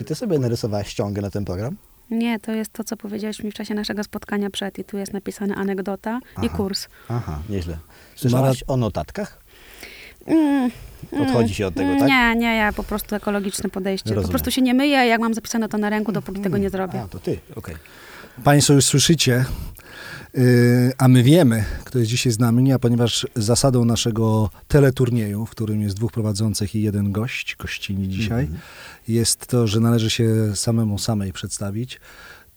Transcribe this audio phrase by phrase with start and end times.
[0.00, 1.76] Czy ty sobie narysowałaś ściągę na ten program?
[2.10, 5.12] Nie, to jest to, co powiedziałeś mi w czasie naszego spotkania przed i tu jest
[5.12, 6.56] napisane anegdota i Aha.
[6.56, 6.88] kurs.
[7.08, 7.76] Aha, nieźle.
[8.16, 9.42] Słyszałaś o notatkach?
[10.26, 10.70] Mm,
[11.22, 12.08] Odchodzi się od tego, tak?
[12.08, 14.10] Nie, nie, ja po prostu ekologiczne podejście.
[14.10, 14.24] Rozumiem.
[14.28, 17.02] Po prostu się nie myję, jak mam zapisane to na ręku, dopóki tego nie zrobię.
[17.02, 17.74] A, to ty, okej.
[18.44, 19.44] Państwo już słyszycie,
[20.34, 25.50] yy, a my wiemy, kto jest dzisiaj z nami, a ponieważ zasadą naszego teleturnieju, w
[25.50, 28.60] którym jest dwóch prowadzących i jeden gość, gościni dzisiaj, Mhm.
[29.08, 32.00] jest to, że należy się samemu samej przedstawić,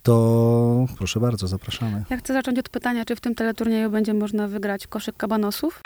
[0.03, 2.03] to proszę bardzo, zapraszamy.
[2.09, 5.81] Ja chcę zacząć od pytania, czy w tym teleturnieju będzie można wygrać koszyk kabanosów?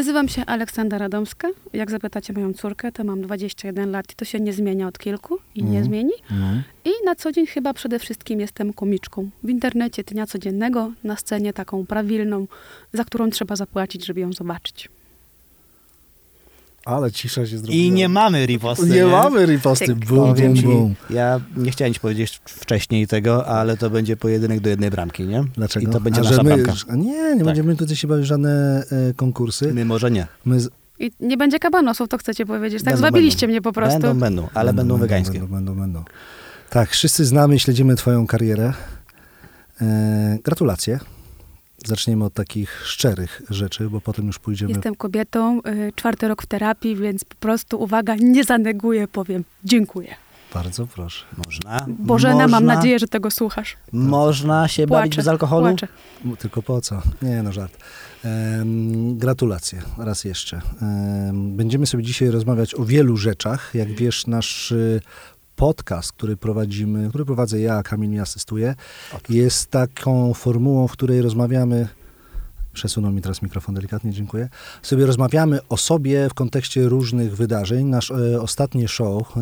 [0.00, 1.48] Nazywam się Aleksandra Radomska.
[1.72, 5.38] Jak zapytacie moją córkę, to mam 21 lat i to się nie zmienia od kilku
[5.54, 5.84] i nie Mhm.
[5.84, 6.12] zmieni.
[6.30, 6.46] No.
[6.84, 9.30] I na co dzień chyba przede wszystkim jestem komiczką.
[9.42, 12.46] W internecie dnia codziennego, na scenie taką prawilną,
[12.92, 14.88] za którą trzeba zapłacić, żeby ją zobaczyć.
[16.84, 17.74] Ale cisza się zrobiła.
[17.84, 18.86] I nie mamy riposty.
[18.86, 19.86] Nie mamy riposty.
[19.86, 19.96] Tyk.
[20.06, 20.94] Bum, bum, ci, bum.
[21.10, 25.44] ja nie chciałem ci powiedzieć wcześniej tego, ale to będzie pojedynek do jednej bramki, nie?
[25.56, 25.88] Dlaczego?
[25.88, 26.72] I to będzie A, że nasza my, bramka.
[26.88, 27.44] A nie, nie Tak.
[27.44, 29.74] będziemy tutaj się bawić żadne e, konkursy.
[29.74, 30.26] My może nie.
[30.44, 32.78] My z- I nie będzie kabanosów, to chcecie powiedzieć.
[32.82, 33.52] Tak Będą, zwabiliście będą.
[33.52, 34.00] mnie po prostu.
[34.00, 35.38] Będą, będą, ale będą, wegańskie.
[35.40, 36.04] Będą, będą, będą.
[36.70, 38.72] Tak, wszyscy znamy, śledzimy twoją karierę.
[39.82, 40.98] E, gratulacje.
[41.86, 44.72] Zaczniemy od takich szczerych rzeczy, bo potem już pójdziemy...
[44.72, 50.14] Jestem kobietą, y, czwarty rok w terapii, więc po prostu, uwaga, nie zaneguję, powiem dziękuję.
[50.54, 51.24] Bardzo proszę.
[51.46, 51.86] Można.
[51.88, 53.76] Bożena, można, mam nadzieję, że tego słuchasz.
[53.92, 55.66] Można się bawić Płaczę, bez alkoholu?
[55.66, 55.88] płaczę.
[56.38, 57.02] Tylko po co?
[57.22, 57.76] Nie, no żart.
[58.24, 60.60] Em, gratulacje, raz jeszcze.
[60.82, 63.70] Em, będziemy sobie dzisiaj rozmawiać o wielu rzeczach.
[63.74, 65.00] Jak wiesz, nasz y,
[65.60, 68.74] podcast, który prowadzimy, który prowadzę ja, Kamil mi asystuje,
[69.28, 71.88] jest taką formułą, w której rozmawiamy
[72.72, 74.48] Przesunął mi teraz mikrofon delikatnie, dziękuję.
[74.82, 77.86] Sobie rozmawiamy o sobie w kontekście różnych wydarzeń.
[77.86, 79.40] Nasz e, ostatni show, e,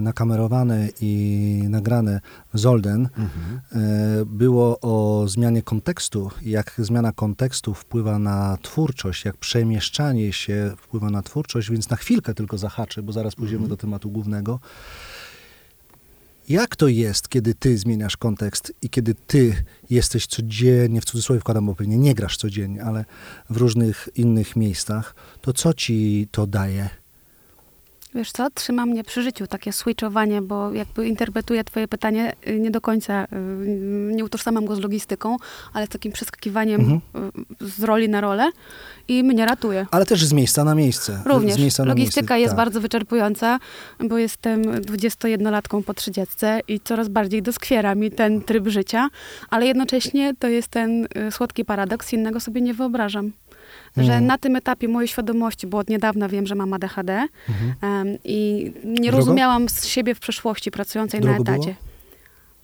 [0.00, 2.20] nakamerowane i nagrane
[2.54, 3.60] w Zolden, Mhm.
[3.72, 11.10] e, było o zmianie kontekstu, jak zmiana kontekstu wpływa na twórczość, jak przemieszczanie się wpływa
[11.10, 14.60] na twórczość, więc na chwilkę tylko zahaczę, bo zaraz pójdziemy do tematu głównego.
[16.50, 21.66] Jak to jest, kiedy ty zmieniasz kontekst i kiedy ty jesteś codziennie, w cudzysłowie wkładam,
[21.66, 23.04] bo pewnie nie grasz codziennie, ale
[23.50, 26.99] w różnych innych miejscach, to co ci to daje?
[28.14, 32.70] Wiesz co, trzyma mnie przy życiu takie switchowanie, bo jakby interpretuję twoje pytanie y, nie
[32.70, 33.26] do końca, y,
[34.14, 35.36] nie utożsamiam go z logistyką,
[35.72, 37.00] ale z takim przeskakiwaniem Mhm.
[37.62, 38.50] y, z roli na rolę
[39.08, 39.86] i mnie ratuje.
[39.90, 41.22] Ale też z miejsca na miejsce.
[41.26, 41.58] Również.
[41.58, 42.40] Miejsca na Logistyka miejsce.
[42.40, 42.56] jest tak.
[42.56, 43.58] bardzo wyczerpująca,
[44.04, 46.36] bo jestem 21-latką po 30
[46.68, 49.08] i coraz bardziej doskwiera mi ten tryb życia,
[49.50, 53.32] ale jednocześnie to jest ten słodki paradoks, innego sobie nie wyobrażam.
[53.96, 54.26] Że Mhm.
[54.26, 57.74] na tym etapie mojej świadomości, bo od niedawna wiem, że mam ADHD Mhm.
[58.08, 59.16] em, i nie Drogo?
[59.16, 61.56] rozumiałam z siebie w przeszłości pracującej Drogo na było?
[61.56, 61.74] etacie.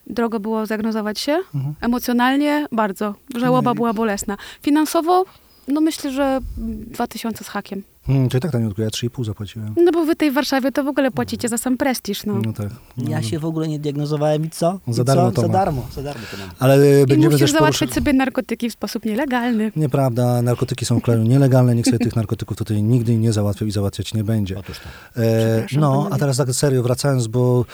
[0.07, 1.33] Drogo było zdiagnozować się?
[1.55, 1.75] Mhm.
[1.81, 3.15] Emocjonalnie bardzo.
[3.37, 4.37] Żałoba i- była bolesna.
[4.63, 5.25] Finansowo,
[5.69, 7.83] no myślę, że mm, 2000 z hakiem.
[8.07, 9.75] Hmm, to i tak taniutko, ja 3,5 zapłaciłem.
[9.85, 12.35] No bo wy tej Warszawie to w ogóle płacicie za sam prestiż, no.
[12.45, 12.69] No tak.
[12.97, 13.23] No, Ja no.
[13.23, 14.81] się w ogóle nie diagnozowałem i co?
[14.89, 15.33] I Za darmo co?
[15.33, 16.51] to Za darmo, za darmo to mam.
[16.59, 17.95] Ale e, I będziemy musisz też załatwiać poruszać...
[17.95, 19.73] sobie narkotyki w sposób nielegalny.
[19.77, 23.73] Nieprawda, narkotyki są w kraju nielegalne, nikt sobie tych narkotyków tutaj nigdy nie załatwiał i
[23.73, 24.59] załatwiać nie będzie.
[24.59, 25.23] Otóż to.
[25.23, 27.65] E, no, a teraz tak serio wracając, bo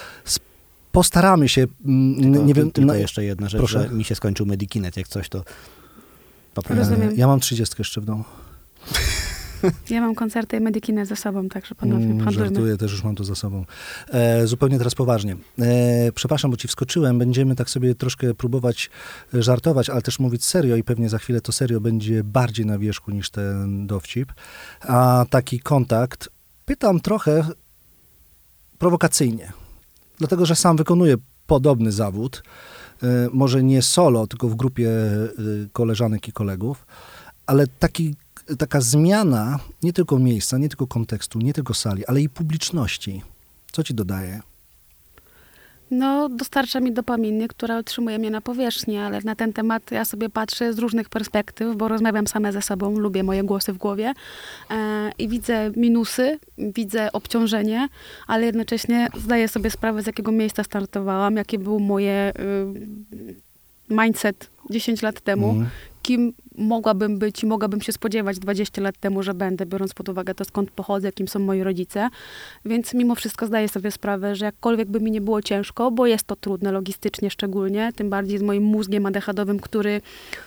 [0.93, 3.83] postaramy się, mm, Tylko, nie wiem, tylko na- jeszcze jedna rzecz, Proszę.
[3.89, 5.45] że mi się skończył Medikinet, jak coś to
[6.55, 6.91] poprawiamy.
[6.91, 7.17] Rozumiem.
[7.17, 8.25] ja mam 30 jeszcze w domu.
[9.91, 12.33] Ja mam koncerty i medykinę ze sobą, także panowie, Mm.
[12.33, 13.65] Żartuję, też już mam to za sobą.
[14.11, 15.37] E, zupełnie teraz poważnie.
[15.59, 17.19] E, przepraszam, bo ci wskoczyłem.
[17.19, 18.91] Będziemy tak sobie troszkę próbować
[19.35, 22.79] e, żartować, ale też mówić serio i pewnie za chwilę to serio będzie bardziej na
[22.79, 24.33] wierzchu niż ten dowcip.
[24.81, 26.29] A taki kontakt
[26.65, 27.45] pytam trochę
[28.79, 29.53] prowokacyjnie,
[30.19, 32.43] dlatego że sam wykonuję podobny zawód.
[33.03, 35.29] E, może nie solo, tylko w grupie e,
[35.73, 36.87] koleżanek i kolegów,
[37.47, 38.15] ale taki
[38.59, 43.23] taka zmiana nie tylko miejsca, nie tylko kontekstu, nie tylko sali, ale i publiczności.
[43.73, 44.41] Co ci dodaje?
[45.91, 50.29] No, dostarcza mi dopaminy, która utrzymuje mnie na powierzchni, ale na ten temat ja sobie
[50.29, 54.13] patrzę z różnych perspektyw, bo rozmawiam same ze sobą, lubię moje głosy w głowie
[54.71, 57.89] e, i widzę minusy, widzę obciążenie,
[58.27, 62.33] ale jednocześnie zdaję sobie sprawę, z jakiego miejsca startowałam, jakie był moje
[63.91, 65.67] y, mindset 10 lat temu, Mhm.
[66.03, 70.35] kim mogłabym być i mogłabym się spodziewać 20 lat temu, że będę, biorąc pod uwagę
[70.35, 72.09] to, skąd pochodzę, kim są moi rodzice.
[72.65, 76.25] Więc mimo wszystko zdaję sobie sprawę, że jakkolwiek by mi nie było ciężko, bo jest
[76.25, 80.01] to trudne logistycznie szczególnie, tym bardziej z moim mózgiem adechadowym, który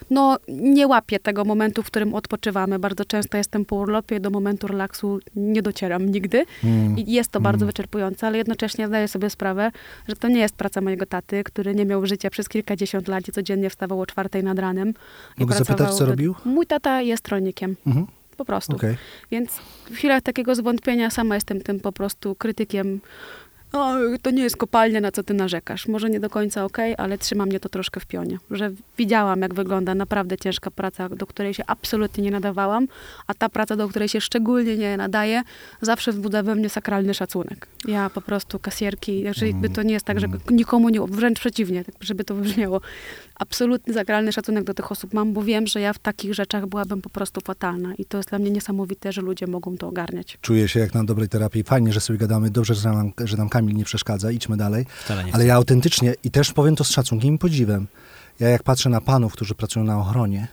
[0.09, 2.79] no, nie łapie tego momentu, w którym odpoczywamy.
[2.79, 6.45] Bardzo często jestem po urlopie i do momentu relaksu nie docieram nigdy.
[6.63, 6.97] Mm.
[6.97, 7.67] I jest to bardzo Mm.
[7.67, 9.71] wyczerpujące, ale jednocześnie zdaję sobie sprawę,
[10.07, 13.31] że to nie jest praca mojego taty, który nie miał życia przez kilkadziesiąt lat i
[13.31, 14.89] codziennie wstawał o czwartej nad ranem.
[15.37, 16.35] i Mogę zapytać, pracował co robił?
[16.45, 18.05] Mój tata jest rolnikiem, Mhm.
[18.37, 18.75] po prostu.
[18.75, 18.97] Okej.
[19.31, 19.51] Więc
[19.91, 22.99] w chwilach takiego zwątpienia sama jestem tym po prostu krytykiem.
[23.73, 25.87] O, to nie jest kopalnia, na co ty narzekasz.
[25.87, 28.37] Może nie do końca okej, ale trzyma mnie to troszkę w pionie.
[28.51, 32.87] Że widziałam, jak wygląda naprawdę ciężka praca, do której się absolutnie nie nadawałam,
[33.27, 35.41] a ta praca, do której się szczególnie nie nadaje,
[35.81, 37.67] zawsze wzbudza we mnie sakralny szacunek.
[37.87, 41.83] Ja po prostu kasierki, znaczy jakby to nie jest tak, że nikomu nie, wręcz przeciwnie,
[41.85, 42.81] tak żeby to wybrzmiało.
[43.35, 47.01] Absolutny sakralny szacunek do tych osób mam, bo wiem, że ja w takich rzeczach byłabym
[47.01, 50.37] po prostu fatalna i to jest dla mnie niesamowite, że ludzie mogą to ogarniać.
[50.41, 51.63] Czuję się jak na dobrej terapii.
[51.63, 52.49] Fajnie, że sobie gadamy.
[52.49, 54.31] Dobrze, że nam, że nam Kamil nie przeszkadza.
[54.31, 54.85] Idźmy dalej.
[55.31, 57.87] Ale ja autentycznie, i też powiem to z szacunkiem i podziwem,
[58.39, 60.47] ja jak patrzę na panów, którzy pracują na ochronie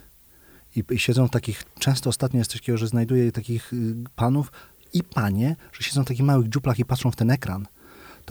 [0.77, 4.53] i, i siedzą w takich, często ostatnio jest coś takiego, że znajduję takich y, panów
[4.93, 7.67] i panie, że siedzą w takich małych dziuplach i patrzą w ten ekran,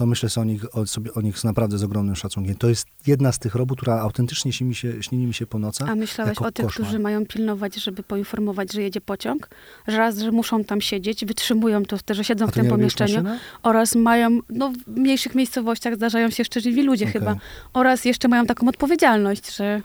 [0.02, 2.54] to myślę sobie o nich, o, sobie o nich z naprawdę z ogromnym szacunkiem.
[2.54, 5.58] To jest jedna z tych robót, która autentycznie śni mi się, śni mi się po
[5.58, 5.88] nocach.
[5.88, 6.86] A myślałeś o tych, koszmar.
[6.86, 9.48] którzy mają pilnować, żeby poinformować, że jedzie pociąg?
[9.88, 13.24] Że raz, że muszą tam siedzieć, wytrzymują to, że siedzą w tym pomieszczeniu
[13.62, 17.12] oraz mają, no w mniejszych miejscowościach zdarzają się szczęśliwi ludzie Okej.
[17.12, 17.36] chyba,
[17.72, 19.82] oraz jeszcze mają taką odpowiedzialność, że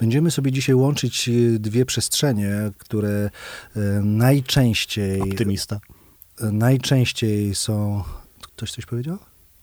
[0.00, 3.30] Będziemy sobie dzisiaj łączyć y, dwie przestrzenie, które
[3.76, 5.80] y, najczęściej, Optymista.
[6.42, 8.04] y, najczęściej są...
[8.58, 9.18] Ktoś coś powiedział?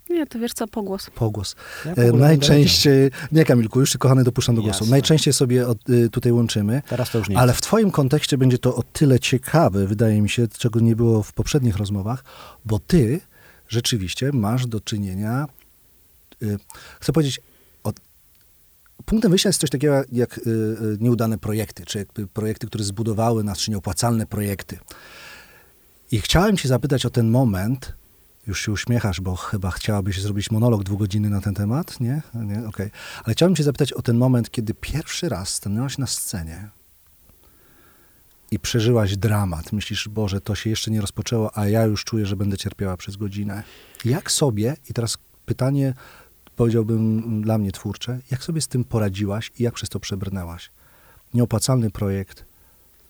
[0.09, 1.09] nie, to wiesz co, pogłos.
[1.09, 1.55] Pogłos.
[1.85, 4.83] Ja E, najczęściej, nie Kamilku, już się kochany dopuszczam do głosu.
[4.83, 4.91] Jasne.
[4.91, 8.57] Najczęściej sobie od, y, tutaj łączymy, Teraz to już nie ale w twoim kontekście będzie
[8.57, 12.23] to o tyle ciekawe, wydaje mi się, czego nie było w poprzednich rozmowach,
[12.65, 13.21] bo ty
[13.67, 15.47] rzeczywiście masz do czynienia,
[16.43, 16.57] y,
[16.99, 17.41] chcę powiedzieć,
[17.83, 17.95] od,
[19.05, 23.43] punktem wyjścia jest coś takiego jak y, y, nieudane projekty, czy jakby projekty, które zbudowały
[23.43, 24.77] nas, czy nieopłacalne projekty.
[26.11, 27.95] I chciałem cię zapytać o ten moment,
[28.47, 32.21] już się uśmiechasz, bo chyba chciałabyś zrobić monolog dwugodzinny na ten temat, nie?
[32.33, 32.67] Nie?
[32.67, 32.91] Okej.
[33.23, 36.69] Ale chciałem cię zapytać o ten moment, kiedy pierwszy raz stanęłaś na scenie
[38.51, 39.73] i przeżyłaś dramat.
[39.73, 43.15] Myślisz, Boże, to się jeszcze nie rozpoczęło, a ja już czuję, że będę cierpiała przez
[43.15, 43.63] godzinę.
[44.05, 45.93] Jak sobie, i teraz pytanie,
[46.55, 50.71] powiedziałbym dla mnie twórcze, jak sobie z tym poradziłaś i jak przez to przebrnęłaś?
[51.33, 52.45] Nieopłacalny projekt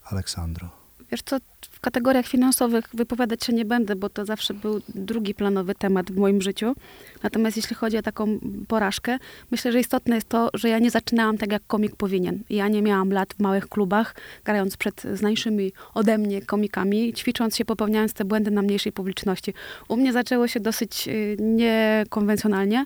[0.04, 0.70] Aleksandro.
[1.12, 1.38] Wiesz co,
[1.86, 6.42] kategoriach finansowych wypowiadać się nie będę, bo to zawsze był drugi planowy temat w moim
[6.42, 6.76] życiu.
[7.24, 9.18] Natomiast jeśli chodzi o taką porażkę,
[9.52, 12.44] myślę, że istotne jest to, że ja nie zaczynałam tak, jak komik powinien.
[12.50, 17.66] Ja nie miałam lat w małych klubach, grając przed znańszymi ode mnie komikami, ćwicząc się,
[17.66, 19.54] popełniając te błędy na mniejszej publiczności.
[19.88, 22.86] U mnie zaczęło się dosyć y, niekonwencjonalnie.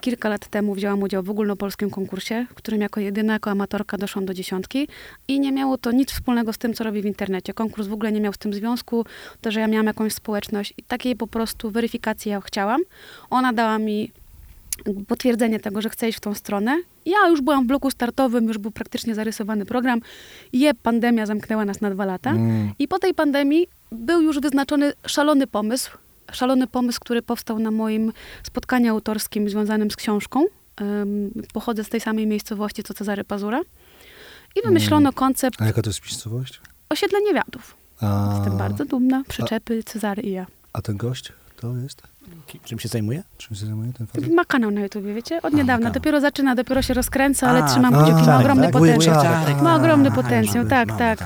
[0.00, 4.26] Kilka lat temu wzięłam udział w ogólnopolskim konkursie, w którym jako jedyna, jako amatorka doszłam
[4.26, 4.88] do dziesiątki
[5.28, 7.54] i nie miało to nic wspólnego z tym, co robię w internecie.
[7.54, 9.04] Konkurs w ogóle nie miał z tym związku,
[9.40, 12.80] to, że ja miałam jakąś społeczność i takiej po prostu weryfikacji ja chciałam.
[13.30, 14.12] Ona dała mi
[15.08, 16.78] potwierdzenie tego, że chcę iść w tą stronę.
[17.06, 20.00] Ja już byłam w bloku startowym, już był praktycznie zarysowany program.
[20.52, 22.30] Je, pandemia zamknęła nas na dwa lata.
[22.30, 22.72] Mm.
[22.78, 25.90] I po tej pandemii był już wyznaczony szalony pomysł.
[26.32, 28.12] Szalony pomysł, który powstał na moim
[28.42, 30.44] spotkaniu autorskim związanym z książką.
[31.52, 33.60] Pochodzę z tej samej miejscowości, co Cezary Pazura.
[34.56, 36.60] I wymyślono koncept A jaka to jest miejscowość?
[36.88, 37.76] osiedla niewiadów.
[38.00, 39.22] A, Jestem bardzo dumna.
[39.28, 40.46] Przyczepy, Cezary i ja.
[40.72, 42.02] a ten gość to jest?
[42.64, 43.22] Czym się zajmuje?
[43.38, 44.32] Czym się zajmuje ten facet?
[44.32, 45.42] Ma kanał na YouTubie, wiecie?
[45.42, 45.90] Od A, niedawna.
[45.90, 48.12] Dopiero zaczyna, dopiero się rozkręca, ale A, trzymam kciuki.
[48.12, 48.72] Ma Czarek, ogromny tak?
[48.72, 49.14] potencjał.
[49.62, 51.18] Ma ogromny potencjał, tak, mamy, tak.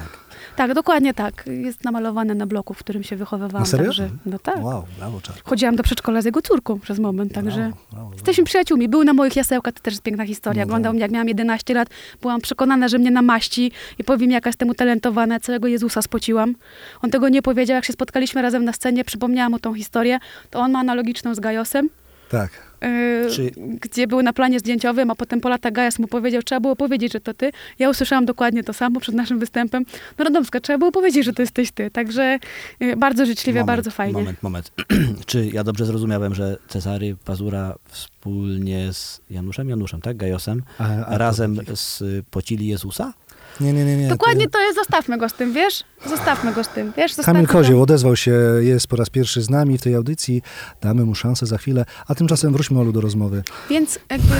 [0.60, 1.44] Tak, dokładnie tak.
[1.46, 3.62] Jest namalowane na bloku, w którym się wychowywałam.
[3.62, 3.86] Na serio?
[3.86, 4.64] Także, no tak.
[4.64, 5.42] Wow, brawo, Czarek.
[5.44, 7.60] Chodziłam do przedszkola z jego córką przez moment, także...
[7.60, 8.88] Brawo, brawo, Jesteśmy przyjaciółmi.
[8.88, 10.62] Był na moich jasełkach, to też jest piękna historia.
[10.62, 10.94] No Oglądał tak.
[10.94, 11.88] mnie, jak miałam 11 lat.
[12.22, 15.40] Byłam przekonana, że mnie namaści i powie mi, jaka jestem utalentowana.
[15.40, 16.54] Całego Jezusa spociłam.
[17.02, 17.74] On tego nie powiedział.
[17.74, 20.18] Jak się spotkaliśmy razem na scenie, przypomniałam mu tą historię.
[20.50, 21.88] To on ma analogiczną z Gajosem.
[22.30, 22.50] Tak.
[22.82, 26.60] Yy, Czy- gdzie był na planie zdjęciowym, a potem po latach Gajas mu powiedział, trzeba
[26.60, 27.50] było powiedzieć, że to ty.
[27.78, 29.84] Ja usłyszałam dokładnie to samo przed naszym występem.
[30.18, 31.90] No Radomska, trzeba było powiedzieć, że to jesteś ty.
[31.90, 32.38] Także
[32.80, 34.12] yy, bardzo życzliwie, Moment, bardzo fajnie.
[34.12, 34.72] Moment, moment.
[35.26, 40.16] Czy ja dobrze zrozumiałem, że Cezary Pazura wspólnie z Januszem, Januszem, tak?
[40.16, 43.12] Gajosem, A, a razem z Pocili Jezusa?
[43.60, 43.96] Nie, nie, nie.
[43.96, 44.08] nie.
[44.08, 45.84] Dokładnie to jest, zostawmy go z tym, wiesz?
[46.06, 47.14] Zostawmy go z tym, wiesz?
[47.14, 47.52] Zostawmy Kamil go.
[47.52, 50.42] Kozioł odezwał się, jest po raz pierwszy z nami w tej audycji.
[50.80, 51.84] Damy mu szansę za chwilę.
[52.08, 53.42] A tymczasem wróćmy, Olu, do rozmowy.
[53.70, 54.34] Więc jakby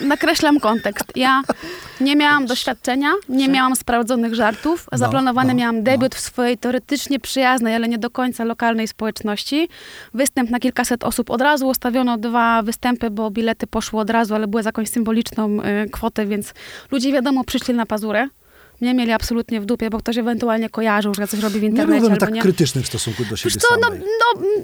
[0.00, 1.04] nakreślam kontekst.
[1.16, 1.42] Ja
[2.00, 4.88] nie miałam doświadczenia, nie miałam sprawdzonych żartów.
[4.92, 9.68] No, Zaplanowany no, miałam debiut w swojej teoretycznie przyjaznej, ale nie do końca lokalnej społeczności.
[10.14, 11.30] Występ na kilkaset osób.
[11.30, 15.58] Od razu ustawiono dwa występy, bo bilety poszły od razu, ale były za jakąś symboliczną
[15.62, 16.54] y, kwotę, więc
[16.90, 18.28] ludzie wiadomo przyszli na pazurę.
[18.80, 22.00] Nie mieli absolutnie w dupie, bo ktoś ewentualnie kojarzył, że coś robi w Nie internecie
[22.00, 22.42] byłem albo tak nie.
[22.42, 24.00] krytyczny w stosunku do siebie Wiesz co, no, samej.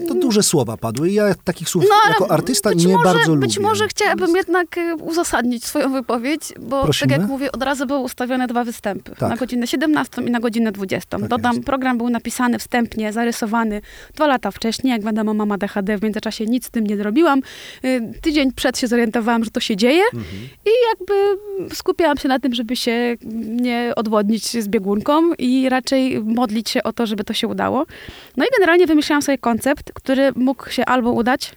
[0.00, 3.34] no, To duże słowa padły i ja takich słów No, jako artysta nie może, bardzo
[3.34, 3.46] lubię.
[3.46, 7.10] Być może chciałabym jednak e, uzasadnić swoją wypowiedź, bo Prosimy.
[7.10, 9.10] tak jak mówię, od razu były ustawione dwa występy.
[9.18, 9.30] Tak.
[9.30, 11.18] Na godzinę 17 i na godzinę 20.
[11.18, 11.66] Tak Dodam, jest.
[11.66, 13.80] program był napisany wstępnie, zarysowany
[14.14, 14.90] dwa lata wcześniej.
[14.92, 17.40] Jak wiadomo, mama DHD, w międzyczasie nic z tym nie zrobiłam.
[17.84, 20.24] Y, Tydzień przed się zorientowałam, że to się dzieje Mhm.
[20.66, 21.14] i jakby
[21.74, 26.92] skupiałam się na tym, żeby się nie odwodnić z biegunką i raczej modlić się o
[26.92, 27.86] to, żeby to się udało.
[28.36, 31.52] No i generalnie wymyśliłam sobie koncept, który mógł się albo udać,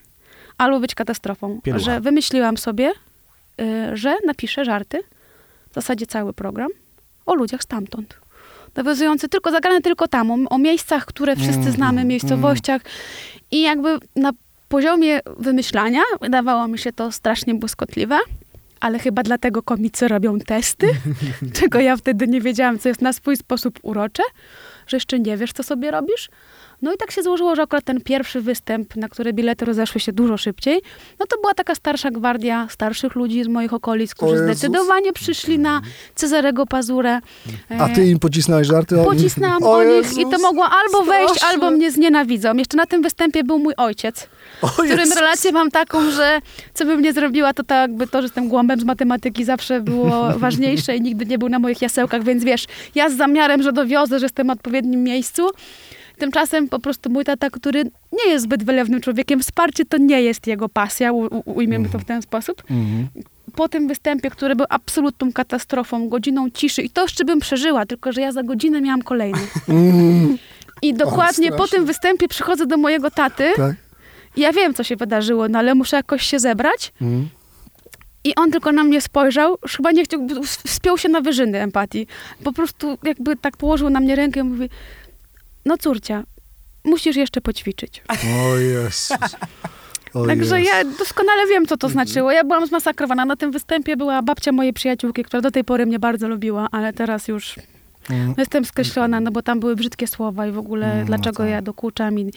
[0.58, 1.60] albo być katastrofą.
[1.62, 1.84] Pielucha.
[1.84, 2.92] Że wymyśliłam sobie,
[3.60, 4.98] y, że napiszę żarty,
[5.70, 6.68] w zasadzie cały program,
[7.26, 8.14] o ludziach stamtąd.
[8.76, 12.82] Nawiązujący tylko, zagrane tylko tam, o, o miejscach, które wszyscy Mhm, znamy, miejscowościach.
[13.50, 14.32] I jakby na
[14.68, 18.18] poziomie wymyślania wydawało mi się to strasznie błyskotliwe,
[18.80, 20.86] ale chyba dlatego komicy robią testy,
[21.60, 24.22] czego ja wtedy nie wiedziałam, co jest na swój sposób urocze,
[24.86, 26.28] że jeszcze nie wiesz, co sobie robisz.
[26.82, 30.12] No i tak się złożyło, że akurat ten pierwszy występ, na który bilety rozeszły się
[30.12, 30.80] dużo szybciej,
[31.18, 35.80] no to była taka starsza gwardia starszych ludzi z moich okolic, którzy zdecydowanie przyszli na
[36.14, 37.18] Cezarego Pazurę.
[37.78, 39.00] A ty im pocisnąłeś żarty?
[39.00, 42.54] o- Pocisnęłam O o nich Jezus, i to mogło albo wejść, albo mnie znienawidzą.
[42.56, 44.28] Jeszcze na tym występie był mój ojciec,
[44.62, 46.40] O z którym relację mam taką, że
[46.74, 50.32] co bym nie zrobiła, to tak jakby to, że jestem głąbem z matematyki zawsze było
[50.38, 54.18] ważniejsze i nigdy nie był na moich jasełkach, więc wiesz, ja z zamiarem, że dowiozę,
[54.18, 55.50] że jestem w odpowiednim miejscu,
[56.20, 60.46] Tymczasem po prostu mój tata, który nie jest zbyt wylewnym człowiekiem, wsparcie to nie jest
[60.46, 62.62] jego pasja, u, u, ujmiemy to w ten sposób.
[62.70, 63.08] Mhm.
[63.56, 68.12] Po tym występie, który był absolutną katastrofą, godziną ciszy i to jeszcze bym przeżyła, tylko
[68.12, 69.40] że ja za godzinę miałam kolejny.
[69.68, 70.38] Mm,
[70.82, 71.78] I dokładnie po strasznie.
[71.78, 73.74] tym występie przychodzę do mojego taty tak.
[74.36, 76.92] Ja wiem, co się wydarzyło, no ale muszę jakoś się zebrać.
[77.02, 77.28] Mm.
[78.24, 80.26] I on tylko na mnie spojrzał, już chyba nie chciał,
[80.66, 82.06] wspiął się na wyżyny empatii.
[82.44, 84.68] Po prostu jakby tak położył na mnie rękę i mówi,
[85.64, 86.24] no córcia,
[86.84, 88.02] musisz jeszcze poćwiczyć.
[88.52, 89.12] O Jezus.
[90.14, 90.74] O Także Jezus.
[90.74, 92.32] ja doskonale wiem, co to znaczyło.
[92.32, 93.24] Ja byłam zmasakrowana.
[93.24, 96.92] Na tym występie była babcia mojej przyjaciółki, która do tej pory mnie bardzo lubiła, ale
[96.92, 97.54] teraz już
[98.10, 98.34] Mm.
[98.38, 101.50] jestem skreślona, no bo tam były brzydkie słowa i w ogóle No dlaczego tak.
[101.50, 102.30] ja dokuczam i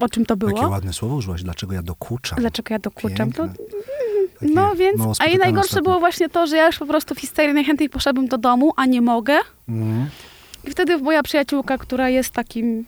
[0.00, 0.68] o czym to Jakie było.
[0.68, 1.42] ładne słowo użyłaś.
[1.42, 2.38] Dlaczego ja dokuczam?
[2.38, 3.32] Dlaczego ja dokuczam.
[3.32, 3.48] To.
[3.48, 5.82] Takie no więc, a i najgorsze ostatnio.
[5.82, 8.86] było właśnie to, że ja już po prostu w histerii najchętniej poszedłbym do domu, a
[8.86, 9.38] nie mogę.
[9.68, 10.06] Mm.
[10.64, 12.84] I wtedy moja przyjaciółka, która jest takim,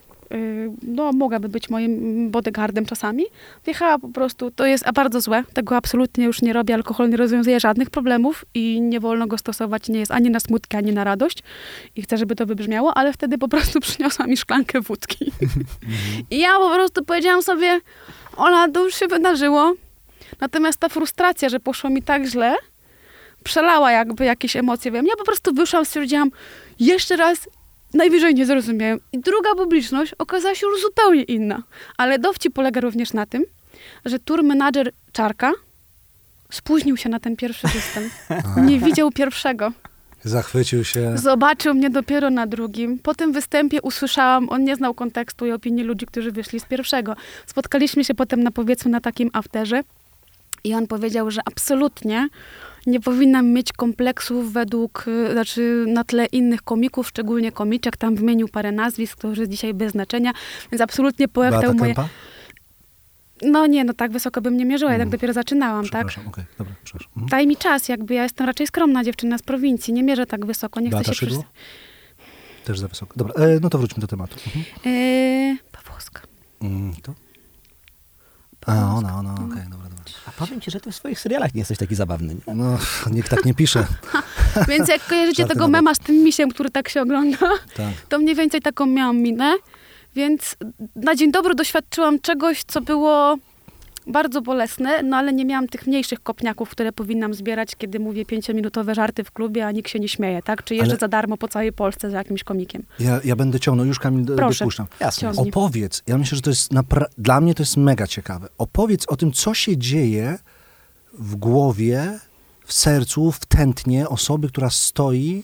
[0.82, 3.24] no mogłaby być moim bodyguardem czasami,
[3.64, 7.60] wjechała po prostu, to jest bardzo złe, tego absolutnie już nie robię, alkohol nie rozwiązuje
[7.60, 11.42] żadnych problemów i nie wolno go stosować, nie jest ani na smutki, ani na radość
[11.96, 15.32] i chcę, żeby to wybrzmiało, ale wtedy po prostu przyniosła mi szklankę wódki.
[16.30, 17.80] I ja po prostu powiedziałam sobie,
[18.36, 19.74] Ola, to już się wydarzyło,
[20.40, 22.54] natomiast ta frustracja, że poszło mi tak źle,
[23.44, 25.10] przelała jakby jakieś emocje mnie.
[25.10, 26.30] Ja po prostu wyszłam, stwierdziłam,
[26.80, 27.48] jeszcze raz
[27.94, 29.00] najwyżej nie zrozumiałem.
[29.12, 31.62] I druga publiczność okazała się już zupełnie inna.
[31.96, 33.44] Ale dowcip polega również na tym,
[34.04, 35.52] że tour manager Czarka
[36.50, 38.12] spóźnił się na ten pierwszy występ.
[38.68, 39.72] Nie widział pierwszego.
[40.24, 41.18] Zachwycił się.
[41.18, 42.98] Zobaczył mnie dopiero na drugim.
[42.98, 47.16] Po tym występie usłyszałam, on nie znał kontekstu i opinii ludzi, którzy wyszli z pierwszego.
[47.46, 49.82] Spotkaliśmy się potem na powiedzmy na takim afterze
[50.64, 52.28] i on powiedział, że absolutnie
[52.86, 57.96] nie powinnam mieć kompleksów według, y, znaczy na tle innych komików, szczególnie komiczek.
[57.96, 60.32] Tam wymienił parę nazwisk, to już jest dzisiaj bez znaczenia,
[60.72, 61.94] więc absolutnie poeptał moje...
[61.94, 62.08] Kępa?
[63.42, 65.10] No nie, no tak wysoko bym nie mierzyła, tak Mm.
[65.10, 66.06] dopiero zaczynałam, tak?
[66.06, 67.12] Przepraszam, okej, dobra, przepraszam.
[67.12, 67.28] Mhm.
[67.28, 70.80] Daj mi czas, jakby ja jestem raczej skromna dziewczyna z prowincji, nie mierzę tak wysoko,
[70.80, 71.18] nie chcę Beata się...
[71.18, 71.42] Szydło?
[71.42, 72.64] Przy...
[72.64, 73.12] Też za wysoko.
[73.16, 74.36] Dobra, e, no to wróćmy do tematu.
[74.46, 74.64] Mhm.
[74.94, 76.22] Yy, Pawłowska.
[76.62, 77.14] Mm, to?
[78.66, 80.02] A, ona, ona, okej, dobra, dobra.
[80.26, 82.34] A powiem ci, że ty w swoich serialach nie jesteś taki zabawny.
[82.34, 82.54] Nie?
[82.54, 82.78] No,
[83.10, 83.86] nikt tak nie pisze.
[84.68, 87.38] Więc jak kojarzycie tego mema z tym misiem, który tak się ogląda,
[87.76, 87.92] Tak.
[88.08, 89.54] to mniej więcej taką miałam minę.
[90.14, 90.56] Więc
[90.96, 93.36] na dzień dobry doświadczyłam czegoś, co było
[94.06, 98.94] bardzo bolesne, no ale nie miałam tych mniejszych kopniaków, które powinnam zbierać, kiedy mówię pięciominutowe
[98.94, 100.64] żarty w klubie, a nikt się nie śmieje, tak?
[100.64, 102.82] Czy jeżdżę Ale- za darmo po całej Polsce za jakimś komikiem.
[103.00, 104.58] Ja, ja będę ciągnął, już Kamil Proszę.
[104.64, 104.86] dopuszczam.
[105.00, 105.20] Jasne.
[105.20, 105.48] Ciągnij.
[105.50, 108.48] Opowiedz, ja myślę, że to jest napra- dla mnie to jest mega ciekawe.
[108.58, 110.38] Opowiedz o tym, co się dzieje
[111.18, 112.18] w głowie,
[112.66, 115.42] w sercu, w tętnie osoby, która stoi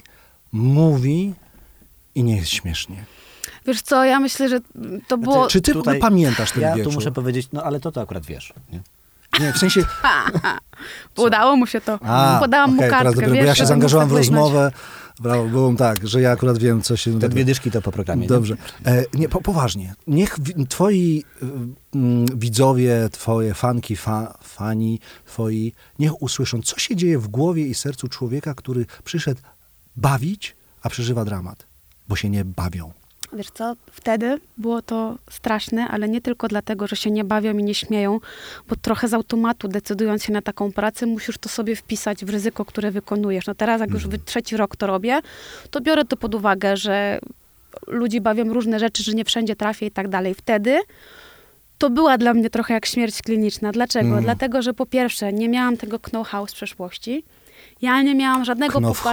[0.53, 1.35] mówi
[2.15, 3.05] i nie jest śmiesznie.
[3.69, 4.61] Wiesz co, ja myślę, że
[5.09, 5.47] to było...
[5.47, 6.93] Czy ty Tutaj- pamiętasz ten Ja wieczór?
[6.93, 8.53] tu muszę powiedzieć, no ale to to akurat wiesz.
[8.73, 8.81] Nie?
[9.41, 9.85] Nie, w sensie...
[11.17, 11.99] Udało mu się to.
[12.03, 14.73] A, Podałam okej, mu kartkę, teraz dopiero, wiesz, bo ja się żeby zaangażowałem w rozmowę.
[15.21, 17.19] Brawo, byłem tak, że ja akurat wiem, co się...
[17.21, 18.23] Te dwie dyszki to po programie.
[18.23, 18.29] nie?
[18.29, 18.57] Dobrze.
[18.87, 19.95] E, nie, po, poważnie.
[20.07, 21.47] Niech wi- twoi y,
[21.95, 27.75] mm, widzowie, twoje fanki, fa, fani twoi, niech usłyszą, co się dzieje w głowie i
[27.75, 29.41] sercu człowieka, który przyszedł
[29.97, 31.67] bawić, a przeżywa dramat.
[32.09, 32.93] Bo się nie bawią.
[33.33, 37.65] Wiesz co, wtedy było to straszne, ale nie tylko dlatego, że się nie bawią i
[37.65, 38.21] nie śmieją,
[38.69, 42.65] bo trochę z automatu decydując się na taką pracę, musisz to sobie wpisać w ryzyko,
[42.65, 43.47] które wykonujesz.
[43.47, 45.21] No teraz, jak już wy- trzeci rok to robię,
[45.71, 47.19] to biorę to pod uwagę, że
[47.87, 50.35] ludzi bawią różne rzeczy, że nie wszędzie trafię i tak dalej.
[50.35, 50.79] Wtedy
[51.79, 53.73] to była dla mnie trochę jak śmierć kliniczna.
[53.73, 54.09] Dlaczego?
[54.09, 54.25] Mm.
[54.25, 57.25] Dlatego, że po pierwsze, nie miałam tego know-how z przeszłości.
[57.83, 59.13] Ja nie miałam żadnego popar-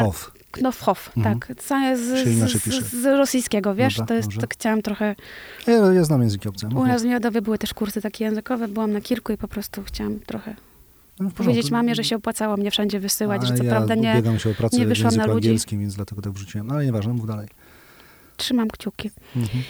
[0.59, 1.39] Knofhoff, Mhm.
[1.39, 1.61] tak.
[1.61, 3.93] Z, z, z, z rosyjskiego, wiesz?
[3.97, 5.15] Dobra, to jest, tak chciałam trochę...
[5.67, 6.67] Ja, ja znam języki obce.
[6.67, 9.83] U nas w Miodowie były też kursy takie językowe, byłam na kilku i po prostu
[9.83, 10.55] chciałam trochę
[11.19, 14.39] No, powiedzieć mamie, że się opłacało mnie wszędzie wysyłać, A że co ja prawda nie
[14.39, 15.47] się o pracę nie wyszłam na ludzi.
[15.47, 16.67] angielskim, więc dlatego tak wrzuciłem.
[16.67, 17.47] No, ale nieważne, mów dalej.
[18.37, 19.11] trzymam kciuki.
[19.35, 19.63] Mhm.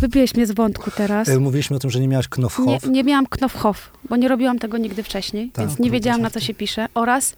[0.00, 1.28] Wybiłeś mnie z wątku teraz.
[1.28, 2.86] E, mówiliśmy o tym, że nie miałaś Nie, knofhoff.
[2.90, 6.40] nie miałam knofhoff, bo nie robiłam tego nigdy wcześniej, Tak, więc nie wiedziałam, na co
[6.40, 6.86] się pisze.
[6.94, 7.36] Oraz,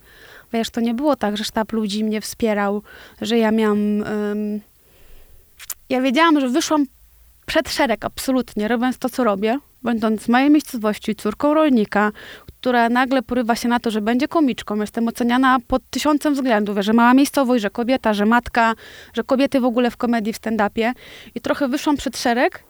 [0.52, 2.82] wiesz, to nie było tak, że sztab ludzi mnie wspierał,
[3.20, 3.78] że ja miałam...
[4.02, 4.60] ym,
[5.88, 6.86] ja wiedziałam, że wyszłam
[7.46, 12.12] przed szereg absolutnie, robiąc to, co robię, będąc w mojej miejscowości córką rolnika,
[12.60, 14.76] która nagle porywa się na to, że będzie komiczką.
[14.76, 18.74] Jestem oceniana pod tysiącem względów, że mała miejscowość, że kobieta, że matka,
[19.14, 20.92] że kobiety w ogóle w komedii, w stand-upie.
[21.34, 22.62] I trochę wyszłam przed szereg,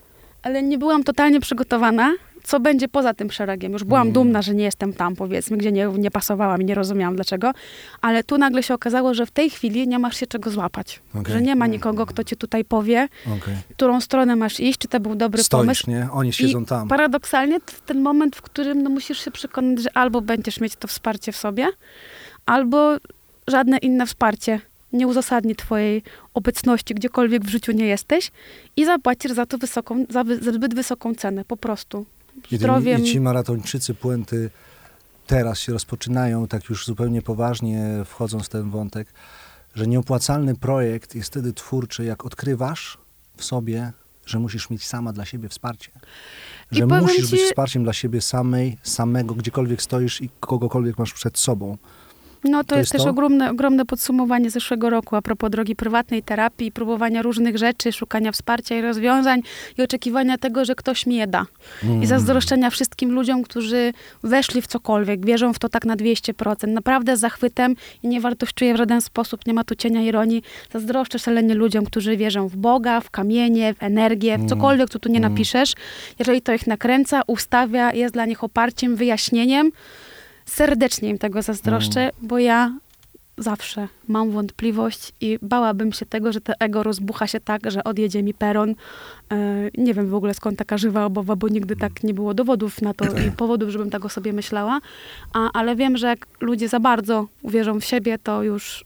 [0.43, 2.13] ale nie byłam totalnie przygotowana,
[2.49, 3.73] co będzie poza tym szeregiem.
[3.73, 4.13] Już byłam Mm.
[4.13, 7.53] dumna, że nie jestem tam, powiedzmy, gdzie nie, nie pasowałam i nie rozumiałam dlaczego,
[8.01, 11.01] ale tu nagle się okazało, że w tej chwili nie masz się czego złapać.
[11.15, 11.33] Okej.
[11.35, 13.55] Że nie ma nikogo, kto ci tutaj powie, Okej.
[13.71, 15.91] którą stronę masz iść, czy to był dobry Stoisz, pomysł.
[15.91, 16.09] nie?
[16.13, 16.89] Oni siedzą I tam.
[16.89, 20.89] Paradoksalnie to ten moment, w którym no, musisz się przekonać, że albo będziesz mieć to
[20.89, 21.69] wsparcie w sobie,
[22.47, 22.97] albo
[23.49, 24.61] żadne inne wsparcie
[24.93, 26.03] nie uzasadni twojej
[26.35, 28.31] obecności gdziekolwiek w życiu nie jesteś
[28.77, 32.07] i zapłacisz za to wysoką, za, wy, za zbyt wysoką cenę, po prostu.
[32.53, 33.01] Zdrowiem.
[33.01, 34.51] I ci maratończycy puenty
[35.27, 39.09] teraz się rozpoczynają, tak już zupełnie poważnie wchodząc w ten wątek,
[39.75, 42.99] że nieopłacalny projekt jest wtedy twórczy, jak odkrywasz
[43.37, 43.93] w sobie,
[44.27, 45.91] że musisz mieć sama dla siebie wsparcie.
[46.71, 51.39] Że musisz być ci- wsparciem dla siebie samej, samego, gdziekolwiek stoisz i kogokolwiek masz przed
[51.39, 51.77] sobą.
[52.45, 53.11] No to, To jest jest też to?
[53.11, 58.79] ogromne, ogromne podsumowanie zeszłego roku a propos drogi prywatnej, terapii, próbowania różnych rzeczy, szukania wsparcia
[58.79, 59.43] i rozwiązań
[59.79, 61.47] i oczekiwania tego, że ktoś mi je da.
[61.85, 62.03] Mm.
[62.03, 66.69] I zazdroszczenia wszystkim ludziom, którzy weszli w cokolwiek, wierzą w to tak na 200%.
[66.69, 70.43] Naprawdę z zachwytem i nie wartościuję w żaden sposób, nie ma tu cienia ironii.
[70.73, 74.49] Zazdroszczę szalenie ludziom, którzy wierzą w Boga, w kamienie, w energię, w Mm.
[74.49, 75.33] cokolwiek, co tu nie Mm.
[75.33, 75.73] napiszesz.
[76.19, 79.71] Jeżeli to ich nakręca, ustawia, jest dla nich oparciem, wyjaśnieniem,
[80.49, 82.13] serdecznie im tego zazdroszczę, Mm.
[82.23, 82.73] bo ja
[83.39, 88.23] zawsze mam wątpliwość i bałabym się tego, że to ego rozbucha się tak, że odjedzie
[88.23, 88.71] mi peron.
[89.33, 89.35] E,
[89.79, 92.95] nie wiem w ogóle skąd taka żywa obawa, bo nigdy tak nie było dowodów na
[92.95, 94.81] to i powodów, żebym tak o sobie myślała.
[95.33, 98.85] A, ale wiem, że jak ludzie za bardzo uwierzą w siebie, to już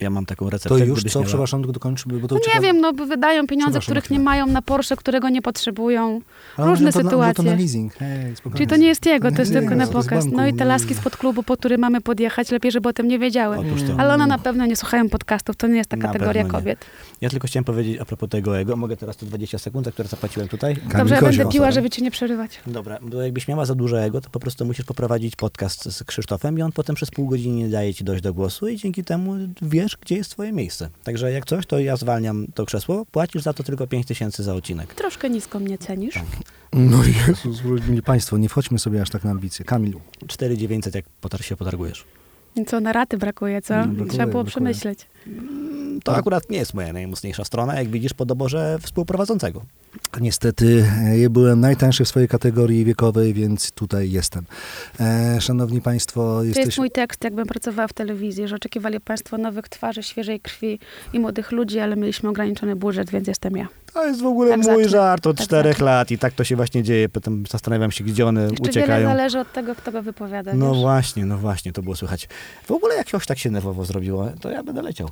[0.00, 0.78] Ja mam taką receptę.
[0.78, 1.18] To już co?
[1.18, 4.18] miała- Przepraszam, tylko dokończymy, bo to no nie wiem, no bo wydają pieniądze, których nie
[4.20, 6.20] mają na Porsche, którego nie potrzebują.
[6.56, 7.34] Ale różne to na- sytuacje.
[7.34, 7.94] To na leasing.
[7.94, 8.34] Hej.
[8.54, 10.08] Czyli to nie jest jego, to jest nie, tylko nie, na pokaz.
[10.24, 10.36] banku.
[10.36, 13.18] No i te laski spod klubu, po który mamy podjechać, lepiej, żeby o tym nie
[13.18, 13.56] wiedziały.
[13.98, 16.84] Ale one na pewno nie słuchają podcastów, to nie jest ta Na kategoria kobiet.
[17.20, 18.76] Ja tylko chciałem powiedzieć a propos tego ego.
[18.76, 20.76] Mogę teraz te 20 sekund, za które zapłaciłem tutaj?
[20.76, 22.60] Kamil Dobrze, ja będę piła, żeby cię nie przerywać.
[22.66, 26.58] Dobra, bo jakbyś miała za duże ego, to po prostu musisz poprowadzić podcast z Krzysztofem
[26.58, 29.34] i on potem przez pół godziny nie daje ci dojść do głosu i dzięki temu
[29.62, 30.90] wiesz, gdzie jest twoje miejsce.
[31.04, 34.54] Także jak coś, to ja zwalniam to krzesło, płacisz za to tylko 5 tysięcy za
[34.54, 34.94] odcinek.
[34.94, 36.14] Troszkę nisko mnie cenisz.
[36.14, 36.24] Tak.
[36.72, 36.98] No
[37.28, 39.64] Jezus, mili Państwo, nie wchodźmy sobie aż tak na ambicje.
[39.64, 40.00] Kamilu.
[40.26, 42.04] 4900 jak potar się potargujesz.
[42.66, 43.74] Co, na raty brakuje, co?
[43.74, 44.50] Brakuje, Trzeba było brakuje.
[44.50, 45.06] przemyśleć.
[46.04, 46.18] To Tak.
[46.20, 49.62] akurat nie jest moja najmocniejsza strona, jak widzisz po doborze współprowadzącego.
[50.20, 54.44] Niestety e, ja byłem najtańszy w swojej kategorii wiekowej, więc tutaj jestem.
[55.00, 59.68] E, szanowni Państwo, To jest mój tekst, jakbym pracowała w telewizji, że oczekiwali Państwo nowych
[59.68, 60.78] twarzy, świeżej krwi
[61.12, 63.68] i młodych ludzi, ale mieliśmy ograniczony budżet, więc jestem ja.
[63.94, 64.88] To jest w ogóle Tak mój zacznę.
[64.88, 65.84] żart od Tak czterech zacznę.
[65.86, 67.08] lat i tak to się właśnie dzieje.
[67.08, 69.08] Potem zastanawiam się, gdzie one Jeszcze wiele uciekają.
[69.08, 70.80] zależy od tego, kto go wypowiada, No wiesz?
[70.80, 72.28] właśnie, no właśnie, to było słychać.
[72.66, 75.07] W ogóle jak ktoś tak się nerwowo zrobiło, to ja będę leciał.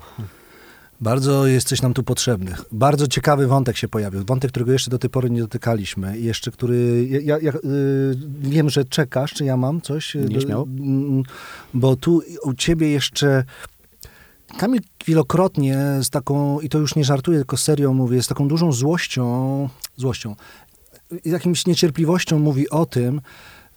[1.01, 2.55] Bardzo jesteś nam tu potrzebny.
[2.73, 4.25] Bardzo ciekawy wątek się pojawił.
[4.25, 6.19] Wątek, którego jeszcze do tej pory nie dotykaliśmy.
[6.19, 7.07] I jeszcze, który...
[7.11, 7.59] Ja, ja, ja, y,
[8.41, 10.15] wiem, że czekasz, czy ja mam coś?
[10.15, 10.63] Nie, Do- śmiało.
[10.65, 11.23] mm,
[11.75, 13.45] Bo tu u ciebie jeszcze
[14.59, 18.73] Kamil wielokrotnie z taką, i to już nie żartuję, tylko serio mówię, z taką dużą
[18.73, 20.37] złością, złością,
[21.25, 23.21] i jakimś niecierpliwością mówi o tym,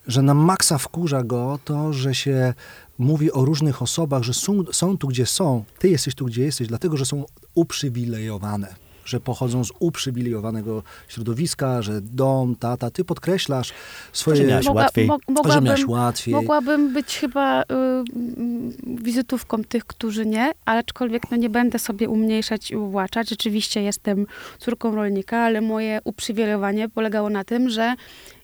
[0.07, 2.53] że na maksa wkurza go to, że się
[2.99, 6.67] mówi o różnych osobach, że są, są tu, gdzie są, ty jesteś tu, gdzie jesteś,
[6.67, 8.75] dlatego, że są uprzywilejowane
[9.09, 13.73] że pochodzą z uprzywilejowanego środowiska, że dom, tata, ty podkreślasz
[14.13, 14.37] swoje...
[14.37, 15.07] Że miałeś łatwiej.
[15.07, 15.17] mo-
[15.53, 16.33] że miałeś łatwiej.
[16.33, 22.09] Mogłabym być chyba y, mm, wizytówką tych, którzy nie, ale aczkolwiek no, nie będę sobie
[22.09, 23.29] umniejszać i uwłaczać.
[23.29, 24.25] Rzeczywiście jestem
[24.59, 27.95] córką rolnika, ale moje uprzywilejowanie polegało na tym, że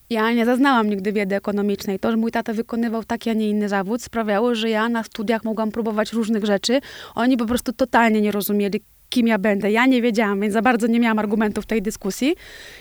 [0.10, 2.00] ja nie zaznałam nigdy wiedzy ekonomicznej.
[2.00, 5.44] To, że mój tata wykonywał taki, a nie inny zawód, sprawiało, że ja na studiach
[5.44, 6.80] mogłam próbować różnych rzeczy.
[7.16, 9.72] Oni po prostu totalnie nie rozumieli, kim ja będę.
[9.72, 12.36] Ja nie wiedziałam, więc za bardzo nie miałam argumentów w tej dyskusji.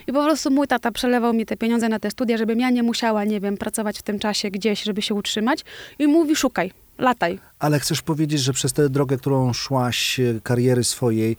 [0.07, 2.83] I po prostu mój tata przelewał mi te pieniądze na te studia, żebym ja nie
[2.83, 5.65] musiała, nie wiem, pracować w tym czasie gdzieś, żeby się utrzymać.
[5.99, 7.39] I mówi, szukaj, lataj.
[7.59, 11.37] Ale chcesz powiedzieć, że przez tę drogę, którą szłaś, e, kariery swojej,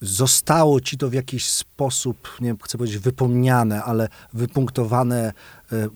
[0.00, 5.32] zostało ci to w jakiś sposób, nie chcę powiedzieć wypomniane, ale wypunktowane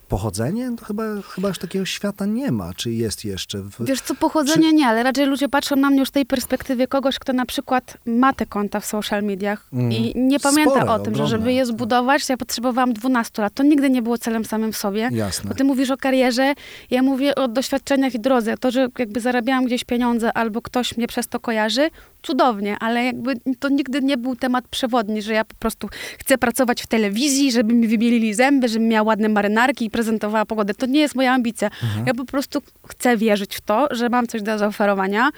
[0.09, 0.71] pochodzenie?
[0.79, 1.03] To chyba,
[1.35, 3.59] chyba już takiego świata nie ma, czy jest jeszcze?
[3.59, 6.27] W, Wiesz co, pochodzenie Czy- nie, ale raczej ludzie patrzą na mnie już z tej
[6.27, 9.93] perspektywy kogoś, kto na przykład ma te konta w social mediach Mm.
[9.93, 11.29] i nie pamięta Spore, o tym, że ogromne.
[11.39, 13.55] żeby je zbudować, ja potrzebowałam 12 lat.
[13.55, 15.09] To nigdy nie było celem samym w sobie.
[15.13, 15.49] Jasne.
[15.49, 16.55] Bo ty mówisz o karierze,
[16.91, 18.57] ja mówię o doświadczeniach i drodze.
[18.57, 21.91] To, że jakby zarabiałam gdzieś pieniądze albo ktoś mnie przez to kojarzy,
[22.23, 26.83] cudownie, ale jakby to nigdy nie był temat przewodni, że ja po prostu chcę pracować
[26.83, 30.75] w telewizji, żeby mi wybielili zęby, żebym miała ładne marynarki i prezentowała pogodę.
[30.75, 31.71] To nie jest moja ambicja.
[32.07, 35.31] Ja po prostu chcę wierzyć w to, że mam coś do zaoferowania,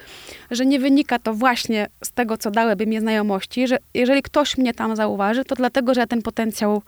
[0.51, 4.73] że nie wynika to właśnie z tego, co dałyby mi znajomości, że jeżeli ktoś mnie
[4.73, 6.81] tam zauważy, to dlatego, że ja ten potencjał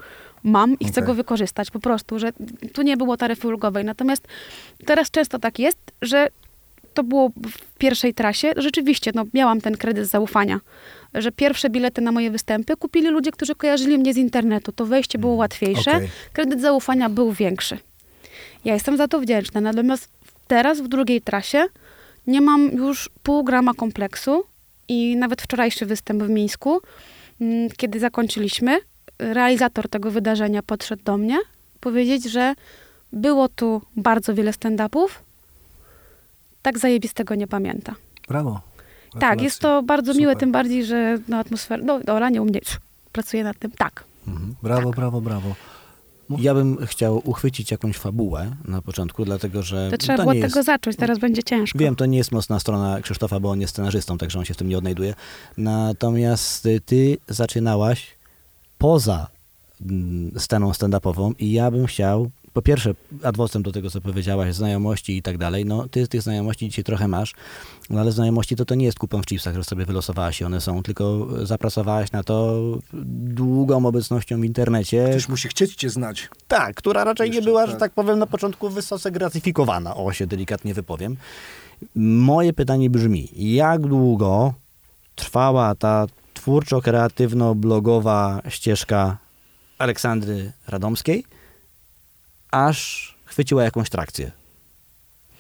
[0.43, 1.08] mam i chcę Okej.
[1.08, 2.30] go wykorzystać po prostu, że
[2.73, 3.86] tu nie było taryfy ulgowej.
[3.86, 4.28] Natomiast
[4.86, 6.28] teraz często tak jest, że
[6.97, 8.53] to było w pierwszej trasie.
[8.57, 10.60] Rzeczywiście, no, miałam ten kredyt zaufania,
[11.13, 14.71] że pierwsze bilety na moje występy kupili ludzie, którzy kojarzyli mnie z internetu.
[14.71, 16.10] To wejście było łatwiejsze, Okej.
[16.33, 17.77] kredyt zaufania był większy.
[18.65, 19.62] Ja jestem za to wdzięczna.
[19.62, 20.10] Natomiast
[20.47, 21.65] teraz w drugiej trasie
[22.27, 24.43] nie mam już pół grama kompleksu
[24.88, 26.81] i nawet wczorajszy występ w Mińsku,
[27.41, 28.79] mm, kiedy zakończyliśmy,
[29.19, 31.38] realizator tego wydarzenia podszedł do mnie
[31.79, 32.53] powiedzieć, że
[33.13, 35.07] było tu bardzo wiele stand-upów,
[36.62, 37.96] tak zajebistego nie pamięta.
[38.28, 38.62] Brawo.
[39.20, 40.39] Tak, jest to bardzo miłe, Super.
[40.39, 42.60] tym bardziej, że no, atmosfera, no Ola nie u mnie
[43.12, 44.04] pracuje nad tym, tak.
[44.28, 44.56] Mhm.
[44.63, 45.56] Brawo, brawo, brawo.
[46.30, 46.41] Mów.
[46.41, 50.41] Ja bym chciał uchwycić jakąś fabułę na początku, dlatego że To trzeba to było nie
[50.41, 51.80] tego jest, zacząć, teraz będzie ciężko.
[51.80, 54.58] Wiem, to nie jest mocna strona Krzysztofa, bo on jest scenarzystą, także on się w
[54.58, 55.13] tym nie odnajduje.
[55.58, 58.08] Natomiast ty zaczynałaś
[58.78, 59.28] poza
[59.82, 62.93] mm, sceną stand-upową i ja bym chciał, po pierwsze,
[63.24, 67.08] adwocem do tego, co powiedziałaś, znajomości i tak dalej, no ty tych znajomości dzisiaj trochę
[67.08, 67.34] masz,
[67.89, 70.62] no ale znajomości to to nie jest kupon w chipsach, że sobie wylosowałaś i one
[70.62, 72.62] są, tylko zapracowałaś na to
[72.93, 76.30] długą obecnością w internecie, Ktoś musi chcieć cię znać.
[76.48, 77.80] tak, która raczej nie Jeszcze, była, że tak.
[77.80, 79.96] tak powiem, na początku wysoce gratyfikowana.
[79.96, 81.17] O, się delikatnie wypowiem.
[81.96, 84.54] Moje pytanie brzmi, jak długo
[85.15, 89.17] trwała ta twórczo-kreatywno-blogowa ścieżka
[89.78, 91.26] Aleksandry Radomskiej,
[92.65, 94.32] aż chwyciła jakąś trakcję?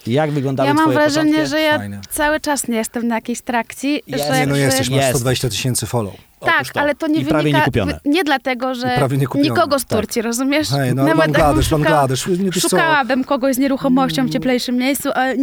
[0.07, 1.49] Jak wyglądały Ja mam twoje wrażenie, początki?
[1.51, 2.01] że ja Fajne.
[2.09, 4.01] cały czas nie jestem na jakiejś trakcji.
[4.07, 5.09] Ja- że Nie, Nie, no jesteś, masz Jest.
[5.09, 6.13] 120 tysięcy follow.
[6.39, 6.79] Tak, to.
[6.81, 7.59] ale to nie I prawie wynika...
[7.59, 7.99] nie kupione.
[8.05, 9.99] Nie dlatego, że prawie nie nikogo z Tak.
[9.99, 10.69] Turcji, rozumiesz?
[10.69, 12.27] Hej, no Nawet Bangladesz, szukała- Bangladesz.
[12.27, 15.35] Nie, Szukałabym kogoś z nieruchomością w cieplejszym miejscu, ale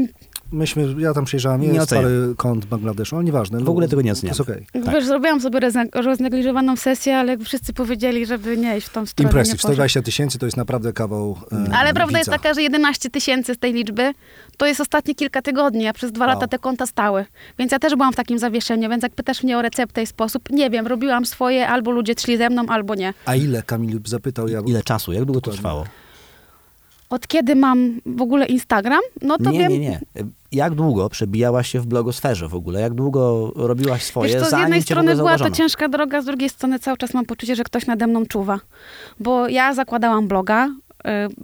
[0.52, 3.60] myśmy, ja tam przyjrzałem, Nie jest parę kont Bangladeszu, ale nieważne.
[3.60, 4.30] W ogóle tego nie To oceniam.
[4.30, 4.66] jest okej.
[4.84, 4.94] Tak.
[4.94, 9.28] wiesz, zrobiłam sobie rozne- roznegliżowaną sesję, ale wszyscy powiedzieli, żeby nie iść w tą stronę.
[9.30, 9.72] Impressive, nie poszedł.
[9.72, 12.38] 120 tysięcy to jest naprawdę kawał e, Ale prawda jest widza.
[12.38, 14.12] taka, że 11 tysięcy z tej liczby
[14.56, 16.34] to jest ostatnie kilka tygodni, a przez dwa Wow.
[16.34, 17.24] lata te konta stały.
[17.58, 20.50] Więc ja też byłam w takim zawieszeniu, więc jak pytasz mnie o receptę i sposób,
[20.50, 23.14] nie wiem, robiłam swoje, albo ludzie szli ze mną, albo nie.
[23.26, 24.60] A ile, Kamil zapytał, ja...
[24.66, 25.12] Ile czasu?
[25.12, 25.84] Jak długo to trwało?
[27.14, 29.72] Od kiedy mam w ogóle Instagram, no to nie, wiem...
[29.72, 30.00] nie, nie.
[30.52, 32.80] Jak długo przebijałaś się w blogosferze w ogóle?
[32.80, 36.48] Jak długo robiłaś swoje, Wiesz, to z jednej strony była to ciężka droga, z drugiej
[36.48, 38.60] strony cały czas mam poczucie, że ktoś nade mną czuwa.
[39.20, 40.68] Bo ja zakładałam bloga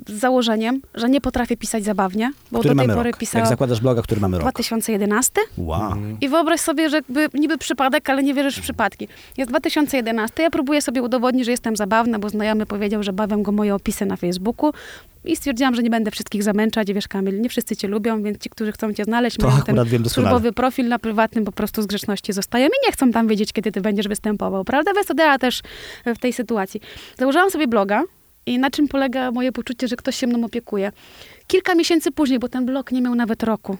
[0.06, 3.20] z założeniem, że nie potrafię pisać zabawnie, bo Który do tej mamy pory rok?
[3.20, 4.42] pisałam Jak zakładasz bloga, który mamy rok?
[4.42, 5.40] 2011.
[5.56, 5.92] Wow.
[6.20, 9.08] I wyobraź sobie, że jakby niby przypadek, ale nie wierzysz w przypadki.
[9.36, 13.52] Jest 2011, ja próbuję sobie udowodnić, że jestem zabawna, bo znajomy powiedział, że bawią go
[13.52, 14.72] moje opisy na Facebooku
[15.24, 16.88] i stwierdziłam, że nie będę wszystkich zamęczać.
[16.88, 19.62] I wiesz, Kamil, nie wszyscy cię lubią, więc ci, którzy chcą cię znaleźć, To mają
[19.62, 23.52] ten służbowy profil na prywatnym, po prostu z grzeczności zostają i nie chcą tam wiedzieć,
[23.52, 24.92] kiedy ty będziesz występował, prawda?
[24.94, 25.62] Więc to też
[26.06, 26.80] w tej sytuacji.
[27.18, 28.02] Założyłam sobie bloga
[28.46, 30.92] i na czym polega moje poczucie, że ktoś się mną opiekuje.
[31.46, 33.76] Kilka miesięcy później, bo ten blog nie miał nawet roku.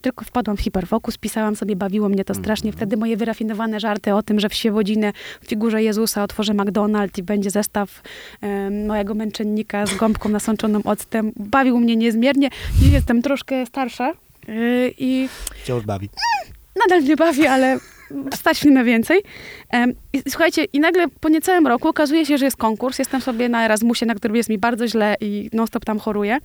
[0.00, 2.72] tylko wpadłam w hiperfokus, pisałam sobie, bawiło mnie to strasznie.
[2.72, 7.22] Wtedy moje wyrafinowane żarty o tym, że w Świebodziny w figurze Jezusa otworzę McDonald's i
[7.22, 8.02] będzie zestaw
[8.40, 12.50] em, mojego męczennika z gąbką nasączoną octem, bawił mnie niezmiernie.
[12.82, 14.12] Dziś jestem troszkę starsza
[14.48, 15.28] yy, i
[15.62, 16.08] Wciąż bawi.
[16.76, 17.78] nadal mnie bawi, ale
[18.34, 19.20] stać mnie na więcej.
[20.12, 22.98] I słuchajcie, i nagle po niecałym roku okazuje się, że jest konkurs.
[22.98, 26.38] Jestem sobie na Erasmusie, na którym jest mi bardzo źle i non-stop tam choruję.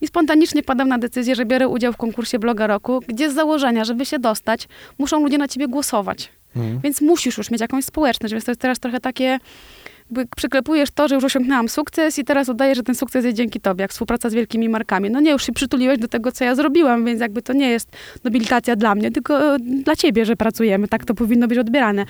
[0.00, 3.84] I spontanicznie padam na decyzję, że biorę udział w konkursie Bloga Roku, gdzie z założenia,
[3.84, 6.28] żeby się dostać, muszą ludzie na ciebie głosować.
[6.56, 6.80] Mhm.
[6.80, 9.38] Więc musisz już mieć jakąś społeczność, więc to jest teraz trochę takie,
[10.18, 13.60] jakby przyklepujesz to, że już osiągnęłam sukces i teraz udaję, że ten sukces jest dzięki
[13.60, 15.10] tobie, jak współpraca z wielkimi markami.
[15.10, 17.88] No nie, już się przytuliłeś do tego, co ja zrobiłam, więc jakby to nie jest
[18.24, 20.88] nobilitacja dla mnie, tylko e, dla ciebie, że pracujemy.
[20.88, 22.04] Tak to powinno być odbierane.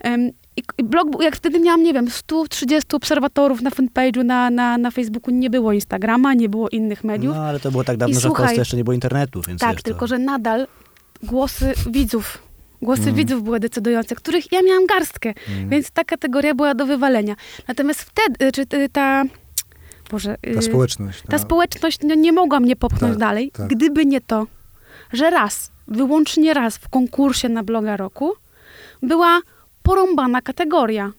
[0.00, 0.30] Em,
[0.78, 4.90] I blog, był- jak wtedy miałam, nie wiem, 130 obserwatorów na fanpage'u, na, na, na
[4.90, 7.36] Facebooku, nie było Instagrama, nie było innych mediów.
[7.36, 9.42] No ale to było tak dawno, I że w słuchaj, Polsce jeszcze nie było internetu,
[9.48, 10.06] więc Tak, tylko to...
[10.06, 10.66] że nadal
[11.22, 12.38] głosy widzów,
[12.82, 13.14] głosy Mm.
[13.14, 15.68] widzów były decydujące, których ja miałam garstkę, Mm.
[15.68, 17.36] więc ta kategoria była do wywalenia.
[17.68, 19.24] Natomiast wtedy, czy y, ta,
[20.10, 21.22] Boże, Ta y, społeczność.
[21.30, 23.68] ta społeczność no, nie mogła mnie popchnąć Tak, dalej, tak.
[23.68, 24.46] gdyby nie to,
[25.12, 28.32] że raz, wyłącznie raz w konkursie na bloga roku
[29.02, 29.40] była
[29.82, 31.12] porąbana kategoria.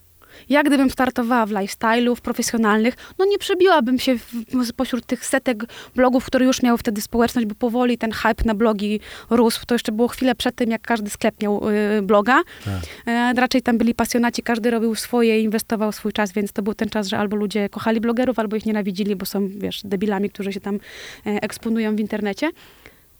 [0.49, 4.31] Ja gdybym startowała w lifestyle'u, w profesjonalnych, no nie przebiłabym się w,
[4.65, 5.63] spośród tych setek
[5.95, 9.65] blogów, które już miały wtedy społeczność, bo powoli ten hype na blogi rósł.
[9.65, 12.41] To jeszcze było chwilę przed tym, jak każdy sklep miał y, bloga.
[12.65, 12.73] Tak.
[13.05, 16.89] E, raczej tam byli pasjonaci, każdy robił swoje, inwestował swój czas, więc to był ten
[16.89, 20.59] czas, że albo ludzie kochali blogerów, albo ich nienawidzili, bo są, wiesz, debilami, którzy się
[20.59, 20.79] tam e,
[21.25, 22.49] eksponują w internecie.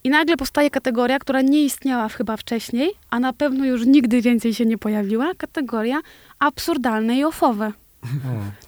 [0.04, 4.54] I nagle powstaje kategoria, która nie istniała chyba wcześniej, a na pewno już nigdy więcej
[4.54, 6.00] się nie pojawiła, kategoria
[6.48, 7.72] absurdalne i ofowe.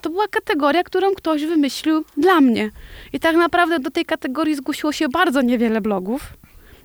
[0.01, 2.69] To była kategoria, którą ktoś wymyślił dla mnie.
[3.13, 6.33] I tak naprawdę do tej kategorii zgłosiło się bardzo niewiele blogów.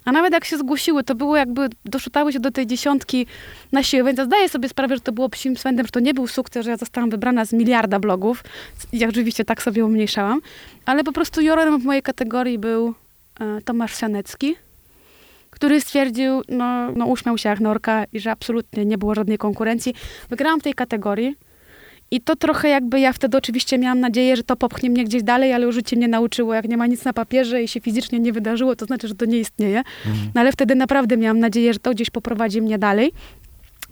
[0.05, 3.27] A nawet jak się zgłosiły, to było jakby, doszukały się do tej dziesiątki
[3.73, 6.15] na siłę, więc ja zdaję sobie sprawę, że to było psim swędem, że to nie
[6.15, 8.45] był sukces, że ja zostałam wybrana z miliarda blogów.
[8.93, 10.41] I oczywiście tak sobie umniejszałam.
[10.87, 12.95] Ale po prostu jurorem w mojej kategorii był
[13.41, 14.57] e, Tomasz Sianecki,
[15.61, 19.95] który stwierdził, no, no uśmiał się jak norka i że absolutnie nie było żadnej konkurencji.
[20.31, 21.37] Wygrałam w tej kategorii.
[22.11, 25.53] I to trochę jakby ja wtedy oczywiście miałam nadzieję, że to popchnie mnie gdzieś dalej,
[25.53, 28.33] ale już życie mnie nauczyło, jak nie ma nic na papierze i się fizycznie nie
[28.33, 29.83] wydarzyło, to znaczy, że to nie istnieje.
[30.35, 33.13] No ale wtedy naprawdę miałam nadzieję, że to gdzieś poprowadzi mnie dalej.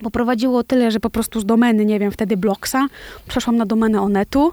[0.03, 2.87] Poprowadziło tyle, że po prostu z domeny, nie wiem, wtedy Bloksa,
[3.29, 4.53] przeszłam na domenę Onetu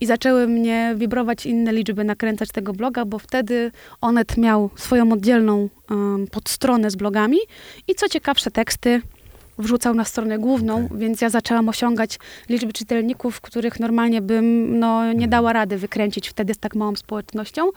[0.00, 5.68] i zaczęły mnie wibrować inne liczby, nakręcać tego bloga, bo wtedy Onet miał swoją oddzielną
[5.90, 7.38] um, podstronę z blogami
[7.88, 9.02] i co ciekawsze teksty
[9.58, 15.28] wrzucał na stronę główną, więc ja zaczęłam osiągać liczby czytelników, których normalnie bym no, nie
[15.28, 17.70] dała rady wykręcić wtedy z tak małą społecznością.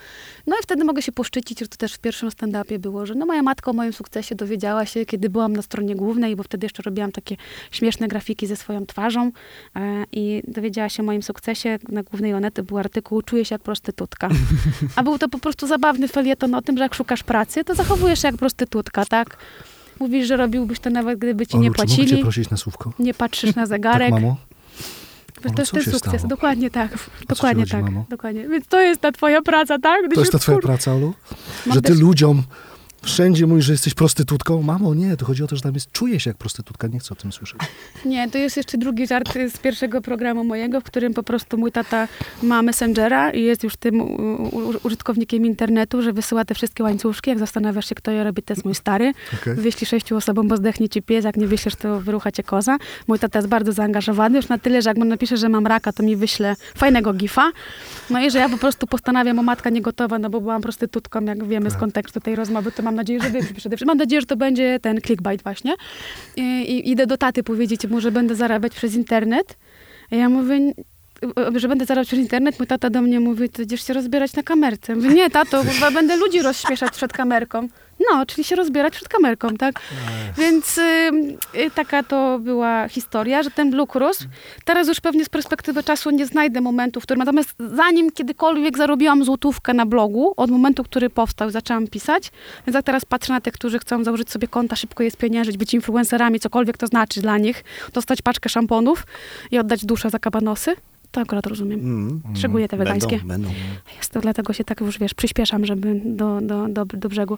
[0.48, 3.26] No i wtedy mogę się poszczycić, że to też w pierwszym stand-upie było, że no
[3.26, 6.84] moja matka o moim sukcesie dowiedziała się, kiedy byłam na stronie głównej, bo wtedy jeszcze
[6.84, 7.36] robiłam takie
[7.72, 9.32] śmieszne grafiki ze swoją twarzą
[9.76, 11.80] e, i dowiedziała się o moim sukcesie.
[11.90, 14.30] Na głównej Onety był artykuł Czuję się jak prostytutka.
[14.96, 18.22] A był to po prostu zabawny felieton o tym, że jak szukasz pracy, to zachowujesz
[18.22, 19.38] się jak prostytutka, tak?
[20.00, 22.22] Mówisz, że robiłbyś to nawet gdyby ci Olu, nie czy mogę płacili.
[22.22, 22.94] prosić na słówko?
[23.00, 24.12] Nie patrzysz na zegarek.
[24.12, 24.38] Tak, mamo?
[25.46, 26.00] Olu, to jest ten sukces.
[26.22, 26.28] stało?
[26.28, 26.98] Dokładnie tak.
[27.28, 27.84] Dokładnie tak.
[27.84, 28.06] mamo?
[28.10, 28.48] Dokładnie.
[28.50, 30.06] Więc to jest ta twoja praca, tak?
[30.06, 31.14] Gdy To jest ta twoja wkur- praca, Olu?
[31.66, 32.44] Mam Że ty też- ludziom
[33.04, 34.62] wszędzie mówisz, że jesteś prostytutką?
[34.62, 37.14] Mamo, nie, to chodzi o to, że tam jest, czuję się jak prostytutka, nie chcę
[37.14, 37.60] o tym słyszeć.
[38.06, 41.72] Nie, to jest jeszcze drugi żart z pierwszego programu mojego, w którym po prostu mój
[41.72, 42.08] tata
[42.44, 44.02] ma Messengera i jest już tym
[44.84, 47.30] użytkownikiem internetu, że wysyła te wszystkie łańcuszki.
[47.30, 49.14] Jak zastanawiasz się, kto je robi, to jest mój stary.
[49.42, 49.56] Okej.
[49.56, 52.78] Wyślij sześciu osobom, bo zdechnie ci pies, jak nie wyślesz, to wyrucha cię koza.
[53.08, 55.94] Mój tata jest bardzo zaangażowany, już na tyle, że jak mu napisze, że mam raka,
[55.94, 57.52] to mi wyśle fajnego gifa.
[58.10, 61.26] No i że ja po prostu postanawiam, o matka nie gotowa, no bo byłam prostytutką,
[61.26, 63.88] jak wiemy z kontekstu tej rozmowy, to mam nadzieję, że wy przede wszystkim.
[63.88, 65.74] Mam nadzieję, że to będzie ten clickbait właśnie.
[66.36, 69.58] I, i idę do taty powiedzieć mu, że będę zarabiać przez internet.
[70.12, 70.74] A ja mówię,
[71.56, 74.44] że będę zarabiać przez internet, mój tata do mnie mówi, ty idziesz się rozbierać na
[74.44, 74.96] kamerce.
[74.96, 77.68] Mówię, nie, tato, chyba będę ludzi rozśmieszać przed kamerką.
[78.12, 79.80] No, czyli się rozbierać przed kamerką, tak?
[80.38, 81.12] Więc y,
[81.56, 84.26] y, taka to była historia, że ten blok rósł.
[84.66, 87.20] Teraz już pewnie z perspektywy czasu nie znajdę momentu, w którym...
[87.20, 92.32] Natomiast zanim kiedykolwiek zarobiłam złotówkę na blogu, od momentu, który powstał, zaczęłam pisać.
[92.68, 95.74] Więc jak teraz patrzę na tych, którzy chcą założyć sobie konta, szybko je spieniężyć, być
[95.74, 99.04] influencerami, cokolwiek to znaczy dla nich, dostać paczkę szamponów
[99.52, 100.76] i oddać duszę za kabanosy,
[101.12, 101.80] to akurat rozumiem.
[101.80, 102.22] Mm.
[102.36, 103.18] Szczególnie te wegańskie.
[103.18, 103.50] Będą, będą.
[103.98, 107.38] Jest to dlatego się tak już, wiesz, przyspieszam, żeby do, do, do, do brzegu.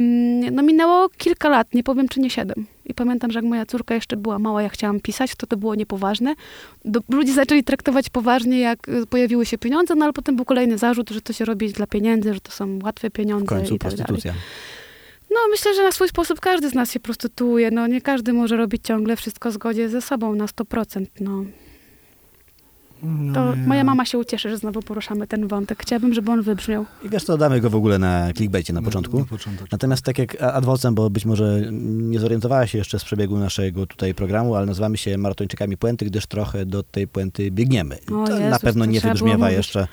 [0.00, 2.66] Mm, No minęło kilka lat, nie powiem, czy nie siedem.
[2.86, 5.74] I pamiętam, że jak moja córka jeszcze była mała, ja chciałam pisać, to to było
[5.74, 6.34] niepoważne.
[6.84, 10.78] Do, ludzie zaczęli traktować poważnie, jak y, pojawiły się pieniądze, no ale potem był kolejny
[10.78, 13.78] zarzut, że to się robi dla pieniędzy, że to są łatwe W pieniądze końcu i
[13.78, 13.96] tak dalej.
[14.06, 14.34] prostytucja.
[15.30, 17.70] No, myślę, że na swój sposób każdy z nas się prostytuuje.
[17.70, 21.06] No, nie każdy może robić ciągle wszystko w zgodzie ze sobą na 100%.
[21.20, 21.44] No.
[23.02, 25.82] No, To ja- moja mama się ucieszy, że znowu poruszamy ten wątek.
[25.82, 26.84] Chciałabym, żeby on wybrzmiał.
[27.04, 29.18] I wiesz co, damy go w ogóle na clickbaicie na początku.
[29.18, 29.72] Na początek.
[29.72, 33.86] Natomiast tak jak ad vocem, bo być może nie zorientowałaś się jeszcze z przebiegu naszego
[33.86, 37.98] tutaj programu, ale nazywamy się maratończykami puenty, gdyż trochę do tej puenty biegniemy.
[38.06, 39.86] O to na Jezus, pewno to nie wybrzmiewa jeszcze,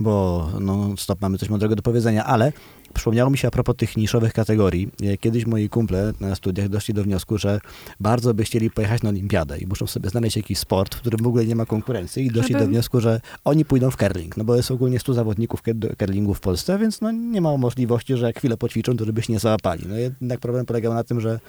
[0.00, 2.52] bo no stop, mamy coś mądrego do powiedzenia, ale
[2.94, 4.88] przypomniało mi się a propos tych niszowych kategorii.
[5.02, 7.60] e, Kiedyś moi kumple na studiach doszli do wniosku, że
[8.00, 11.26] bardzo by chcieli pojechać na olimpiadę i muszą sobie znaleźć jakiś sport, w którym w
[11.26, 14.44] ogóle nie ma konkurencji i doszli Żeby- do wniosku, że oni pójdą w curling, no
[14.44, 15.62] bo jest ogólnie 100 zawodników
[15.98, 19.32] curlingu w Polsce, więc no nie ma możliwości, że jak chwilę poćwiczą, to żeby się
[19.32, 19.84] nie załapali.
[19.88, 21.40] No jednak problem polegał na tym, że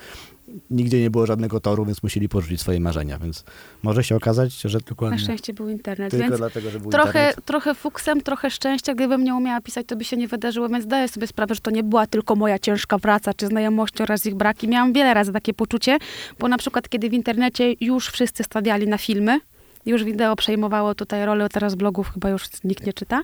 [0.72, 3.44] nigdzie nie było żadnego toru, więc musieli porzucić swoje marzenia, więc
[3.84, 5.20] może się okazać, że Na Dokładnie.
[5.20, 7.46] szczęście był internet, tylko więc dlatego, że był trochę, internet.
[7.46, 8.96] trochę fuksem, trochę szczęścia.
[8.96, 11.72] Gdybym nie umiała pisać, to by się nie wydarzyło, więc zdaję sobie sprawę, że to
[11.72, 14.68] nie była tylko moja ciężka praca, czy znajomości oraz ich braki.
[14.68, 15.98] Miałam wiele razy takie poczucie,
[16.40, 19.40] bo na przykład kiedy w internecie już wszyscy stawiali na filmy,
[19.86, 23.22] już wideo przejmowało tutaj rolę, teraz blogów chyba już nikt nie czyta.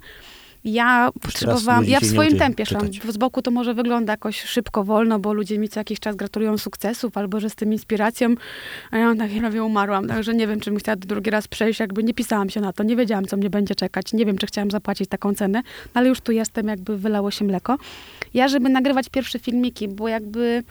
[0.64, 2.88] Ja potrzebowałam, ja w swoim tempie szłam.
[3.10, 6.58] Z boku to może wygląda jakoś szybko, wolno, bo ludzie mi co jakiś czas gratulują
[6.58, 8.36] sukcesów, albo że z tym inspiracją,
[8.92, 12.04] a ja na chwilę umarłam, także nie wiem, czy bym chciała drugi raz przejść, jakby
[12.04, 14.72] nie pisałam się na to, nie wiedziałam, co mnie będzie czekać, nie wiem, czy chciałam
[14.72, 17.78] zapłacić taką cenę, no ale już tu jestem, jakby wylało się mleko.
[18.34, 20.64] Ja, żeby nagrywać pierwsze filmiki, bo jakby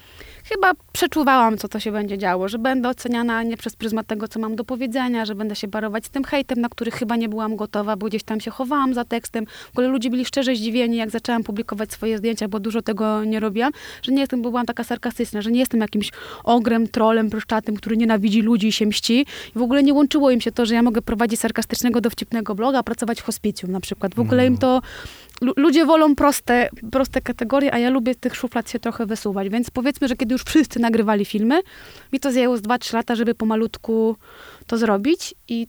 [0.44, 4.40] chyba przeczuwałam, co to się będzie działo, że będę oceniana nie przez pryzmat tego, co
[4.40, 7.56] mam do powiedzenia, że będę się barować z tym hejtem, na który chyba nie byłam
[7.56, 9.46] gotowa, bo gdzieś tam się chowałam za tekstem.
[9.46, 13.40] W ogóle ludzie byli szczerze zdziwieni, jak zaczęłam publikować swoje zdjęcia, bo dużo tego nie
[13.40, 16.10] robiłam, że nie jestem, bo byłam taka sarkastyczna, że nie jestem jakimś
[16.44, 19.26] ogrem, trolem, pryszczatym, który nienawidzi ludzi i się mści.
[19.56, 22.82] I w ogóle nie łączyło im się to, że ja mogę prowadzić sarkastycznego, dowcipnego bloga,
[22.82, 24.14] pracować w hospicjum na przykład.
[24.14, 24.80] W ogóle im to
[25.40, 29.48] ludzie wolą proste, proste kategorie, a ja lubię tych szuflad się trochę wysuwać.
[29.48, 31.60] Więc powiedzmy, że kiedy już wszyscy nagrywali filmy,
[32.12, 34.16] mi to zajęło z 2-3 lata, żeby pomalutku
[34.66, 35.66] to zrobić i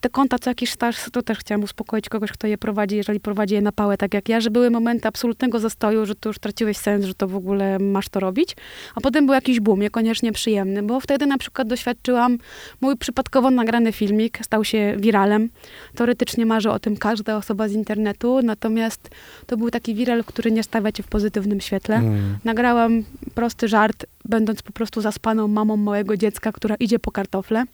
[0.00, 3.54] te konta co jakiś staż, to też chciałam uspokoić kogoś, kto je prowadzi, jeżeli prowadzi
[3.54, 6.76] je na pałę tak jak ja, że były momenty absolutnego zastoju, że to już traciłeś
[6.76, 8.56] sens, że to w ogóle masz to robić.
[8.94, 12.38] A potem był jakiś boom, niekoniecznie przyjemny, bo wtedy na przykład doświadczyłam,
[12.80, 15.48] mój przypadkowo nagrany filmik stał się wiralem.
[15.94, 19.10] Teoretycznie marzy o tym każda osoba z internetu, natomiast
[19.46, 21.96] to był taki wiral, który nie stawia cię w pozytywnym świetle.
[21.96, 22.38] Mm.
[22.44, 27.64] Nagrałam prosty żart, będąc po prostu zaspaną mamą małego dziecka, która idzie po kartofle.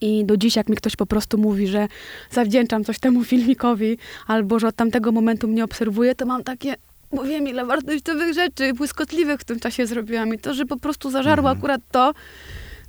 [0.00, 1.88] I do dziś, jak mi ktoś po prostu mówi, że
[2.30, 6.74] zawdzięczam coś temu filmikowi, albo że od tamtego momentu mnie obserwuje, to mam takie,
[7.12, 10.34] bo wiem, ile wartościowych rzeczy błyskotliwych w tym czasie zrobiłam.
[10.34, 11.58] I to, że po prostu zażarło Mhm.
[11.58, 12.12] akurat to,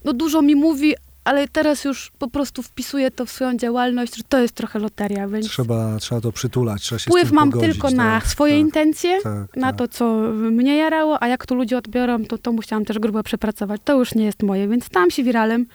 [0.05, 4.23] no dużo mi mówi, ale teraz już po prostu wpisuję to w swoją działalność, że
[4.29, 7.91] to jest trochę loteria, więc Trzeba, trzeba to przytulać, trzeba się wpływ mam pogodzić, tylko
[7.91, 9.75] na tak, swoje tak, intencje, tak, na tak.
[9.77, 10.13] to, co
[10.51, 13.81] mnie jarało, a jak to ludzie odbiorą, to to musiałam też grubo przepracować.
[13.83, 15.65] To już nie jest moje, więc stałam się wiralem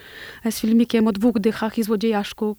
[0.44, 2.56] e, z filmikiem o dwóch dychach i złodziejaszku,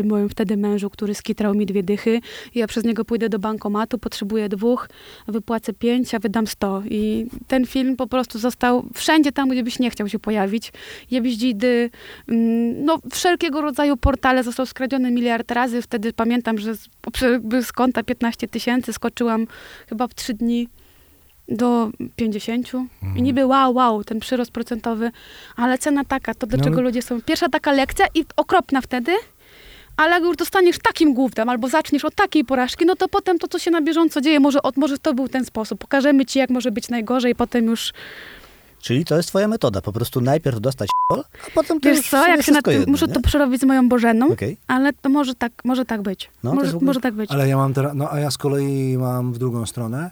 [0.00, 2.20] y, moim wtedy mężu, który skitrał mi dwie dychy.
[2.54, 4.88] I ja przez niego pójdę do bankomatu, potrzebuję dwóch,
[5.28, 6.82] wypłacę pięć, a wydam sto.
[6.90, 10.72] I ten film po prostu został wszędzie tam, gdzie byś nie chciał się pojawić.
[11.10, 11.90] Jebździdy,
[12.25, 15.82] mm, no wszelkiego rodzaju portale został skradziony miliard razy.
[15.82, 16.88] Wtedy pamiętam, że z,
[17.62, 19.46] z konta 15 tysięcy skoczyłam
[19.88, 20.68] chyba w trzy dni
[21.48, 22.72] do 50
[23.16, 25.10] i niby wow, wow, ten przyrost procentowy,
[25.56, 27.22] ale cena taka, to do No, czego ludzie są.
[27.22, 29.12] Pierwsza taka lekcja i okropna wtedy,
[29.96, 33.48] ale jak już dostaniesz takim głównym albo zaczniesz od takiej porażki, no to potem to,
[33.48, 35.78] co się na bieżąco dzieje, może, od, może to był ten sposób.
[35.80, 37.92] Pokażemy ci, jak może być najgorzej, potem już,
[38.86, 42.28] Czyli to jest twoja metoda, po prostu najpierw dostać a potem to wiesz już co,
[42.28, 43.12] jak się na tym, jedno, muszę nie?
[43.12, 44.56] to przerobić z moją Bożeną, Okej.
[44.66, 46.30] ale to może tak, może tak być.
[46.42, 47.30] No, może, ogóle- może tak być.
[47.30, 50.10] Ale ja mam teraz, no a ja z kolei mam w drugą stronę.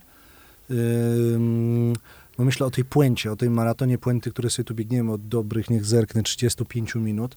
[0.71, 1.93] Ym,
[2.39, 5.71] bo myślę o tej puencie, o tej maratonie puenty, które sobie tu biegniemy od dobrych,
[5.71, 7.37] niech zerknę, 35 minut.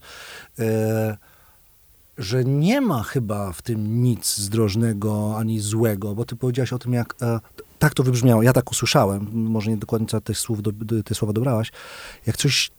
[0.58, 1.16] E,
[2.18, 6.92] że nie ma chyba w tym nic zdrożnego ani złego, bo ty powiedziałaś o tym,
[6.92, 7.40] jak e,
[7.78, 10.72] tak to wybrzmiało, ja tak usłyszałem, może nie dokładnie tych słów, do,
[11.04, 11.72] te słowa dobrałaś,
[12.26, 12.70] jak coś,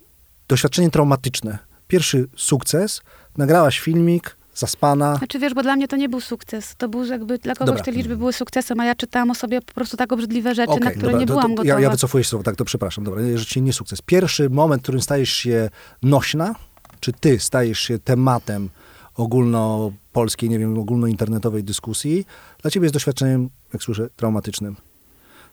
[0.48, 1.58] doświadczenie traumatyczne.
[1.88, 3.02] Pierwszy sukces,
[3.38, 6.76] nagrałaś filmik, zaspana, Znaczy wiesz, bo dla mnie to nie był sukces.
[6.78, 7.84] To był jakby dla kogoś Dobra.
[7.84, 10.76] te liczby były sukcesem, a ja czytałam o sobie po prostu tak obrzydliwe rzeczy, na
[10.76, 11.74] Okej, które dobra, nie to- byłam to gotowa.
[11.74, 13.04] Ja, ja wycofuję się słowo, tak, to przepraszam.
[13.04, 14.02] Dobra, rzeczywiście nie sukces.
[14.02, 15.70] Pierwszy moment, w którym stajesz się
[16.04, 16.56] nośna,
[17.00, 18.70] czy ty stajesz się tematem
[19.16, 22.26] ogólnopolskiej, nie wiem, ogólnointernetowej dyskusji,
[22.62, 24.76] dla ciebie jest doświadczeniem, jak słyszę, traumatycznym.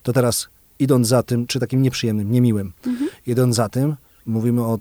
[0.06, 0.48] To teraz,
[0.78, 3.10] idąc za tym, czy takim nieprzyjemnym, niemiłym, Mhm.
[3.26, 3.96] idąc za tym,
[4.26, 4.78] mówimy o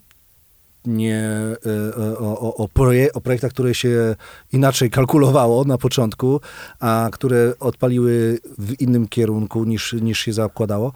[0.86, 1.58] nie e,
[1.98, 4.16] e, o, o, o, proje, o projektach, które się
[4.54, 6.42] inaczej kalkulowało na początku,
[6.80, 10.94] a które odpaliły w innym kierunku niż, niż się zakładało.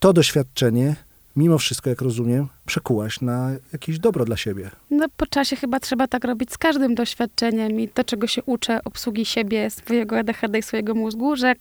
[0.00, 0.96] to doświadczenie,
[1.36, 4.70] mimo wszystko, jak rozumiem, przekułaś na jakieś dobro dla siebie.
[4.90, 8.80] No po czasie chyba trzeba tak robić z każdym doświadczeniem i to, czego się uczę
[8.84, 11.54] obsługi siebie, swojego ADHD i swojego mózgu, że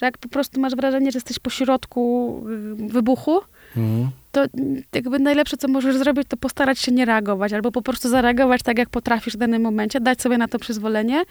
[0.00, 3.40] że jak po prostu masz wrażenie, że jesteś po środku y, wybuchu,
[3.76, 4.10] Mhm.
[4.32, 4.44] to
[4.92, 8.78] jakby najlepsze, co możesz zrobić, to postarać się nie reagować, albo po prostu zareagować tak,
[8.78, 11.22] jak potrafisz w danym momencie, dać sobie na to przyzwolenie,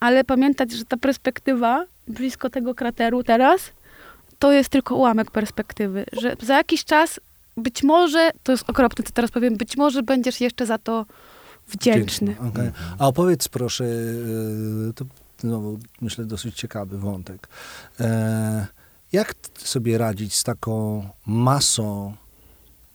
[0.00, 3.72] ale pamiętać, że ta perspektywa blisko tego krateru teraz,
[4.38, 7.20] to jest tylko ułamek perspektywy, że za jakiś czas
[7.56, 11.06] być może, to jest okropne, co teraz powiem, być może będziesz jeszcze za to
[11.68, 12.36] wdzięczny.
[12.48, 12.70] Okej.
[12.98, 15.04] A opowiedz proszę, e, to
[15.40, 17.48] znowu myślę dosyć ciekawy wątek.
[18.00, 18.66] E,
[19.12, 22.14] Jak sobie radzić z taką masą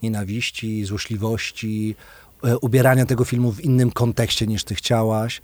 [0.04, 1.96] nienawiści, złośliwości,
[2.44, 5.42] e, ubierania tego filmu w innym kontekście niż ty chciałaś,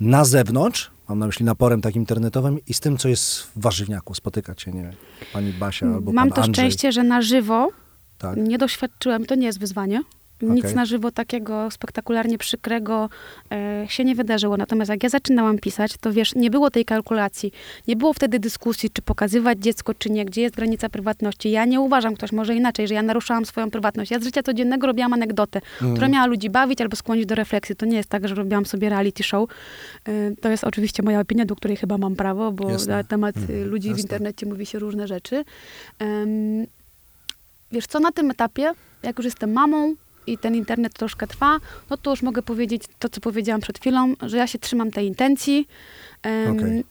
[0.00, 4.14] na zewnątrz, mam na myśli naporem takim internetowym i z tym, co jest w warzywniaku,
[4.14, 4.92] spotyka cię, nie
[5.32, 6.64] pani Basia albo Mam pan to Andrzej.
[6.64, 7.68] szczęście, że na żywo
[8.18, 8.36] Tak.
[8.38, 10.02] nie doświadczyłem, to nie jest wyzwanie.
[10.42, 10.74] Nic Okej.
[10.76, 13.08] na żywo takiego spektakularnie przykrego
[13.52, 14.56] e, się nie wydarzyło.
[14.56, 17.52] Natomiast jak ja zaczynałam pisać, to wiesz, nie było tej kalkulacji.
[17.88, 21.50] Nie było wtedy dyskusji, czy pokazywać dziecko, czy nie, gdzie jest granica prywatności.
[21.50, 24.10] Ja nie uważam, ktoś może inaczej, że ja naruszałam swoją prywatność.
[24.10, 25.92] Ja z życia codziennego robiłam anegdotę, Mhm.
[25.94, 27.76] która miała ludzi bawić albo skłonić do refleksji.
[27.76, 29.50] To nie jest tak, że robiłam sobie reality show.
[30.08, 32.96] E, to jest oczywiście moja opinia, do której chyba mam prawo, bo Jasne.
[32.96, 33.68] na temat y, Mhm.
[33.68, 34.02] ludzi w Jasne.
[34.02, 35.44] internecie mówi się różne rzeczy.
[35.98, 36.66] Em,
[37.72, 38.72] wiesz co, na tym etapie,
[39.02, 39.94] jak już jestem mamą
[40.26, 41.58] i ten internet troszkę trwa,
[41.90, 45.06] no to już mogę powiedzieć to, co powiedziałam przed chwilą, że ja się trzymam tej
[45.06, 45.68] intencji.
[46.22, 46.84] Em, Okej.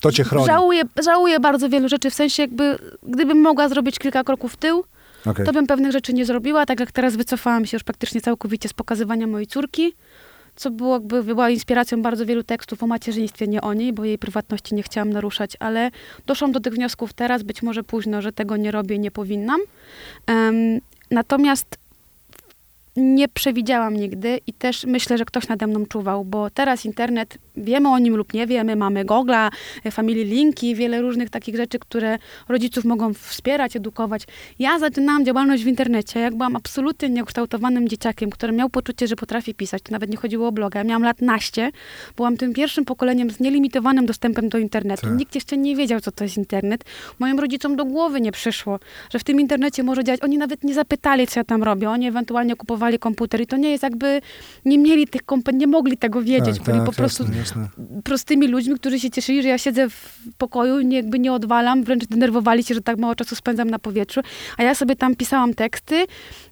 [0.00, 0.46] To cię chroni.
[0.46, 4.84] Żałuję, żałuję bardzo wielu rzeczy, w sensie jakby, gdybym mogła zrobić kilka kroków w tył,
[5.26, 5.46] Okej.
[5.46, 8.72] to bym pewnych rzeczy nie zrobiła, tak jak teraz wycofałam się już praktycznie całkowicie z
[8.72, 9.92] pokazywania mojej córki,
[10.56, 14.18] co było jakby, była inspiracją bardzo wielu tekstów o macierzyństwie, nie o niej, bo jej
[14.18, 15.90] prywatności nie chciałam naruszać, ale
[16.26, 19.60] doszłam do tych wniosków teraz, być może późno, że tego nie robię, nie powinnam.
[20.26, 21.78] Em, natomiast
[22.98, 27.88] nie przewidziałam nigdy i też myślę, że ktoś nade mną czuwał, bo teraz internet, wiemy
[27.88, 29.50] o nim lub nie wiemy, mamy Google'a,
[29.84, 34.22] e, Family Linki, wiele różnych takich rzeczy, które rodziców mogą wspierać, edukować.
[34.58, 39.54] Ja zaczynałam działalność w internecie, jak byłam absolutnie nieukształtowanym dzieciakiem, który miał poczucie, że potrafi
[39.54, 39.82] pisać.
[39.82, 40.80] To nawet nie chodziło o bloga.
[40.80, 41.70] Ja miałam lat naście,
[42.16, 45.02] byłam tym pierwszym pokoleniem z nielimitowanym dostępem do internetu.
[45.02, 45.18] Tak.
[45.18, 46.84] Nikt jeszcze nie wiedział, co to jest internet.
[47.18, 48.78] Moim rodzicom do głowy nie przyszło,
[49.10, 50.22] że w tym internecie może działać.
[50.22, 51.90] Oni nawet nie zapytali, co ja tam robię.
[51.90, 54.20] Oni ewentualnie kupowali komputer i to nie jest jakby,
[54.64, 56.56] nie mieli tych kompetencji, nie mogli tego wiedzieć.
[56.56, 57.68] Tak, Byli tak, po prostu jasne, jasne.
[58.04, 62.06] prostymi ludźmi, którzy się cieszyli, że ja siedzę w pokoju, nie, jakby nie odwalam, wręcz
[62.06, 64.20] denerwowali się, że tak mało czasu spędzam na powietrzu,
[64.56, 66.06] a ja sobie tam pisałam teksty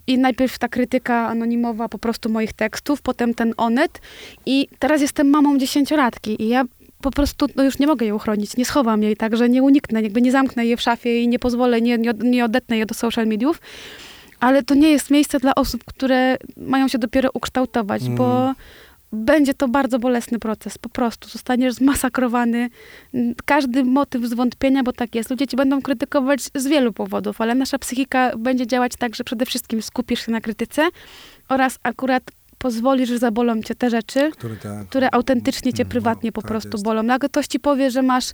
[0.06, 4.00] i najpierw ta krytyka anonimowa po prostu moich tekstów, potem ten onet
[4.46, 6.64] i teraz jestem mamą dziesięciolatki i ja
[7.00, 10.22] po prostu no już nie mogę jej uchronić, nie schowam jej, także nie uniknę, jakby
[10.22, 13.26] nie zamknę jej w szafie i nie pozwolę, nie, nie, nie odetnę jej do social
[13.26, 13.60] mediów,
[14.40, 18.16] ale to nie jest miejsce dla osób, które mają się dopiero ukształtować, Mm.
[18.16, 18.52] bo
[19.16, 21.28] będzie to bardzo bolesny proces, po prostu.
[21.28, 22.68] Zostaniesz zmasakrowany.
[23.44, 25.30] Każdy motyw zwątpienia, bo tak jest.
[25.30, 29.46] Ludzie ci będą krytykować z wielu powodów, ale nasza psychika będzie działać tak, że przede
[29.46, 30.88] wszystkim skupisz się na krytyce
[31.48, 32.22] oraz akurat
[32.58, 34.86] pozwolisz, że zabolą cię te rzeczy, Który tak.
[34.88, 36.84] które autentycznie cię Mm, prywatnie po tak prostu jest.
[36.84, 37.02] bolą.
[37.02, 38.30] No, Jak ktoś ci powie, że masz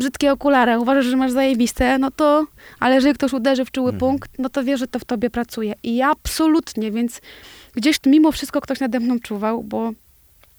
[0.00, 2.46] brzydkie okulary, uważasz, że masz zajebiste, no to,
[2.80, 3.98] ale jeżeli ktoś uderzy w czuły Mhm.
[4.00, 5.74] punkt, no to wie, że to w tobie pracuje.
[5.82, 7.20] I ja absolutnie, więc
[7.74, 9.92] gdzieś mimo wszystko ktoś nade mną czuwał, bo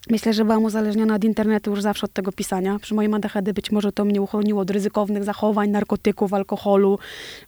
[0.09, 2.79] Myślę, że byłam uzależniona od internetu już zawsze od tego pisania.
[2.79, 6.99] Przy moim ADHD być może to mnie uchroniło od ryzykownych zachowań, narkotyków, alkoholu,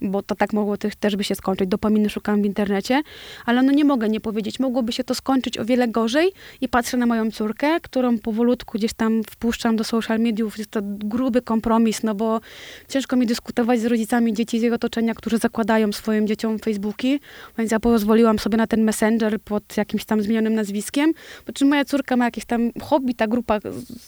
[0.02, 1.70] bo to tak mogło też, też by się skończyć.
[1.70, 3.02] Dopaminy szukam w internecie,
[3.46, 4.60] ale no nie mogę nie powiedzieć.
[4.60, 6.32] Mogłoby się to skończyć o wiele gorzej
[6.62, 10.58] i patrzę na moją córkę, którą powolutku gdzieś tam wpuszczam do social mediów.
[10.58, 12.40] Jest to gruby kompromis, no bo
[12.88, 17.20] ciężko mi dyskutować z rodzicami dzieci z jej otoczenia, którzy zakładają swoim dzieciom Facebooki,
[17.58, 21.14] więc ja pozwoliłam sobie na ten messenger pod jakimś tam zmienionym nazwiskiem,
[21.46, 23.60] po czym moja córka ma jakieś tam hobby, ta grupa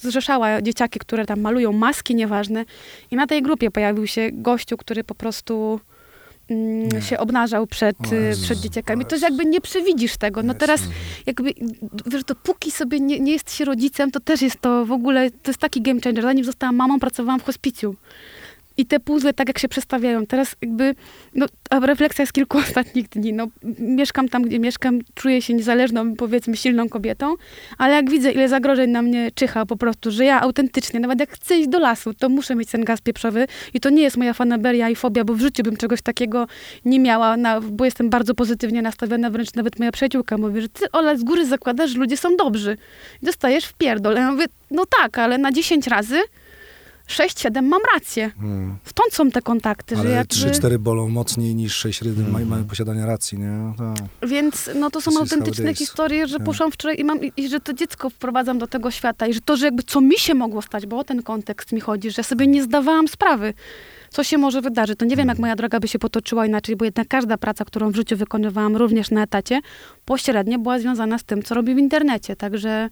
[0.02, 2.66] zrzeszała dzieciaki, które tam malują maski, nieważne.
[3.12, 5.80] I na tej grupie pojawił się gościu, który po prostu
[6.50, 9.06] mm, się obnażał przed, y, przed dzieciakami.
[9.06, 10.44] To jakby nie przewidzisz tego.
[10.44, 10.82] No teraz
[11.26, 11.54] jakby,
[12.06, 15.52] wiesz, dopóki sobie nie, nie jest się rodzicem, to też jest to w ogóle, to
[15.52, 16.24] jest taki game changer.
[16.24, 17.96] Zanim zostałam mamą, pracowałam w hospicjum.
[18.78, 20.26] I te puzzle tak jak się przestawiają.
[20.26, 20.96] Teraz jakby,
[21.36, 21.46] no,
[21.82, 23.34] refleksja z kilku ostatnich dni.
[23.34, 23.48] No,
[23.80, 27.36] mieszkam tam, gdzie mieszkam, czuję się niezależną, powiedzmy, silną kobietą,
[27.78, 31.30] ale jak widzę, ile zagrożeń na mnie czyha po prostu, że ja autentycznie, nawet jak
[31.32, 34.34] chcę iść do lasu, to muszę mieć ten gaz pieprzowy i to nie jest moja
[34.34, 36.48] fanaberia i fobia, bo w życiu bym czegoś takiego
[36.86, 40.92] nie miała, na, bo jestem bardzo pozytywnie nastawiona, wręcz nawet moja przyjaciółka mówi, że ty,
[40.92, 42.78] Ola, z góry zakładasz, że ludzie są dobrzy.
[43.22, 44.16] I dostajesz w pierdol.
[44.16, 46.20] Ja mówię, no tak, ale na 10 razy
[47.08, 48.32] 6-7 mam rację.
[48.40, 48.76] Mm.
[48.86, 50.36] Stąd są te kontakty, że Ale jakby...
[50.36, 52.36] 3-4 bolą mocniej niż 6 rydym Mm.
[52.36, 52.48] mm.
[52.50, 53.74] mają posiadania racji, nie?
[53.78, 54.30] Tak.
[54.30, 55.78] Więc no to są This autentyczne is.
[55.78, 56.46] historie, że Tak.
[56.46, 59.42] poszłam wczoraj i mam, i, i że to dziecko wprowadzam do tego świata i że
[59.42, 62.24] to, że jakby co mi się mogło stać, bo o ten kontekst mi chodzi, że
[62.24, 63.54] sobie nie zdawałam sprawy,
[64.10, 65.00] co się może wydarzyć.
[65.00, 67.92] To nie wiem, jak moja droga by się potoczyła inaczej, bo jednak każda praca, którą
[67.92, 69.62] w życiu wykonywałam, również na etacie,
[70.06, 72.36] pośrednio była związana z tym, co robię w internecie.
[72.36, 72.90] Także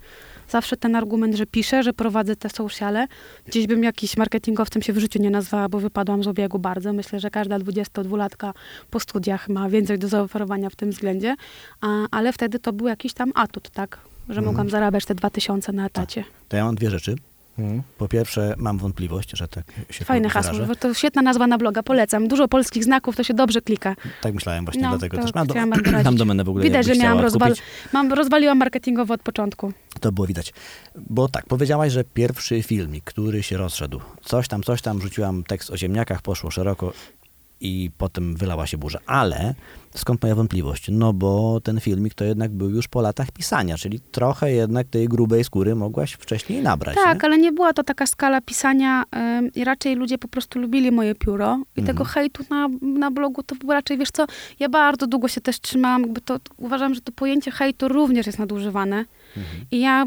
[0.49, 3.07] zawsze ten argument, że piszę, że prowadzę te sociale,
[3.47, 6.93] gdzieś bym jakiś marketingowcem się w życiu nie nazwała, bo wypadłam z obiegu bardzo.
[6.93, 8.51] Myślę, że każda 22-latka
[8.89, 11.35] po studiach ma więcej do zaoferowania w tym względzie,
[11.81, 13.99] a, ale wtedy to był jakiś tam atut, tak?
[14.29, 14.45] Że Mhm.
[14.45, 16.23] mogłam zarabiać te 2000 na etacie.
[16.49, 17.15] To ja mam dwie rzeczy.
[17.59, 17.83] Mm.
[17.97, 20.75] Po pierwsze, mam wątpliwość, że tak się Fajne hasło.
[20.79, 22.27] To świetna nazwa na bloga, polecam.
[22.27, 23.95] Dużo polskich znaków, to się dobrze klika.
[24.21, 25.33] Tak myślałem właśnie, No, dlatego to też.
[25.33, 26.05] Mam, do, bardzo radzić.
[26.11, 27.53] mam domenę w ogóle, Widać, że miałam rozwal...
[27.93, 29.73] Mam, rozwaliłam marketingowo od początku.
[29.99, 30.53] To było widać.
[30.95, 35.69] Bo tak, powiedziałaś, że pierwszy filmik, który się rozszedł, coś tam, coś tam, rzuciłam tekst
[35.69, 36.93] o ziemniakach, poszło szeroko
[37.64, 38.99] i potem wylała się burza.
[39.05, 39.53] Ale
[39.95, 40.86] skąd moja wątpliwość?
[40.91, 45.07] No bo ten filmik to jednak był już po latach pisania, czyli trochę jednak tej
[45.07, 46.95] grubej skóry mogłaś wcześniej nabrać.
[46.95, 47.26] Tak, nie?
[47.30, 49.03] ale nie była to taka skala pisania
[49.55, 51.88] i raczej ludzie po prostu lubili moje pióro i Mhm.
[51.97, 54.26] tego hejtu na, na blogu to było raczej, wiesz co,
[54.59, 58.39] ja bardzo długo się też trzymałam, jakby to, uważam, że to pojęcie hejtu również jest
[58.39, 59.05] nadużywane
[59.38, 59.66] Mhm.
[59.72, 60.05] i ja,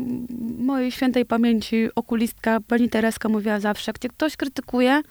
[0.58, 5.02] mojej świętej pamięci okulistka, pani Tereska mówiła zawsze, jak cię ktoś krytykuje,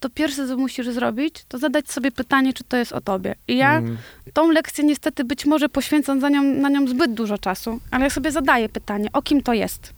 [0.00, 3.34] to pierwsze, co musisz zrobić, to zadać sobie pytanie, czy to jest o tobie.
[3.48, 3.96] I ja Mm.
[4.32, 8.10] tą lekcję niestety być może poświęcam za nią, na nią zbyt dużo czasu, ale ja
[8.10, 9.92] sobie zadaję pytanie, o kim to jest.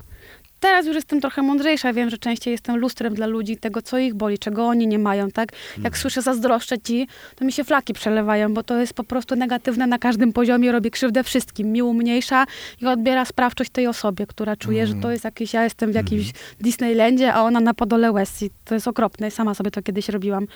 [0.60, 4.14] Teraz już jestem trochę mądrzejsza, wiem, że częściej jestem lustrem dla ludzi tego, co ich
[4.14, 5.48] boli, czego oni nie mają, tak?
[5.84, 9.86] Jak słyszę zazdroszczę ci, to mi się flaki przelewają, bo to jest po prostu negatywne
[9.86, 12.46] na każdym poziomie, robi krzywdę wszystkim, mi umniejsza
[12.82, 16.32] i odbiera sprawczość tej osobie, która czuje, że to jest jakieś, ja jestem w jakimś
[16.60, 18.42] Disneylandzie, a ona na podole West.
[18.42, 20.46] I To jest okropne, sama sobie to kiedyś robiłam.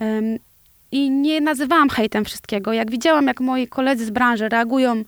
[0.00, 0.38] Em,
[0.92, 2.72] i nie nazywałam hejtem wszystkiego.
[2.72, 5.04] Jak widziałam, jak moi koledzy z branży reagują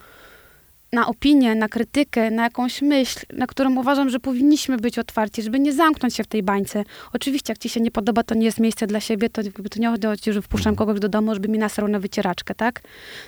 [0.93, 5.61] na opinię, na krytykę, na jakąś myśl, na którą uważam, że powinniśmy być otwarci, żeby
[5.61, 6.85] nie zamknąć się w tej bańce.
[7.13, 9.89] Oczywiście, jak ci się nie podoba, to nie jest miejsce dla siebie, to, to nie
[9.89, 12.81] chodzi, że wpuszczam kogoś do domu, żeby mi nasrał na wycieraczkę, tak?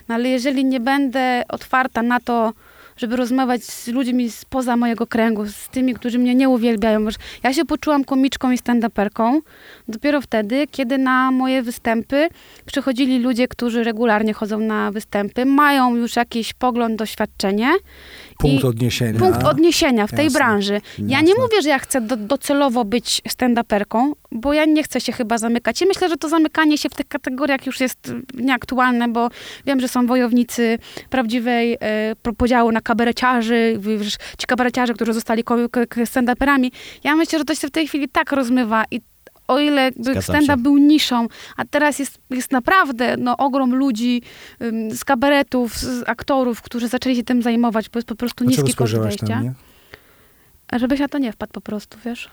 [0.08, 2.52] No ale jeżeli nie będę otwarta na to,
[2.96, 7.06] żeby rozmawiać z ludźmi spoza mojego kręgu, z tymi, którzy mnie nie uwielbiają.
[7.42, 9.40] Ja się poczułam komiczką i stand-uperką
[9.88, 12.28] dopiero wtedy, kiedy na moje występy
[12.66, 17.70] przychodzili ludzie, którzy regularnie chodzą na występy, mają już jakiś pogląd, doświadczenie.
[18.38, 19.18] Punkt odniesienia.
[19.18, 20.38] punkt odniesienia w tej Jasne.
[20.38, 20.72] branży.
[20.98, 21.22] Ja Jasne.
[21.22, 25.38] nie mówię, że ja chcę do, docelowo być stand-uperką, bo ja nie chcę się chyba
[25.38, 25.82] zamykać.
[25.82, 29.28] I myślę, że to zamykanie się w tych kategoriach już jest y, nieaktualne, bo
[29.66, 30.78] wiem, że są wojownicy
[31.10, 35.44] prawdziwej e, pro- podziału na kabareciarzy, wiesz, ci kabareciarze, którzy zostali
[36.04, 36.70] stand-uperami.
[37.04, 39.00] Ja myślę, że to się w tej chwili tak rozmywa i
[39.48, 44.22] o ile stand-up był niszą, a teraz jest, jest naprawdę no, ogrom ludzi
[44.62, 48.74] ym, z kabaretów, z aktorów, którzy zaczęli się tym zajmować, bo jest po prostu niski
[48.74, 49.42] koszt wejścia.
[50.76, 52.30] Żebyś na to nie wpadł po prostu, wiesz?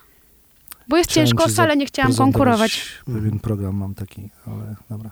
[0.87, 2.87] Bo jest Chciałem ciężko, ci wcale nie chciałam konkurować.
[3.05, 5.11] Pewien program mam taki, ale dobra.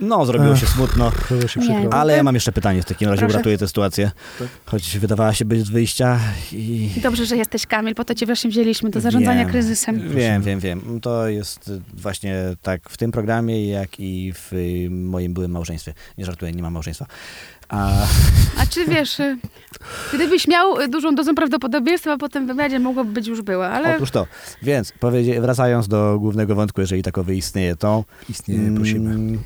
[0.00, 0.58] No, zrobiło Ech.
[0.60, 1.12] się smutno.
[1.46, 1.90] Się.
[1.90, 3.34] Ale ja mam jeszcze pytanie w takim razie, Proszę.
[3.34, 4.10] uratuję tę sytuację.
[4.38, 4.48] Tak.
[4.66, 6.18] Choć wydawała się być z wyjścia
[6.52, 6.90] i...
[7.02, 9.50] Dobrze, że jesteś Kamil, po to cię właśnie wzięliśmy do zarządzania Wiem.
[9.50, 10.08] kryzysem.
[10.08, 11.00] Wiem, wiem, wiem.
[11.02, 14.52] To jest właśnie tak w tym programie, jak i w
[14.90, 15.94] moim byłym małżeństwie.
[16.18, 17.06] Nie żartuję, nie mam małżeństwa.
[17.68, 17.90] A
[18.58, 19.38] A czy wiesz, y,
[20.14, 24.26] gdybyś miał dużą dozę prawdopodobieństwa, po tym wywiadzie mogłoby być już była, ale otóż to.
[24.62, 24.92] Więc
[25.40, 29.38] wracając do głównego wątku, jeżeli takowy istnieje, to Istnieje, prosimy.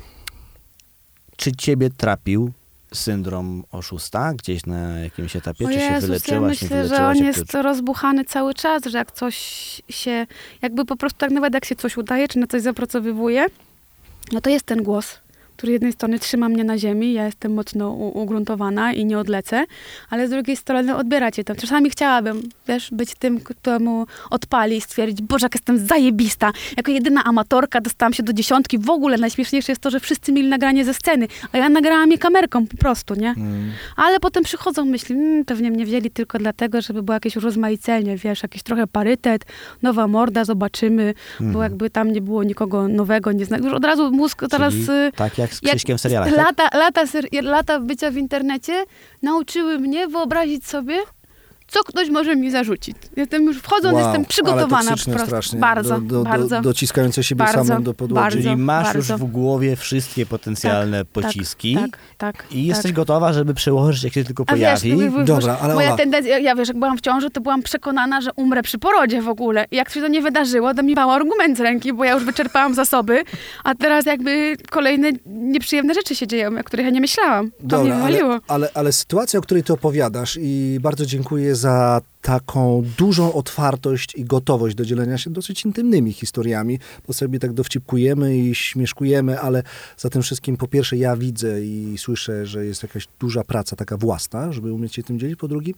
[1.39, 2.51] Czy ciebie trapił
[2.93, 5.65] syndrom oszusta gdzieś na jakimś etapie?
[5.65, 8.53] o czy się Jezus, ja wyleczyłaś, nie myślę, że on Jak to- jest rozbuchany cały
[8.53, 9.35] czas, że jak coś
[9.89, 10.27] się,
[10.61, 13.45] jakby po prostu tak nawet jak się coś udaje, czy na coś zapracowywuje,
[14.31, 15.19] no to jest ten głos,
[15.59, 19.65] który z jednej strony trzyma mnie na ziemi, ja jestem mocno ugruntowana i nie odlecę,
[20.09, 21.55] ale z drugiej strony odbiera cię to.
[21.55, 26.51] Czasami chciałabym, wiesz, być tym, któremu odpali i stwierdzić, Boże, jak jestem zajebista.
[26.77, 28.77] Jako jedyna amatorka dostałam się do dziesiątki.
[28.77, 32.17] W ogóle najśmieszniejsze jest to, że wszyscy mieli nagranie ze sceny, a ja nagrałam je
[32.17, 33.29] kamerką po prostu, nie?
[33.37, 33.71] Mm.
[33.95, 38.43] Ale potem przychodzą myśli, mmm, pewnie mnie wzięli tylko dlatego, żeby było jakieś urozmaicenie, wiesz,
[38.43, 39.45] jakiś trochę parytet,
[39.81, 41.63] nowa morda, zobaczymy, bo Mhm.
[41.63, 43.63] jakby tam nie było nikogo nowego, nie znam.
[43.63, 44.73] Już od razu mózg teraz...
[44.73, 46.37] Czyli y, tak jak z jak Krzyśkiem serialach, tak?
[46.37, 48.85] Lata, lata, ser- lata bycia w internecie
[49.21, 50.97] nauczyły mnie wyobrazić sobie,
[51.69, 52.97] co ktoś może mi zarzucić.
[53.15, 55.25] Jestem już wchodząc, Wow, jestem przygotowana po prostu.
[55.25, 55.59] strasznie.
[55.59, 56.47] Bardzo, do, do, bardzo.
[56.55, 58.21] Do, dociskające siebie Bardzo, samą do podłogi.
[58.23, 58.37] bardzo.
[58.41, 59.13] Czyli masz bardzo.
[59.13, 62.45] już w głowie wszystkie potencjalne pociski Tak, tak.
[62.51, 62.93] i jesteś tak.
[62.95, 64.97] gotowa, żeby przełożyć, jak się tylko A wiesz, pojawi.
[65.03, 68.29] jakby- Dobra, ale moja tendencja, ja wiesz, jak byłam w ciąży, to byłam przekonana, że
[68.35, 69.65] umrę przy porodzie w ogóle.
[69.71, 72.25] I jak się to nie wydarzyło, to mi mało argument z ręki, bo ja już
[72.25, 73.23] wyczerpałam zasoby,
[73.63, 77.51] a teraz jakby kolejne nieprzyjemne rzeczy się dzieją, o których ja nie myślałam.
[77.51, 78.29] To mnie Dobra, wywaliło.
[78.31, 84.15] ale, ale, ale sytuacja, o której ty opowiadasz i bardzo dziękuję za taką dużą otwartość
[84.15, 89.63] i gotowość do dzielenia się dosyć intymnymi historiami, bo sobie tak dowcipkujemy i śmieszkujemy, ale
[89.97, 93.97] za tym wszystkim po pierwsze ja widzę i słyszę, że jest jakaś duża praca taka
[93.97, 95.73] własna, żeby umieć się tym dzielić, po drugim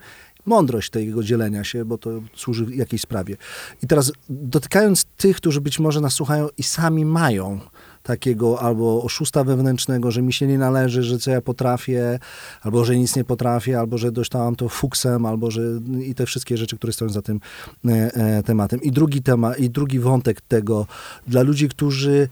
[0.46, 3.38] mądrość tego dzielenia się, bo to służy jakiejś sprawie.
[3.84, 7.60] I teraz dotykając tych, którzy być może nas słuchają i sami mają
[8.04, 12.20] takiego albo oszusta wewnętrznego, że mi się nie należy, że co ja potrafię,
[12.62, 15.62] albo że nic nie potrafię, albo że dostałam to fuksem, albo że
[16.06, 17.40] i te wszystkie rzeczy, które stoją za tym
[17.86, 18.82] e, e, tematem.
[18.82, 20.88] I drugi temat, i drugi wątek tego
[21.28, 22.30] dla ludzi, którzy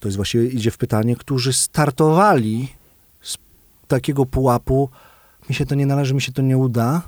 [0.00, 2.68] to jest właściwie idzie w pytanie, którzy startowali
[3.22, 3.36] z
[3.88, 4.88] takiego pułapu,
[5.48, 7.02] mi się to nie należy, mi się to nie uda,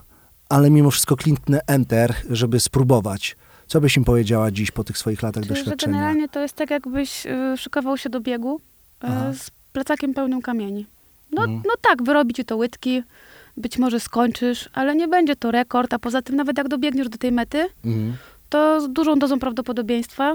[0.48, 3.36] ale mimo wszystko kliknę enter, żeby spróbować.
[3.72, 5.92] Co byś im powiedziała dziś po tych swoich latach że doświadczenia?
[5.92, 8.60] generalnie to jest tak, jakbyś y, szykował się do biegu
[9.04, 10.86] y, z plecakiem pełnym kamieni.
[11.30, 11.62] No, Mhm.
[11.66, 13.02] no tak, wyrobi ci to łydki,
[13.56, 17.18] być może skończysz, ale nie będzie to rekord, a poza tym nawet jak dobiegniesz do
[17.18, 18.16] tej mety, Mhm.
[18.48, 20.34] to z dużą dozą prawdopodobieństwa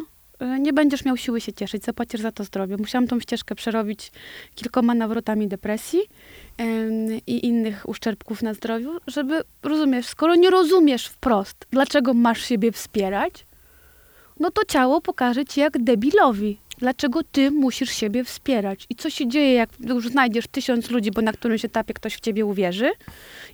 [0.59, 2.77] nie będziesz miał siły się cieszyć, zapłacisz za to zdrowie.
[2.77, 4.11] Musiałam tą ścieżkę przerobić
[4.55, 5.99] kilkoma nawrotami depresji
[6.61, 12.71] ym, i innych uszczerbków na zdrowiu, żeby, rozumiesz, skoro nie rozumiesz wprost, dlaczego masz siebie
[12.71, 13.45] wspierać,
[14.39, 16.57] no to ciało pokaże ci jak debilowi.
[16.77, 18.85] Dlaczego ty musisz siebie wspierać?
[18.89, 22.19] I co się dzieje, jak już znajdziesz tysiąc ludzi, bo na którymś etapie ktoś w
[22.19, 22.91] ciebie uwierzy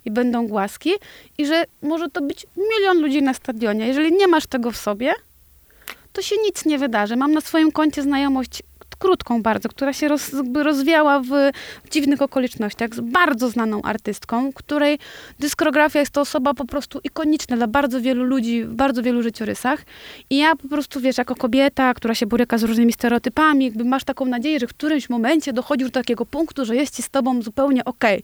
[0.04, 0.90] i będą głaski,
[1.38, 3.86] i że może to być milion ludzi na stadionie.
[3.86, 5.12] Jeżeli nie masz tego w sobie,
[6.14, 7.16] to się nic nie wydarzy.
[7.16, 8.62] Mam na swoim koncie znajomość
[9.04, 11.28] krótką bardzo, która się roz, rozwiała w,
[11.84, 14.98] w dziwnych okolicznościach z bardzo znaną artystką, której
[15.40, 19.84] dyskrografia jest to osoba po prostu ikoniczna dla bardzo wielu ludzi w bardzo wielu życiorysach.
[20.30, 24.04] I ja po prostu, wiesz, jako kobieta, która się boryka z różnymi stereotypami, jakby masz
[24.04, 27.42] taką nadzieję, że w którymś momencie dochodzisz do takiego punktu, że jest ci z tobą
[27.42, 28.22] zupełnie okej,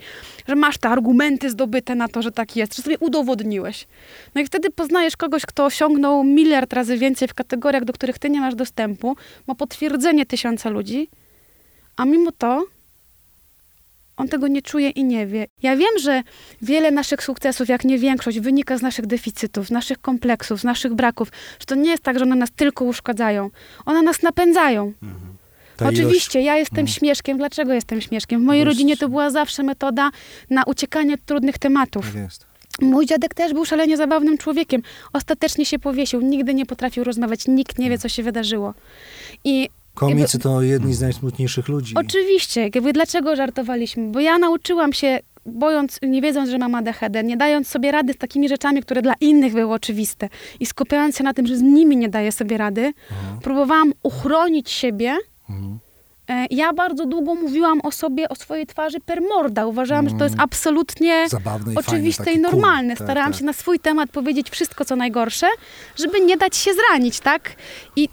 [0.49, 3.87] że masz te argumenty zdobyte na to, że tak jest, że sobie udowodniłeś.
[4.35, 8.31] No i wtedy poznajesz kogoś, kto osiągnął miliard razy więcej w kategoriach, do których ty
[8.31, 9.17] nie masz dostępu,
[9.47, 11.09] ma potwierdzenie tysiąca ludzi,
[11.97, 12.65] a mimo to
[14.17, 15.47] on tego nie czuje i nie wie.
[15.63, 16.23] Ja wiem, że
[16.63, 20.95] wiele naszych sukcesów, jak nie większość, wynika z naszych deficytów, z naszych kompleksów, z naszych
[20.95, 21.29] braków.
[21.61, 23.51] Że to nie jest tak, że one nas tylko uszkadzają.
[23.87, 24.93] One nas napędzają.
[25.77, 26.87] Ta Oczywiście, ja jestem Mhm.
[26.89, 27.39] śmieszkiem.
[27.39, 28.41] Dlaczego jestem śmieszkiem?
[28.41, 30.11] W mojej Bo rodzinie jest- to była zawsze metoda
[30.51, 32.07] na uciekanie od trudnych tematów.
[32.07, 32.47] Tak jest.
[32.81, 34.83] Mój dziadek też był szalenie zabawnym człowiekiem.
[35.13, 38.75] Ostatecznie się powiesił, nigdy nie potrafił rozmawiać, nikt nie wie, co się wydarzyło.
[39.45, 39.69] I
[40.01, 41.95] Komicy to jedni z najsmutniejszych ludzi.
[41.97, 44.11] oczywiście, jakby dlaczego żartowaliśmy?
[44.13, 48.17] Bo ja nauczyłam się, bojąc, nie wiedząc, że mam ADHD, nie dając sobie rady z
[48.17, 50.29] takimi rzeczami, które dla innych były oczywiste
[50.61, 52.93] i skupiając się na tym, że z nimi nie daję sobie rady,
[53.43, 55.17] próbowałam uchronić siebie
[55.51, 55.79] Mhm.
[56.29, 59.67] E, Ja bardzo długo mówiłam o sobie, o swojej twarzy per morda.
[59.67, 62.89] Uważałam, że to jest absolutnie Zabawne i oczywiste fajne, i normalne.
[62.89, 62.97] cool.
[62.97, 63.39] Tak, Starałam tak.
[63.39, 65.47] się na swój temat powiedzieć wszystko, co najgorsze,
[65.97, 67.53] żeby nie dać się zranić, tak?
[67.97, 68.09] I,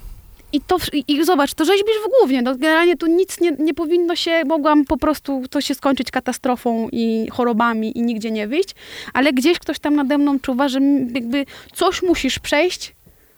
[0.57, 2.41] i, to, i, i zobacz, to rzeźbisz w głównie.
[2.41, 6.89] No, generalnie tu nic nie, nie powinno się, mogłam po prostu to się skończyć katastrofą
[6.91, 8.75] i chorobami i nigdzie nie wyjść,
[9.13, 10.79] ale gdzieś ktoś tam nade mną czuwa, że
[11.13, 12.95] jakby coś musisz przejść,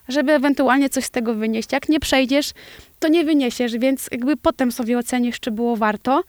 [0.07, 1.72] żeby ewentualnie coś z tego wynieść.
[1.72, 2.51] Jak nie przejdziesz,
[2.99, 6.24] to nie wyniesiesz, więc jakby potem sobie ocenisz, czy było warto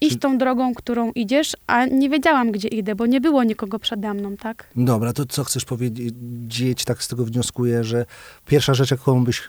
[0.00, 4.14] iść tą drogą, którą idziesz, a nie wiedziałam, gdzie idę, bo nie było nikogo przede
[4.14, 4.68] mną, tak?
[4.76, 8.06] Dobra, to co chcesz powiedzieć, tak z tego wnioskuję, że
[8.46, 9.42] pierwsza rzecz, jaką byś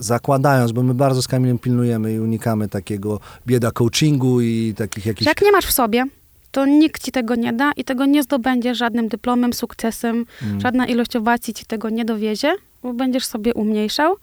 [0.00, 5.26] zakładając, bo my bardzo z Kamilem pilnujemy i unikamy takiego bieda coachingu i takich jakichś...
[5.26, 6.04] jak nie masz w sobie,
[6.50, 10.60] to nikt ci tego nie da i tego nie zdobędziesz żadnym dyplomem, sukcesem, Mm.
[10.60, 14.16] żadna ilość owacji ci tego nie dowiezie, bo będziesz sobie umniejszał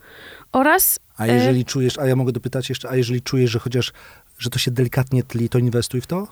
[0.51, 3.93] oraz A e, jeżeli czujesz, a ja mogę dopytać jeszcze, a jeżeli czujesz, że chociaż,
[4.39, 6.27] że to się delikatnie tli, to inwestuj w to?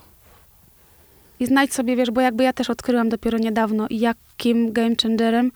[1.40, 5.52] I znajdź sobie, wiesz, bo jakby ja też odkryłam dopiero niedawno, jakim game changerem,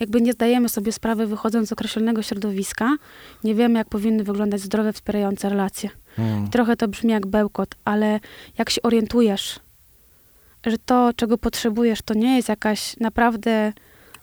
[0.00, 2.96] jakby nie zdajemy sobie sprawy wychodząc z określonego środowiska,
[3.44, 5.90] nie wiemy, jak powinny wyglądać zdrowe, wspierające relacje.
[6.16, 6.50] Hmm.
[6.50, 8.20] Trochę to brzmi jak bełkot, ale
[8.58, 9.60] jak się orientujesz,
[10.66, 13.72] że to, czego potrzebujesz, to nie jest jakaś naprawdę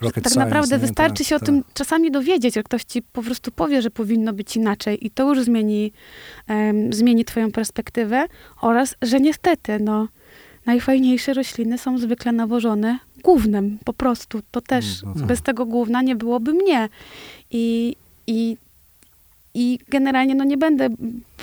[0.01, 0.79] Rocket tak science, naprawdę nie?
[0.79, 1.45] wystarczy Tak, się o tak.
[1.45, 5.29] tym czasami dowiedzieć, że ktoś ci po prostu powie, że powinno być inaczej i to
[5.29, 5.93] już zmieni,
[6.47, 8.25] em, zmieni twoją perspektywę
[8.61, 10.07] oraz, że niestety, no,
[10.65, 14.41] najfajniejsze rośliny są zwykle nawożone gównem, po prostu.
[14.51, 15.23] To też No tak.
[15.23, 16.89] bez tego gówna nie byłoby mnie.
[17.51, 17.95] I,
[18.27, 18.57] i,
[19.53, 20.89] i generalnie no nie będę,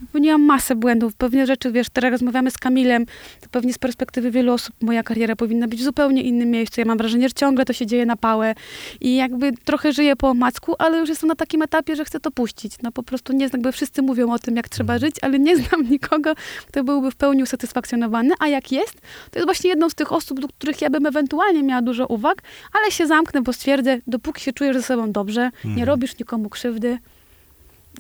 [0.01, 3.07] popełniłam masę błędów, pewnie rzeczy, wiesz, teraz rozmawiamy z Kamilem,
[3.41, 6.81] to pewnie z perspektywy wielu osób moja kariera powinna być w zupełnie innym miejscu.
[6.81, 8.55] Ja mam wrażenie, że ciągle to się dzieje na pałę
[9.01, 12.31] i jakby trochę żyję po omacku, ale już jestem na takim etapie, że chcę to
[12.31, 12.75] puścić.
[12.83, 15.57] No po prostu nie znam, jakby wszyscy mówią o tym, jak trzeba żyć, ale nie
[15.57, 16.35] znam nikogo,
[16.67, 19.01] kto byłby w pełni usatysfakcjonowany, a jak jest,
[19.31, 22.43] to jest właśnie jedną z tych osób, do których ja bym ewentualnie miała dużo uwag,
[22.73, 26.99] ale się zamknę, bo stwierdzę, dopóki się czujesz ze sobą dobrze, nie robisz nikomu krzywdy,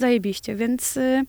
[0.00, 1.24] zajebiście, więc y,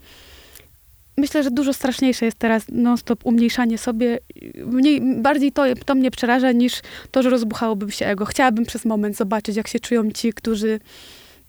[1.17, 4.19] myślę, że dużo straszniejsze jest teraz non-stop umniejszanie sobie.
[4.65, 8.25] Mniej, bardziej to, to mnie przeraża niż to, że rozbuchałoby się ego.
[8.25, 10.79] Chciałabym przez moment zobaczyć, jak się czują ci, którzy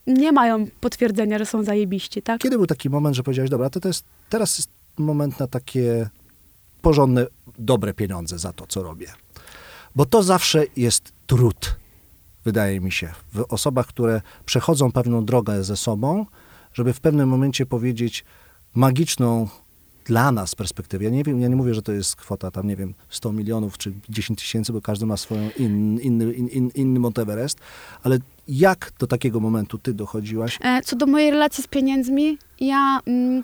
[0.06, 2.40] nie mają potwierdzenia, że są zajebiści, tak?
[2.40, 6.08] Kiedy był taki moment, że powiedziałeś, dobra, to, to jest, teraz jest moment na takie
[6.82, 7.26] porządne,
[7.58, 9.06] dobre pieniądze za to, co robię.
[9.96, 11.76] Bo to zawsze jest trud,
[12.44, 16.26] wydaje mi się, w osobach, które przechodzą pewną drogę ze sobą,
[16.72, 18.24] żeby w pewnym momencie powiedzieć
[18.74, 19.48] magiczną
[20.04, 21.04] dla nas perspektywę.
[21.04, 23.78] Ja nie wiem, ja nie mówię, że to jest kwota tam, nie wiem, 100 milionów
[23.78, 27.58] czy 10 tysięcy, bo każdy ma swoją in, inny, in, in, inny Mount Everest,
[28.02, 28.18] ale
[28.48, 30.58] jak do takiego momentu ty dochodziłaś?
[30.60, 33.42] E, Co do mojej relacji z pieniędzmi, ja mm,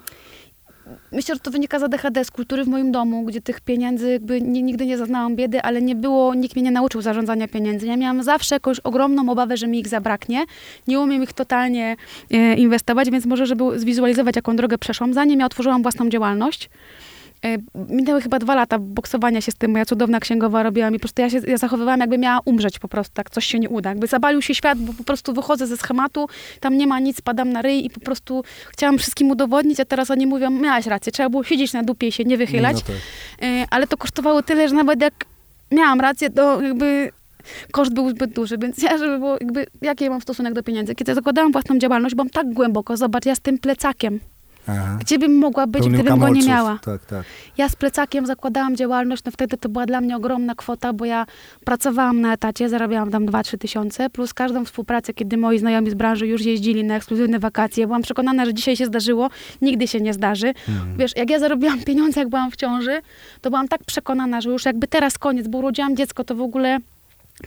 [1.12, 4.40] myślę, że to wynika z ADHD, z kultury w moim domu, gdzie tych pieniędzy jakby
[4.40, 7.86] nigdy nie zaznałam biedy, ale nie było, nikt mnie nie nauczył zarządzania pieniędzy.
[7.86, 10.44] Ja miałam zawsze jakąś ogromną obawę, że mi ich zabraknie.
[10.86, 11.96] Nie umiem ich totalnie
[12.30, 16.70] e, inwestować, więc może, żeby zwizualizować, jaką drogę przeszłam, zanim ja otworzyłam własną działalność,
[17.74, 21.22] Minęły chyba dwa lata boksowania się z tym, moja cudowna księgowa robiła mi, po prostu
[21.22, 23.90] ja się ja zachowywałam, jakby miała umrzeć po prostu, tak coś się nie uda.
[23.90, 26.28] Jakby zabalił się świat, bo po prostu wychodzę ze schematu,
[26.60, 30.10] tam nie ma nic, padam na ryj i po prostu chciałam wszystkim udowodnić, a teraz
[30.10, 32.76] oni mówią, miałaś rację, trzeba było siedzieć na dupie i się nie wychylać.
[32.76, 32.96] No tak.
[33.48, 35.14] E, Ale to kosztowało tyle, że nawet jak
[35.70, 37.10] miałam rację, to jakby
[37.72, 40.94] koszt był zbyt duży, więc ja, żeby było jakby, jaki ja mam stosunek do pieniędzy?
[40.94, 44.20] Kiedy zakładałam własną działalność, byłam tak głęboko, zobacz, ja z tym plecakiem,
[44.68, 44.96] Aha.
[45.00, 46.48] gdzie bym mogła być, Pełnym gdybym go nie kamolców.
[46.48, 46.78] miała?
[46.84, 47.24] Tak, tak.
[47.58, 51.26] Ja z plecakiem zakładałam działalność, no wtedy to była dla mnie ogromna kwota, bo ja
[51.64, 56.26] pracowałam na etacie, zarabiałam tam 2-3 tysiące, plus każdą współpracę, kiedy moi znajomi z branży
[56.26, 57.86] już jeździli na ekskluzywne wakacje.
[57.86, 59.30] Byłam przekonana, że dzisiaj się zdarzyło,
[59.62, 60.54] nigdy się nie zdarzy.
[60.98, 63.00] Wiesz, jak ja zarobiłam pieniądze, jak byłam w ciąży,
[63.40, 66.78] to byłam tak przekonana, że już jakby teraz koniec, bo urodziłam dziecko, to w ogóle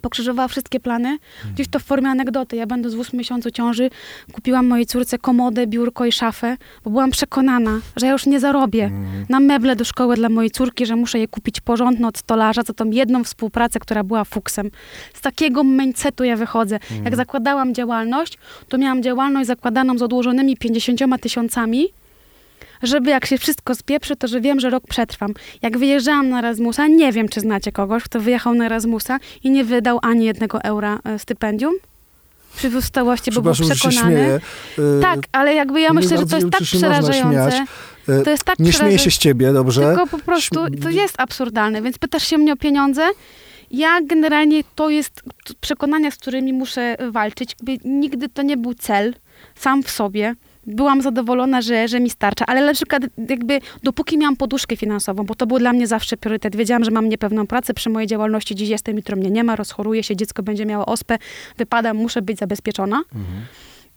[0.01, 1.17] pokrzyżowała wszystkie plany.
[1.53, 2.55] Gdzieś to w formie anegdoty.
[2.55, 3.89] Ja będę z 8 miesiącu ciąży,
[4.31, 8.91] kupiłam mojej córce komodę, biurko i szafę, bo byłam przekonana, że ja już nie zarobię
[9.29, 12.73] na meble do szkoły dla mojej córki, że muszę je kupić porządne od stolarza, za
[12.73, 14.71] tą jedną współpracę, która była fuksem.
[15.13, 16.79] Z takiego mindsetu ja wychodzę.
[17.05, 18.37] Jak zakładałam działalność,
[18.67, 21.87] to miałam działalność zakładaną z odłożonymi 50 tysiącami,
[22.83, 25.33] żeby jak się wszystko spieprzy, to że wiem, że rok przetrwam.
[25.61, 29.63] Jak wyjeżdżałam na Erasmusa, nie wiem, czy znacie kogoś, kto wyjechał na Erasmusa i nie
[29.63, 31.73] wydał ani jednego eura e, stypendium
[32.55, 34.15] przy wystałości, bo był przekonany.
[34.15, 34.39] śmieję.
[34.79, 37.65] Y, Tak, ale jakby ja myślę, że to jest tak przerażające.
[38.09, 39.81] Y, To jest tak Nie śmieję się z ciebie, dobrze?
[39.81, 43.07] Tylko po prostu to jest absurdalne, więc pytasz się mnie o pieniądze.
[43.71, 45.21] Ja generalnie to jest
[45.61, 47.55] przekonania, z którymi muszę walczyć.
[47.85, 49.13] Nigdy to nie był cel
[49.55, 50.35] sam w sobie.
[50.69, 55.35] Byłam zadowolona, że, że mi starcza, ale na przykład jakby dopóki miałam poduszkę finansową, bo
[55.35, 56.55] to był dla mnie zawsze priorytet.
[56.55, 60.03] Wiedziałam, że mam niepewną pracę przy mojej działalności, dziś jestem, jutro mnie nie ma, rozchoruję
[60.03, 61.17] się, dziecko będzie miało ospę,
[61.57, 62.97] wypadam, muszę być zabezpieczona.
[63.15, 63.45] Mhm.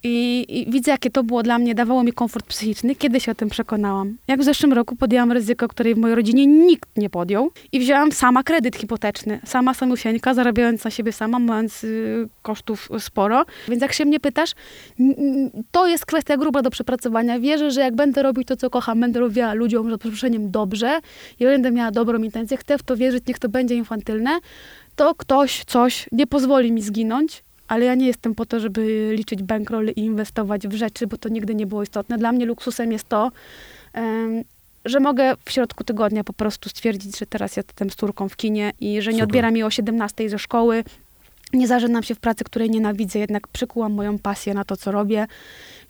[0.04, 3.34] I, I widzę, jakie to było dla mnie, dawało mi komfort psychiczny, kiedy się o
[3.34, 4.16] tym przekonałam.
[4.28, 8.12] Jak w zeszłym roku podjęłam ryzyko, której w mojej rodzinie nikt nie podjął i wzięłam
[8.12, 13.44] sama kredyt hipoteczny, sama samusieńka, zarabiając na siebie sama, mając y, kosztów sporo.
[13.68, 14.52] Więc jak się mnie pytasz,
[15.70, 17.40] to jest kwestia gruba do przepracowania.
[17.40, 21.00] Wierzę, że jak będę robić to, co kocham, będę robiła ludziom za przeproszeniem dobrze
[21.40, 24.38] i będę miała dobrą intencję, chcę w to wierzyć, niech to będzie infantylne,
[24.96, 27.42] to ktoś coś nie pozwoli mi zginąć,
[27.72, 31.28] ale ja nie jestem po to, żeby liczyć bankroll i inwestować w rzeczy, bo to
[31.28, 32.18] nigdy nie było istotne.
[32.18, 33.30] Dla mnie luksusem jest to,
[33.92, 34.44] em,
[34.84, 38.72] że mogę w środku tygodnia po prostu stwierdzić, że teraz jestem z córką w kinie
[38.80, 39.28] i że nie Super.
[39.28, 40.84] odbiera mi o 17 ze szkoły.
[41.52, 45.26] Nie zażynam się w pracy, której nienawidzę, jednak przykułam moją pasję na to, co robię.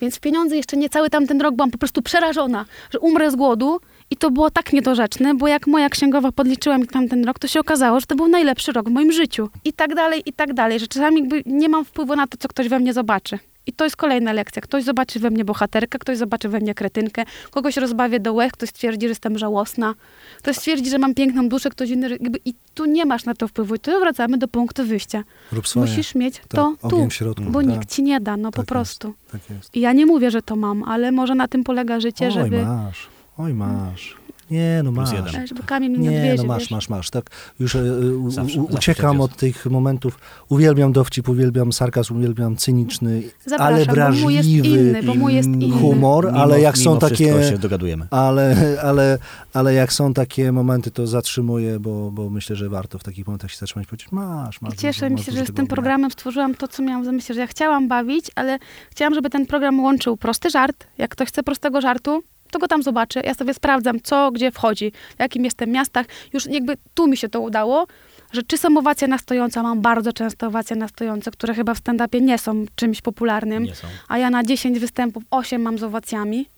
[0.01, 3.37] Więc w pieniądze jeszcze nie cały tamten rok byłam po prostu przerażona, że umrę z
[3.37, 3.81] głodu
[4.13, 7.61] i to było tak niedorzeczne, bo jak moja księgowa podliczyła mi tamten rok, to się
[7.61, 9.49] okazało, że to był najlepszy rok w moim życiu.
[9.65, 12.49] I tak dalej, i tak dalej, że czasami jakby nie mam wpływu na to, co
[12.49, 13.39] ktoś we mnie zobaczy.
[13.67, 14.63] I to jest kolejna lekcja.
[14.63, 18.69] Ktoś zobaczy we mnie bohaterkę, ktoś zobaczy we mnie kretynkę, kogoś rozbawię do łez, ktoś
[18.69, 19.95] stwierdzi, że jestem żałosna,
[20.39, 23.49] ktoś stwierdzi, że mam piękną duszę, ktoś inny, jakby, i tu nie masz na to
[23.49, 23.75] wpływu.
[23.75, 25.25] I tu wracamy do punktu wyjścia.
[25.53, 25.87] Rób swoje.
[25.87, 27.69] Musisz mieć Tak, to tu, środku, bo tak.
[27.69, 28.69] nikt ci nie da, no Tak po jest.
[28.69, 29.15] prostu.
[29.33, 29.77] Tak jest.
[29.77, 32.63] I ja nie mówię, że to mam, ale może na tym polega życie, Oj, żeby...
[32.67, 33.09] masz.
[33.39, 34.17] Oj, masz.
[34.51, 35.13] Nie, no masz.
[35.13, 35.37] jeden.
[35.43, 36.71] E, Żeby kamień nie no masz, wiesz.
[36.71, 37.11] masz, masz.
[37.11, 37.31] Tak,
[37.61, 37.79] już e,
[38.17, 40.19] u, Zawsze- u, zawsze uciekam tak od tych momentów.
[40.49, 45.35] Uwielbiam dowcip, uwielbiam sarkazm, uwielbiam cyniczny, Zapraszam, ale bo mój jest wrażliwy inny, bo mój
[45.35, 45.79] jest inny.
[45.81, 47.45] humor, Mimo- ale jak są takie...
[47.51, 48.07] się dogadujemy.
[48.11, 49.19] Ale, ale,
[49.53, 53.51] ale jak są takie momenty, to zatrzymuję, bo, bo myślę, że warto w takich momentach
[53.51, 54.75] się zatrzymać i powiedzieć, masz, masz.
[54.75, 57.41] I cieszę masz się, że z tym programem stworzyłam to, co miałam w zamyśle, że
[57.41, 58.59] ja chciałam bawić, ale
[58.91, 60.87] chciałam, żeby ten program łączył prosty żart.
[60.99, 62.23] Jak ktoś chce prostego żartu,
[62.53, 63.21] to go tam zobaczy.
[63.25, 66.07] Ja sobie sprawdzam, co gdzie wchodzi, w jakim jestem miastach.
[66.33, 67.87] Już jakby tu mi się to udało,
[68.33, 71.79] że czy są owacje na stojąco, mam bardzo często owacje na stojąco, które chyba w
[71.81, 73.89] stand-upie nie są czymś popularnym, są.
[74.09, 76.49] a ja na 10 występów 8 mam z owacjami,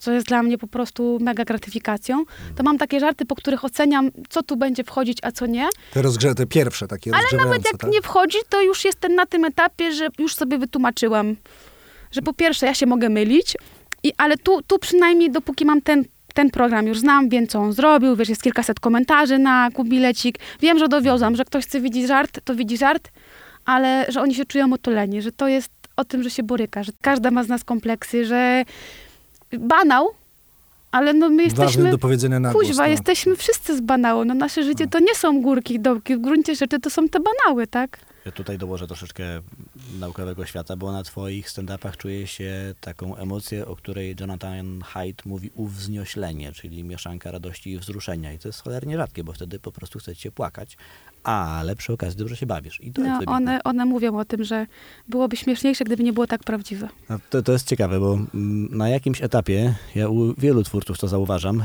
[0.00, 2.24] co jest dla mnie po prostu mega gratyfikacją,
[2.56, 5.68] to mam takie żarty, po których oceniam, co tu będzie wchodzić, a co nie.
[5.92, 7.90] Te, rozgrze- te pierwsze takie Ale nawet jak tak?
[7.90, 11.36] nie wchodzi, to już jestem na tym etapie, że już sobie wytłumaczyłam,
[12.10, 13.56] że po pierwsze ja się mogę mylić,
[14.02, 17.72] i, ale tu, tu przynajmniej dopóki mam ten, ten program, już znam, wiem co on
[17.72, 22.40] zrobił, wiesz, jest kilkaset komentarzy na kubilecik, wiem, że dowiozłam, że ktoś chce widzieć żart,
[22.44, 23.10] to widzi żart,
[23.64, 26.92] ale że oni się czują otuleni, że to jest o tym, że się boryka, że
[27.00, 28.64] każda ma z nas kompleksy, że
[29.52, 30.10] banał,
[30.92, 31.90] ale no my jesteśmy...
[31.90, 32.52] do powiedzenia na.
[32.52, 32.88] Kuźwa, no.
[32.88, 34.24] jesteśmy wszyscy z banału.
[34.24, 36.16] No nasze życie to nie są górki i dołki.
[36.16, 37.98] W gruncie rzeczy to są te banały, tak?
[38.34, 39.24] Tutaj dołożę troszeczkę
[39.98, 45.50] naukowego świata, bo na twoich stand-upach czuję się taką emocję, o której Jonathan Haidt mówi
[45.54, 48.32] uwznioślenie, czyli mieszanka radości i wzruszenia.
[48.32, 50.76] I to jest cholernie rzadkie, bo wtedy po prostu chcecie płakać,
[51.28, 52.80] ale przy okazji dobrze się bawisz.
[52.80, 54.66] I to No, one, one mówią o tym, że
[55.08, 56.88] byłoby śmieszniejsze, gdyby nie było tak prawdziwe.
[57.08, 61.08] A To, to jest ciekawe, bo mm, na jakimś etapie, ja u wielu twórców to
[61.08, 61.62] zauważam,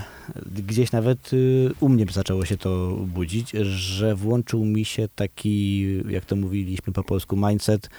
[0.55, 6.25] gdzieś nawet y, u mnie zaczęło się to budzić, że włączył mi się taki, jak
[6.25, 7.89] to mówiliśmy po polsku, mindset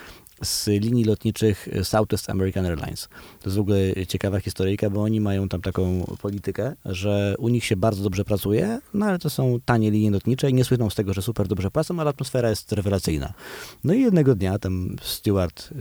[0.42, 3.08] z linii lotniczych Southwest American Airlines.
[3.40, 7.64] To jest w ogóle ciekawa historyjka, bo oni mają tam taką politykę, że u nich
[7.64, 10.94] się bardzo dobrze pracuje, no ale to są tanie linie lotnicze i nie słyną z
[10.94, 13.34] tego, że super dobrze płacą, ale atmosfera jest rewelacyjna.
[13.84, 15.74] No i jednego dnia tam steward y,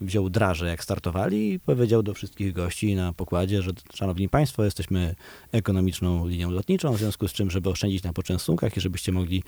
[0.00, 5.14] wziął draże, jak startowali i powiedział do wszystkich gości na pokładzie, że szanowni państwo, jesteśmy
[5.52, 9.42] ekonomiczną linią lotniczą, w związku z czym, żeby oszczędzić na poczęstunkach i żebyście mogli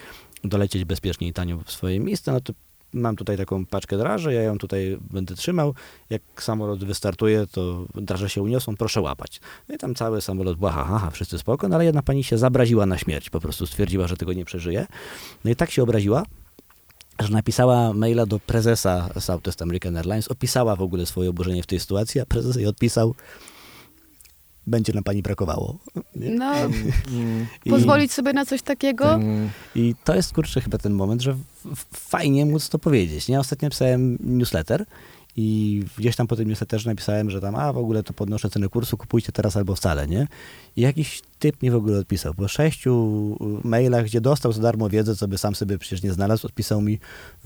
[0.44, 2.52] dolecieć bezpiecznie i tanio w swoje miejsce, no to
[2.92, 5.74] mam tutaj taką paczkę draży, ja ją tutaj będę trzymał.
[6.10, 9.40] Jak samolot wystartuje, to draże się uniosą, proszę łapać.
[9.68, 12.86] No i tam cały samolot błaha, haha, wszyscy spoko, no ale jedna pani się zabraziła
[12.86, 14.86] na śmierć, po prostu stwierdziła, że tego nie przeżyje.
[15.44, 16.22] No i tak się obraziła,
[17.20, 21.80] że napisała maila do prezesa Southwest American Airlines, opisała w ogóle swoje oburzenie w tej
[21.80, 23.14] sytuacji, a prezes jej odpisał,
[24.66, 25.78] będzie nam pani brakowało.
[26.16, 26.30] Nie?
[26.30, 26.54] No,
[27.64, 29.20] I- pozwolić sobie na coś takiego.
[29.74, 31.36] I to jest, kurczę, chyba ten moment, że
[31.92, 33.28] fajnie móc to powiedzieć.
[33.28, 33.40] Nie?
[33.40, 34.84] Ostatnio pisałem newsletter
[35.36, 38.68] i gdzieś tam po tym newsletterze napisałem, że tam, a w ogóle to podnoszę cenę
[38.68, 40.26] kursu, kupujcie teraz albo wcale, nie?
[40.76, 42.34] I jakiś typ mnie w ogóle odpisał.
[42.34, 42.92] Po sześciu
[43.64, 46.80] y, mailach, gdzie dostał za darmo wiedzę, co by sam sobie przecież nie znalazł, odpisał
[46.80, 46.92] mi,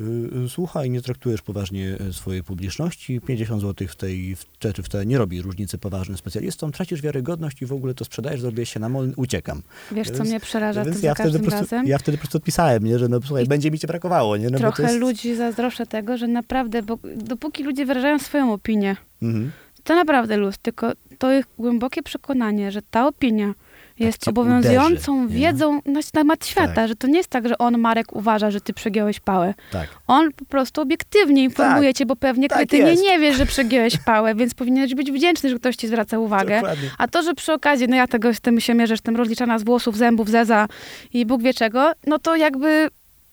[0.01, 0.03] y,
[0.45, 4.89] y, słuchaj, nie traktujesz poważnie swojej publiczności, 50 zł w tej, w te czy w
[4.89, 8.81] te nie robi różnicy poważnym specjalistom, tracisz wiarygodność i w ogóle to sprzedajesz, zrobię się
[8.81, 9.63] na mol, uciekam.
[9.93, 11.87] Wiesz, co Więc- mnie przeraża Więc tym ja wtedy, prostu, razem?
[11.87, 12.99] ja wtedy po prostu odpisałem, nie?
[12.99, 14.37] że no słuchaj, I będzie mi cię brakowało.
[14.37, 14.51] Nie?
[14.51, 14.97] No, Trochę jest...
[14.97, 19.51] ludzi zazdroszczę tego, że naprawdę, bo dopóki ludzie wyrażają swoją opinię, Mhm.
[19.87, 23.55] To naprawdę luz, tylko to ich głębokie przekonanie, że ta opinia
[23.99, 25.41] jest cię obowiązującą uderzy, nie?
[25.41, 26.89] wiedzą na temat świata, Tak.
[26.89, 29.55] że to nie jest tak, że on, Marek, uważa, że ty przegiąłeś pałę.
[29.73, 29.89] Tak.
[30.07, 33.03] On po prostu obiektywnie informuje cię, bo pewnie tak jest.
[33.03, 36.57] nie wiesz, że przegiąłeś pałę, więc powinieneś być wdzięczny, że ktoś ci zwraca uwagę.
[36.57, 36.91] Dokładnie.
[36.99, 39.65] A to, że przy okazji, no ja tego z tym się mierzę, jestem rozliczana z
[39.65, 40.67] włosów, zębów, zeza
[41.13, 42.89] i Bóg wie czego, no to jakby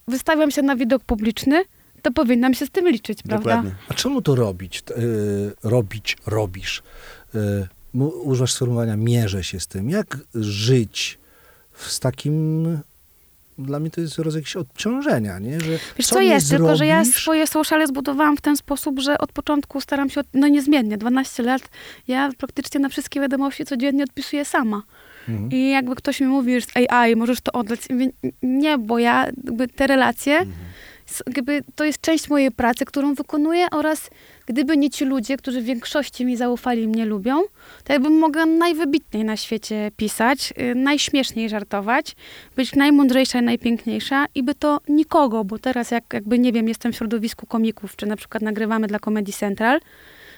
[0.07, 1.63] wystawiam się na widok publiczny,
[2.03, 3.49] to powinnam się z tym liczyć, prawda?
[3.55, 3.71] Dokładnie.
[3.89, 4.81] A czemu to robić?
[4.81, 6.83] T- y, robić, robisz?
[7.35, 7.39] Y,
[7.93, 9.89] mu- używasz sformułowania mierzę się z tym.
[9.89, 11.19] Jak żyć
[11.75, 12.67] z takim...
[13.57, 15.59] Dla mnie to jest rodzaj jakiegoś odciążenia, nie?
[15.61, 18.99] Że Wiesz co co, jest, tylko że ja zrobisz- swoje sociale zbudowałam w ten sposób,
[18.99, 21.61] że od początku staram się, od, no niezmiennie, 12 lat,
[22.07, 24.83] ja praktycznie na wszystkie wiadomości codziennie odpisuję sama.
[25.29, 25.51] Mhm.
[25.51, 28.09] I jakby ktoś mi mówi, że z AI możesz to oddać, mówię,
[28.43, 30.47] nie, bo ja jakby te relacje, s-
[31.27, 34.09] jakby to jest część mojej pracy, którą wykonuję oraz
[34.45, 37.41] gdyby nie ci ludzie, którzy w większości mi zaufali i mnie lubią,
[37.83, 42.15] to jakbym mogła najwybitniej na świecie pisać, y, najśmieszniej żartować,
[42.55, 46.93] być najmądrzejsza i najpiękniejsza i by to nikogo, bo teraz jak jakby, nie wiem, jestem
[46.93, 49.79] w środowisku komików, czy na przykład nagrywamy dla Comedy Central,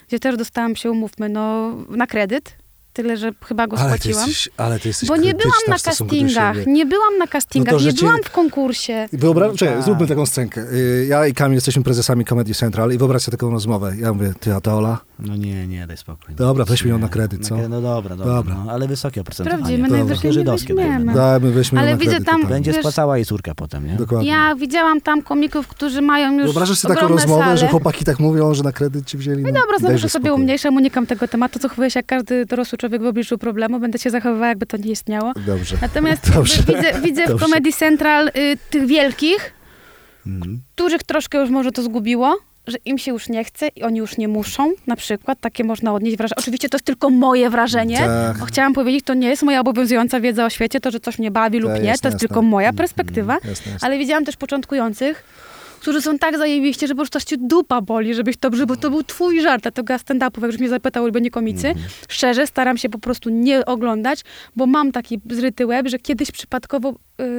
[0.07, 2.64] gdzie też dostałam się, umówmy, no, na kredyt,
[2.95, 4.27] tyle, że chyba go Ale ty, spłaciłam.
[4.29, 7.83] jesteś, ale ty jesteś Bo nie byłam na castingach, nie byłam na castingach, No to,
[7.83, 9.07] że nie cię- byłam w konkursie.
[9.13, 9.83] Wyobraź, czekaj, tak.
[9.85, 10.61] zróbmy taką scenkę.
[10.61, 13.93] Y, Ja i Kamil jesteśmy prezesami Comedy Central i wyobraź sobie taką rozmowę.
[13.99, 16.35] Ja mówię, ty Ateola, No nie, nie, daj spokój.
[16.35, 17.55] Dobra, weźmy ją na kredyt, co?
[17.69, 18.55] No dobra, dobra, Dobra.
[18.65, 19.63] No, ale wysokie oprocentowanie.
[19.63, 21.05] Sprawdzimy, To najwyżej żydowskie dajmy, weźmiemy.
[21.05, 21.13] no.
[21.13, 22.27] Dajmy, weźmy Ale ją na widzę kredyt.
[22.27, 22.55] tam- totalnie.
[22.55, 23.93] Będzie Wiesz- spłacała i córka potem, nie?
[23.95, 24.29] Dokładnie.
[24.29, 27.57] Ja widziałam tam komików, którzy mają już Wyobrażasz sobie taką rozmowę, sale.
[27.57, 29.43] że chłopaki tak mówią, że na kredyt ci wzięli?
[29.43, 32.77] No i dobra, znowu że sobie umniejszam, unikam tego tematu, zachowuję się jak każdy dorosły
[32.77, 35.31] człowiek w obliczu problemu, będę się zachowywała, jakby to nie istniało.
[35.45, 35.77] Dobrze.
[35.81, 36.63] Natomiast Dobrze.
[36.63, 37.45] widzę, widzę w Dobrze.
[37.45, 38.31] Comedy Central y,
[38.69, 39.53] tych wielkich,
[40.27, 40.61] Mhm.
[40.75, 42.37] których troszkę już może to zgubiło,
[42.67, 45.93] że im się już nie chce i oni już nie muszą, na przykład, takie można
[45.93, 46.35] odnieść wrażenie.
[46.39, 47.97] Oczywiście to jest tylko moje wrażenie.
[47.97, 48.41] Tak.
[48.41, 51.31] O, chciałam powiedzieć, to nie jest moja obowiązująca wiedza o świecie, to, że coś mnie
[51.31, 52.27] bawi lub Tak, nie, jasne, to jest jasne.
[52.27, 53.33] tylko moja Mm, perspektywa.
[53.49, 53.71] Jasne.
[53.81, 55.23] Ale widziałam też początkujących,
[55.81, 59.03] którzy są tak zajebiście, że po prostu cię dupa boli, żebyś to, żeby to był
[59.03, 61.85] twój żart, a to ja stand-upów, jak już mnie zapytał ulubieni komicy, Mhm.
[62.09, 64.21] szczerze staram się po prostu nie oglądać,
[64.55, 66.93] bo mam taki zryty łeb, że kiedyś przypadkowo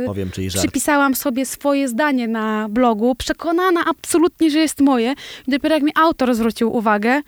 [0.06, 0.62] Powiem, czyli żart.
[0.62, 5.14] przypisałam sobie swoje zdanie na blogu, przekonana absolutnie, że jest moje.
[5.48, 7.20] I dopiero jak mi autor zwrócił uwagę,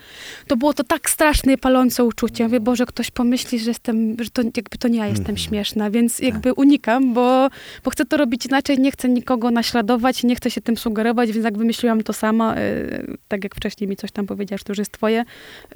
[0.46, 2.44] to było to tak straszne i palące uczucie.
[2.44, 5.36] Mówię, Boże, ktoś pomyśli, że jestem, że to jakby to nie ja jestem Mhm.
[5.38, 7.49] śmieszna, więc jakby unikam, bo,
[7.84, 11.44] bo chcę to robić inaczej, nie chcę nikogo naśladować, nie chcę się tym sugerować, więc
[11.44, 14.92] jak wymyśliłam to sama, y, tak jak wcześniej mi coś tam powiedziałaś, to już jest
[14.92, 15.24] twoje,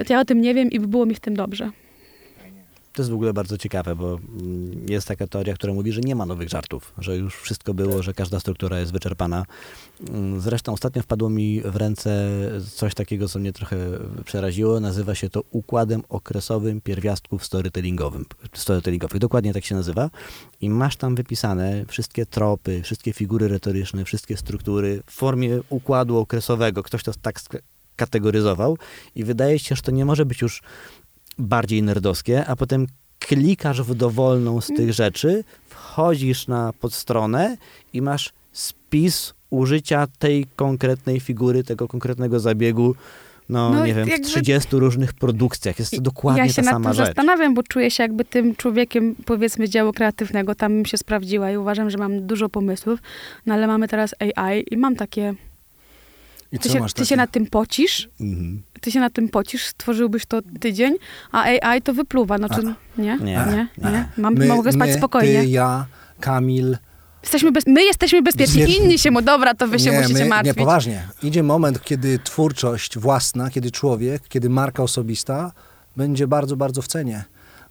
[0.06, 1.70] to ja o tym nie wiem i było mi w tym dobrze.
[2.92, 6.14] To jest w ogóle bardzo ciekawe, bo mm, jest taka teoria, która mówi, że nie
[6.16, 9.44] ma nowych żartów, że już wszystko było, że każda struktura jest wyczerpana.
[10.08, 12.28] Mm, Zresztą ostatnio wpadło mi w ręce
[12.74, 13.76] coś takiego, co mnie trochę
[14.24, 14.80] przeraziło.
[14.80, 19.18] Nazywa się to układem okresowym pierwiastków storytellingowym, storytellingowych.
[19.18, 20.10] Dokładnie tak się nazywa.
[20.60, 26.82] I masz tam wypisane wszystkie tropy, wszystkie figury retoryczne, wszystkie struktury w formie układu okresowego.
[26.82, 27.40] Ktoś to tak
[27.96, 28.78] kategoryzował
[29.14, 30.62] i wydaje się, że to nie może być już
[31.38, 32.86] bardziej nerdowskie, a potem
[33.18, 37.56] klikasz w dowolną z tych rzeczy, wchodzisz na podstronę
[37.92, 42.94] i masz spis użycia tej konkretnej figury, tego konkretnego zabiegu,
[43.48, 45.78] no, No, nie wiem, w jakby- 30 różnych produkcjach.
[45.78, 47.06] Jest to dokładnie ja się ta nad sama tym rzecz.
[47.06, 50.54] zastanawiam, bo czuję się jakby tym człowiekiem, powiedzmy, działu kreatywnego.
[50.54, 52.98] Tam bym się sprawdziła i uważam, że mam dużo pomysłów.
[53.46, 55.34] No ale mamy teraz AI i mam takie...
[56.52, 57.16] I Ty, co się, masz ty się takie?
[57.16, 58.62] nad tym pocisz, Mhm.
[58.82, 60.94] Ty się nad tym pocisz, stworzyłbyś to tydzień,
[61.32, 62.38] a AI to wypluwa.
[62.38, 62.74] Znaczy, nie?
[62.98, 63.36] Nie, Nie?
[63.78, 63.90] Nie?
[63.90, 64.08] nie.
[64.18, 65.40] Mam, My, mogę spać my, spokojnie.
[65.40, 65.86] Ty, ja,
[66.20, 66.76] Kamil.
[67.22, 68.84] Jesteśmy bez, my jesteśmy bezpieczni, Bezpieczni.
[68.84, 70.56] inni się mu, dobra, to wy się nie, musicie my, martwić.
[70.56, 71.08] Nie, poważnie.
[71.22, 75.52] Idzie moment, kiedy twórczość własna, kiedy człowiek, kiedy marka osobista
[75.96, 77.24] będzie bardzo, bardzo w cenie.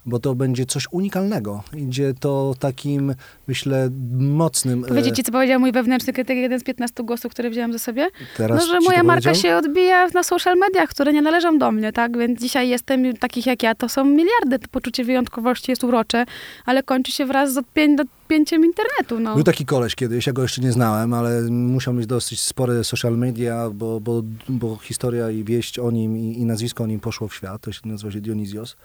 [0.05, 1.63] Bo to będzie coś unikalnego.
[1.77, 3.15] Idzie to takim,
[3.47, 3.89] myślę,
[4.19, 4.85] mocnym...
[4.85, 7.79] e, Powiedzieć ci, co powiedział mój wewnętrzny krytyk, jeden z 15 głosów, które wziąłem ze
[7.79, 8.07] sobie?
[8.37, 9.51] teraz No, że moja marka powiedział?
[9.51, 12.17] się odbija na social mediach, które nie należą do mnie, tak?
[12.17, 14.59] Więc dzisiaj jestem takich jak ja, to są miliardy.
[14.59, 16.25] To poczucie wyjątkowości jest urocze,
[16.65, 19.35] ale kończy się wraz z odpię- odpięciem internetu, no.
[19.35, 23.17] Był taki koleś kiedyś, ja go jeszcze nie znałem, ale musiał mieć dosyć spore social
[23.17, 27.27] media, bo, bo, bo historia i wieść o nim i, i nazwisko o nim poszło
[27.27, 27.61] w świat.
[27.61, 28.75] To się nazywa się Dionizios.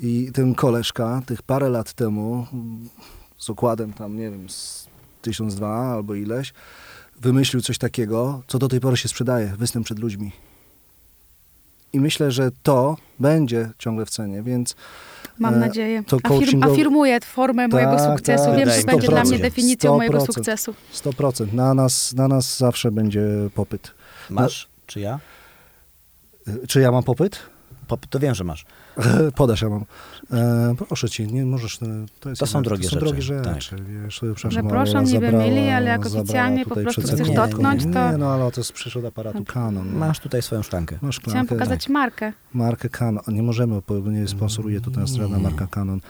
[0.00, 2.46] I ten koleżka tych parę lat temu
[3.38, 4.88] z okładem tam, nie wiem, z
[5.22, 6.52] 1002 albo ileś,
[7.20, 10.32] wymyślił coś takiego, co do tej pory się sprzedaje, występ przed ludźmi.
[11.92, 14.76] I myślę, że to będzie ciągle w cenie, więc
[15.38, 16.02] Mam e, nadzieję.
[16.06, 18.44] to Afirm, coachingowe- afirmuję formę mojego Tak, sukcesu.
[18.44, 18.56] tak.
[18.56, 20.26] Wiem, że mi będzie dla mnie definicją mojego 100%.
[20.34, 20.74] sukcesu.
[20.94, 21.52] 100%.
[21.52, 23.22] Na nas, na nas zawsze będzie
[23.54, 23.94] popyt.
[24.30, 24.68] Masz?
[24.86, 25.20] Czy ja?
[26.48, 27.38] Y, Czy ja mam popyt?
[27.90, 28.64] Pop, to wiem, że masz.
[29.36, 29.84] Podasz, ja mam.
[30.32, 31.82] E, proszę ci, nie możesz.
[31.82, 31.86] e,
[32.20, 33.44] To, jest To są drogie to są rzeczy, drogie rzeczy.
[33.44, 33.80] tak.
[34.04, 37.42] Wiesz, przepraszam, ale niby zabrała- mili, ale jak oficjalnie po prostu chcesz sekundą.
[37.46, 39.88] dotknąć, to- Nie, no ale to jest przyszło do aparatu Canon.
[39.96, 40.98] Masz tutaj swoją szklankę.
[41.02, 42.32] Masz Chciałam szklankę, pokazać markę.
[42.54, 43.22] markę Canon.
[43.28, 46.00] Nie możemy, bo nie sponsoruje to teraz żadna marka Canon.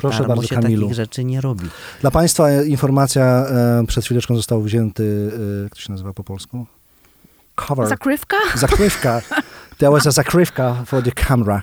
[0.00, 0.82] Proszę bardzo, się Kamilu.
[0.82, 1.66] takich rzeczy nie robi.
[2.00, 5.30] Dla Państwa e, informacja, e, przed chwileczką został wzięty,
[5.60, 6.66] e, jak to się nazywa po polsku?
[7.54, 7.88] Cover.
[7.88, 8.36] Zakrywka?
[8.54, 9.20] Zakrywka.
[9.78, 11.62] That was a zakrywka for the camera.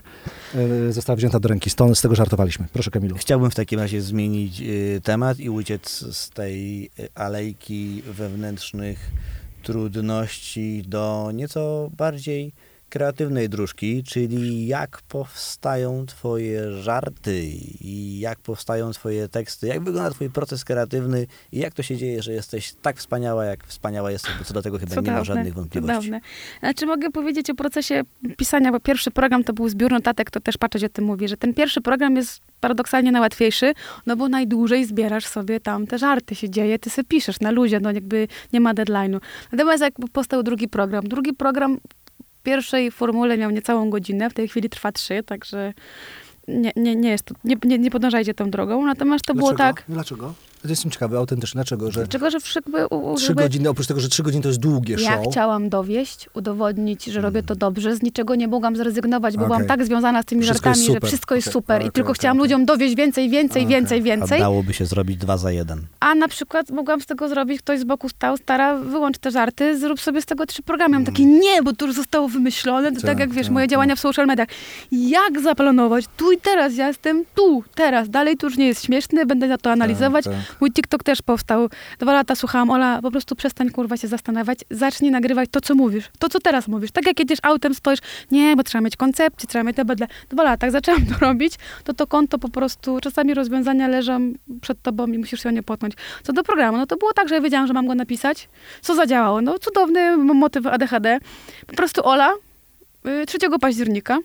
[0.55, 1.69] E, Została wzięta do ręki.
[1.69, 2.65] Stąd z tego żartowaliśmy.
[2.73, 3.15] Proszę Kamilu.
[3.17, 9.11] Chciałbym w takim razie zmienić y, temat i uciec z tej y, alejki wewnętrznych
[9.63, 12.53] trudności do nieco bardziej
[12.93, 17.43] kreatywnej dróżki, czyli jak powstają twoje żarty
[17.81, 22.21] i jak powstają twoje teksty, jak wygląda twój proces kreatywny i jak to się dzieje,
[22.21, 25.53] że jesteś tak wspaniała, jak wspaniała jesteś, bo co do tego chyba nie ma żadnych
[25.53, 25.95] wątpliwości.
[25.95, 26.21] Cudowne.
[26.59, 28.01] Znaczy mogę powiedzieć o procesie
[28.37, 31.37] pisania, bo pierwszy program to był zbiór notatek, to też patrzeć o tym mówi, że
[31.37, 33.73] ten pierwszy program jest paradoksalnie najłatwiejszy,
[34.05, 37.79] no bo najdłużej zbierasz sobie tam te żarty, się dzieje, ty sobie piszesz na luzie,
[37.79, 39.19] no jakby nie ma deadline'u.
[39.51, 41.79] Natomiast jak powstał drugi program, drugi program
[42.43, 45.73] pierwszej formule miał niecałą godzinę, w tej chwili trwa trzy, także
[46.47, 49.73] nie, nie, nie jest to, nie, nie, nie podążajcie tą drogą, natomiast to było Dlaczego?
[49.75, 50.33] tak, Dlaczego?
[50.69, 54.09] Jestem ciekawy autentycznie, dlaczego, że Dlaczego, że jakby, u- trzy żeby- godziny, oprócz tego, że
[54.09, 55.31] trzy godziny to jest długie Ja show.
[55.31, 57.95] chciałam dowieść, udowodnić, że robię to dobrze.
[57.95, 59.47] Z niczego nie mogłam zrezygnować, bo Okej.
[59.57, 61.75] byłam tak związana z tymi Wszystko żartami, że wszystko jest Okej, super.
[61.77, 63.75] okej, I tylko chciałam ludziom dowieść więcej, więcej, Okej.
[63.75, 64.39] więcej, A więcej.
[64.39, 65.81] dałoby się zrobić dwa za jeden.
[65.99, 69.79] A na przykład mogłam z tego zrobić, ktoś z boku stał, stara, wyłącz te żarty,
[69.79, 70.91] zrób sobie z tego trzy programy.
[70.93, 72.91] Ja mam taki, nie, bo to już zostało wymyślone.
[72.91, 73.71] To tak, Tak, jak wiesz, tak, moje tak.
[73.71, 74.47] działania w social mediach.
[74.91, 76.05] Jak zaplanować?
[76.17, 78.09] Tu i teraz, ja jestem tu, teraz.
[78.09, 80.25] Dalej to już nie jest śmieszne, będę na to analizować.
[80.61, 81.69] Mój TikTok też powstał.
[81.99, 86.09] Dwa lata słuchałam, Ola, po prostu przestań kurwa się zastanawiać, zacznij nagrywać to, co mówisz,
[86.19, 86.91] to, co teraz mówisz.
[86.91, 87.99] Tak jak jedziesz autem, stoisz,
[88.31, 90.07] nie, bo trzeba mieć koncepcję, trzeba mieć te badle.
[90.29, 94.81] Dwa lata, jak zaczęłam to robić, to to konto po prostu, czasami rozwiązania leżą przed
[94.81, 95.93] tobą i musisz się o nie potnąć.
[96.23, 98.49] Co do programu, no to było tak, że ja wiedziałam, że mam go napisać.
[98.81, 99.41] Co zadziałało?
[99.41, 101.19] No cudowny motyw ADHD.
[101.67, 102.33] Po prostu Ola,
[103.05, 104.19] y, 3 października,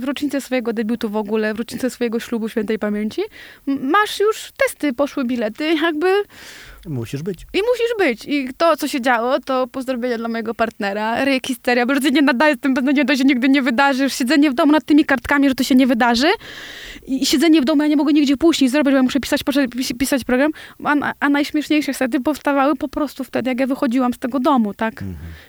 [0.00, 3.22] w rocznicę swojego debiutu w ogóle, w rocznicę swojego ślubu świętej pamięci,
[3.66, 6.22] masz już testy, poszły bilety, jakby
[6.86, 7.42] Musisz być.
[7.42, 8.24] i musisz być.
[8.28, 11.24] I to, co się działo, to pozdrowienia dla mojego partnera.
[11.24, 14.10] Ryk, histeria, bo nie nadaje z tym beznadziejnie, to się nigdy nie wydarzy.
[14.10, 16.26] Siedzenie w domu nad tymi kartkami, że to się nie wydarzy.
[17.06, 19.40] I siedzenie w domu, ja nie mogę nigdzie pójść, nic zrobić, bo ja muszę pisać,
[19.98, 20.50] pisać program.
[20.84, 25.04] A, a najśmieszniejsze wtedy powstawały po prostu wtedy, jak ja wychodziłam z tego domu, tak?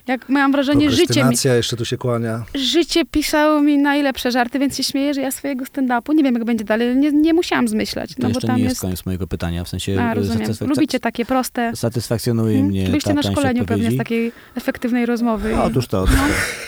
[0.07, 2.43] Jak miałam wrażenie, życie mi, jeszcze tu się kłania.
[2.55, 6.43] życie pisało mi najlepsze żarty, więc się śmieję, że ja swojego stand-upu, nie wiem jak
[6.43, 8.81] będzie dalej, nie, nie musiałam zmyślać, To no bo jeszcze tam nie jest jest...
[8.81, 9.63] koniec mojego pytania.
[9.63, 10.51] W sensie A, rozumiem.
[10.61, 11.71] Lubicie takie proste...
[11.75, 12.69] Satysfakcjonuje Mhm.
[12.71, 15.53] mnie Byliście ta na szkoleniu pewnie z takiej efektywnej rozmowy.
[15.55, 16.21] No, Otóż to, otóż to.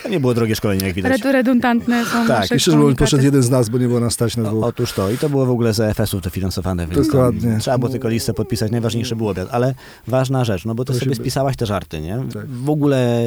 [0.04, 1.12] To nie było drogie szkolenie, jak widać.
[1.12, 3.04] Red, redundantne są Tak, nasze Myślę, że on komunikaty.
[3.06, 4.64] poszedł jeden z nas, bo nie było nas stać na O, dwóch.
[4.66, 5.12] otóż to.
[5.12, 6.88] I to było w ogóle z EFS-ów to finansowane.
[6.88, 7.58] Więc Dokładnie.
[7.60, 8.72] Trzeba było tylko listę podpisać.
[8.72, 9.48] Najważniejszy był obiad.
[9.52, 9.76] Ale
[10.08, 12.20] ważna rzecz, no bo ty Musi sobie spisałaś te żarty, nie?
[12.34, 12.48] Tak.
[12.48, 13.22] W ogóle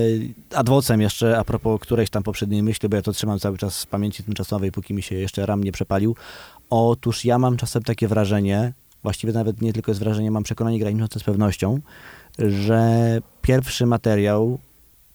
[0.55, 3.87] adwocem jeszcze, a propos którejś tam poprzedniej myśli, bo ja to trzymam cały czas z
[3.87, 6.17] pamięci tymczasowej, póki mi się jeszcze ram nie przepalił.
[6.71, 8.73] Otóż ja mam czasem takie wrażenie,
[9.03, 11.81] właściwie nawet nie tylko jest wrażenie, mam przekonanie graniczące z pewnością,
[12.39, 14.59] że pierwszy materiał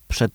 [0.07, 0.31] przed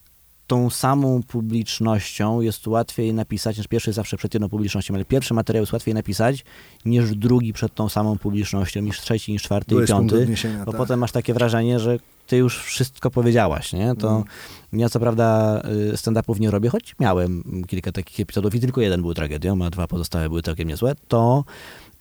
[0.49, 5.33] tą samą publicznością jest łatwiej napisać, niż pierwszy jest zawsze przed jedną publicznością, ale pierwszy
[5.33, 6.45] materiał jest łatwiej napisać
[6.85, 10.27] niż drugi przed tą samą publicznością, niż trzeci, niż czwarty i piąty,
[10.65, 10.77] bo tak.
[10.77, 11.97] potem masz takie wrażenie, że
[12.27, 13.95] ty już wszystko powiedziałaś, nie?
[13.95, 14.25] To Mhm.
[14.73, 15.61] ja co prawda
[15.93, 19.69] y, stand-upów nie robię, choć miałem kilka takich epizodów i tylko jeden był tragedią, a
[19.69, 21.43] dwa pozostałe były całkiem niezłe, to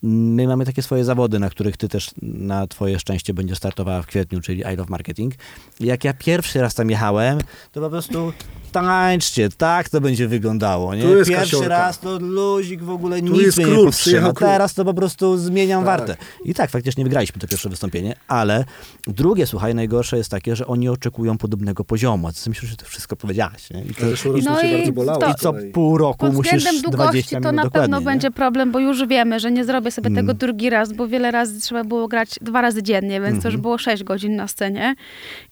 [0.03, 4.07] my mamy takie swoje zawody, na których ty też na twoje szczęście będziesz startowała w
[4.07, 5.35] kwietniu, czyli I Love Marketing.
[5.81, 7.39] I jak ja pierwszy raz tam jechałem,
[7.73, 8.33] to po prostu
[8.73, 11.03] tańczcie, tak to będzie wyglądało, nie?
[11.03, 11.69] Tu jest Pierwszy kasiorka.
[11.69, 14.33] raz to luzik w ogóle Tu nic jest mnie król, nie powstrzyma.
[14.33, 15.87] Teraz to po prostu zmieniam Tak.
[15.99, 16.17] wartę.
[16.45, 18.65] I tak, faktycznie wygraliśmy to pierwsze wystąpienie, ale
[19.07, 22.29] drugie, słuchaj, najgorsze jest takie, że oni oczekują podobnego poziomu.
[22.29, 23.85] A ty myślisz, że to wszystko powiedziałaś, nie?
[23.85, 25.21] I to, Zeszły rok No się i bardzo bolało.
[25.21, 27.99] to- i co pół roku Pod musisz względem 20 długości to minut na dokładnie, pewno
[27.99, 28.05] nie?
[28.05, 30.37] będzie problem, bo już wiemy, że nie zrobię sobie tego Mm.
[30.37, 33.63] drugi raz, bo wiele razy trzeba było grać dwa razy dziennie, więc to już Mhm.
[33.63, 34.95] było sześć godzin na scenie.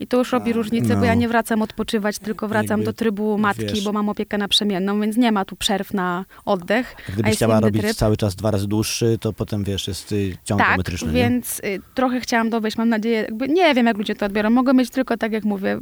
[0.01, 0.97] I to już robi różnicę, no.
[1.01, 4.39] bo ja nie wracam odpoczywać, tylko wracam Jakby, do trybu matki, wiesz- bo mam opiekę
[4.39, 6.95] naprzemienną, więc nie ma tu przerw na oddech.
[6.99, 7.97] a Gdybyś jest chciała robić tryb.
[7.97, 11.81] cały czas dwa razy dłuższy, to potem, wiesz, jest y, ciąg Tak, geometryczny, więc y,
[11.95, 15.17] trochę chciałam dowieść, mam nadzieję, jakby, nie wiem jak ludzie to odbiorą, mogę mieć tylko,
[15.17, 15.81] tak jak mówię,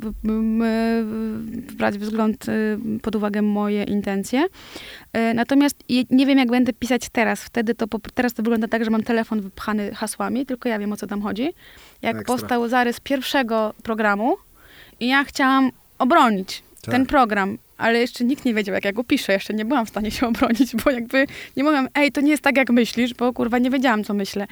[1.76, 4.44] brać wzgląd y, pod uwagę moje intencje.
[4.44, 5.76] Y, Natomiast
[6.10, 9.40] nie wiem jak będę pisać teraz, wtedy to, teraz to wygląda tak, że mam telefon
[9.40, 11.54] wypchany hasłami, tylko ja wiem o co tam chodzi.
[12.02, 12.36] Jak Ekstra.
[12.36, 14.36] powstał zarys pierwszego programu
[15.00, 16.94] i ja chciałam obronić Tak.
[16.94, 19.32] ten program, ale jeszcze nikt nie wiedział, jak ja go piszę.
[19.32, 21.26] Jeszcze nie byłam w stanie się obronić, bo jakby
[21.56, 24.46] nie mówiłam, ej, to nie jest tak, jak myślisz, bo kurwa nie wiedziałam, co myślę.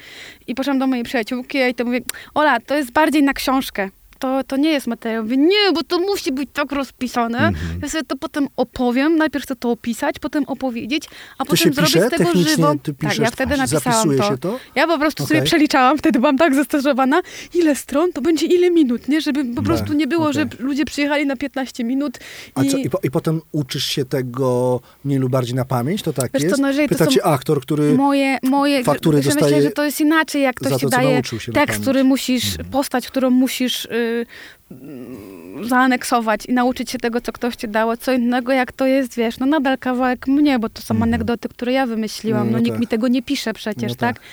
[0.47, 1.99] I poszłam do mojej przyjaciółki i to mówię,
[2.33, 3.89] Ola, to jest bardziej na książkę.
[4.23, 5.23] To, to nie jest materiał.
[5.23, 7.37] Mówię, nie, bo to musi być tak rozpisane.
[7.37, 7.79] Mhm.
[7.81, 9.15] Ja sobie to potem opowiem.
[9.17, 11.03] Najpierw chcę to opisać, potem opowiedzieć,
[11.37, 12.75] a To potem zrobić pisze z tego żywo.
[12.83, 14.23] Ty tak, piszesz, ja wtedy napisałam to.
[14.29, 14.59] się to?
[14.75, 15.47] Ja po prostu sobie Okej.
[15.47, 17.21] przeliczałam, wtedy byłam tak zestresowana,
[17.53, 19.21] ile stron, to będzie ile minut, nie?
[19.21, 20.33] Żeby po Tak, prostu nie było, okej.
[20.33, 22.17] że ludzie przyjechali na 15 minut
[22.55, 22.69] A i...
[22.69, 26.01] co, i, po, I potem uczysz się tego mniej lub bardziej na pamięć?
[26.01, 26.61] To tak Wiesz co, jest?
[26.61, 27.93] no jeżeli to Pyta są cię aktor, który...
[27.93, 30.89] moje, moje faktury że dostaje myślę, że to jest inaczej, jak ktoś to, ci co
[30.89, 31.21] daje
[31.53, 32.69] tekst, który musisz, Mhm.
[32.69, 33.89] postać, którą musisz y,
[35.63, 39.39] zaaneksować i nauczyć się tego, co ktoś ci dało, co innego, jak to jest, wiesz,
[39.39, 41.09] no nadal kawałek mnie, bo to są Mhm.
[41.09, 42.79] anegdoty, które ja wymyśliłam, No no, nikt tak.
[42.79, 44.15] mi tego nie pisze przecież, No tak?
[44.15, 44.25] tak.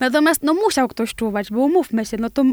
[0.00, 2.44] Natomiast, no musiał ktoś czuwać, bo umówmy się, no to...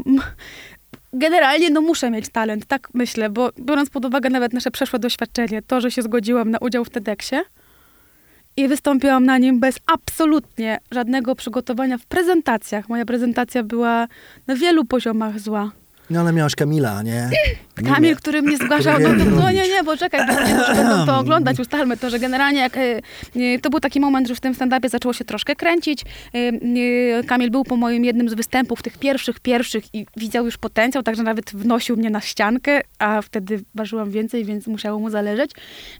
[1.12, 5.62] Generalnie no muszę mieć talent, tak myślę, bo biorąc pod uwagę nawet nasze przeszłe doświadczenie,
[5.62, 7.40] to, że się zgodziłam na udział w TEDxie,
[8.56, 12.88] i wystąpiłam na nim bez absolutnie żadnego przygotowania w prezentacjach.
[12.88, 14.08] Moja prezentacja była
[14.46, 15.70] na wielu poziomach zła.
[16.10, 17.30] No ale miałeś Kamila, nie?
[17.86, 20.34] Kamil, który mnie zgłaszał, no, to, no nie, nie, bo czekaj, bo
[20.74, 22.80] będą to oglądać, ustalmy to, że generalnie jak, e,
[23.36, 26.04] e, to był taki moment, że w tym stand-upie zaczęło się troszkę kręcić.
[26.34, 31.02] E, Kamil był po moim jednym z występów, tych pierwszych, pierwszych i widział już potencjał,
[31.02, 35.50] także nawet wnosił mnie na ściankę, a wtedy ważyłam więcej, więc musiało mu zależeć.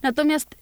[0.03, 0.57] Natomiast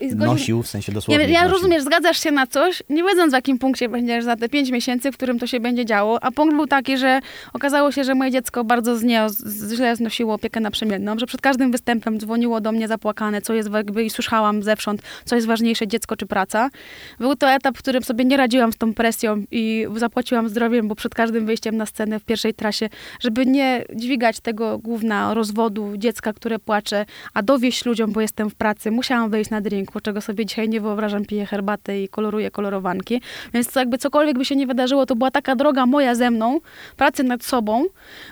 [0.00, 1.24] zgodził- Nosił, w sensie ja, dosłownie.
[1.28, 1.54] ja nosił.
[1.54, 5.12] rozumiesz, zgadzasz się na coś, nie wiedząc w jakim punkcie będziesz za te pięć miesięcy,
[5.12, 6.18] w którym to się będzie działo.
[6.24, 7.20] A punkt był taki, że
[7.52, 11.40] okazało się, że moje dziecko bardzo z nie, z, źle znosiło opiekę naprzemienną, że przed
[11.40, 15.86] każdym występem dzwoniło do mnie zapłakane, co jest jakby i słyszałam zewsząd, co jest ważniejsze,
[15.88, 16.70] dziecko czy praca.
[17.18, 20.94] Był to etap, w którym sobie nie radziłam z tą presją i zapłaciłam zdrowiem, bo
[20.94, 22.88] przed każdym wyjściem na scenę w pierwszej trasie,
[23.20, 28.54] żeby nie dźwigać tego główna rozwodu dziecka, które płacze, a dowieść ludziom, bo jestem w
[28.54, 33.20] pracy, musiałam wyjść na drinku, czego sobie dzisiaj nie wyobrażam, piję herbatę i koloruję kolorowanki.
[33.54, 36.60] Więc to jakby cokolwiek by się nie wydarzyło, to była taka droga moja ze mną,
[36.96, 37.84] pracy nad sobą,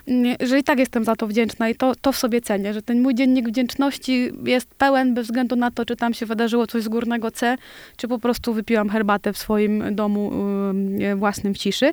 [0.07, 2.81] mm, że i tak jestem za to wdzięczna i to, to w sobie cenię, że
[2.81, 6.83] ten mój dziennik wdzięczności jest pełen bez względu na to, czy tam się wydarzyło coś
[6.83, 7.57] z górnego C,
[7.97, 10.31] czy po prostu wypiłam herbatę w swoim domu
[10.69, 11.91] ym, własnym w ciszy.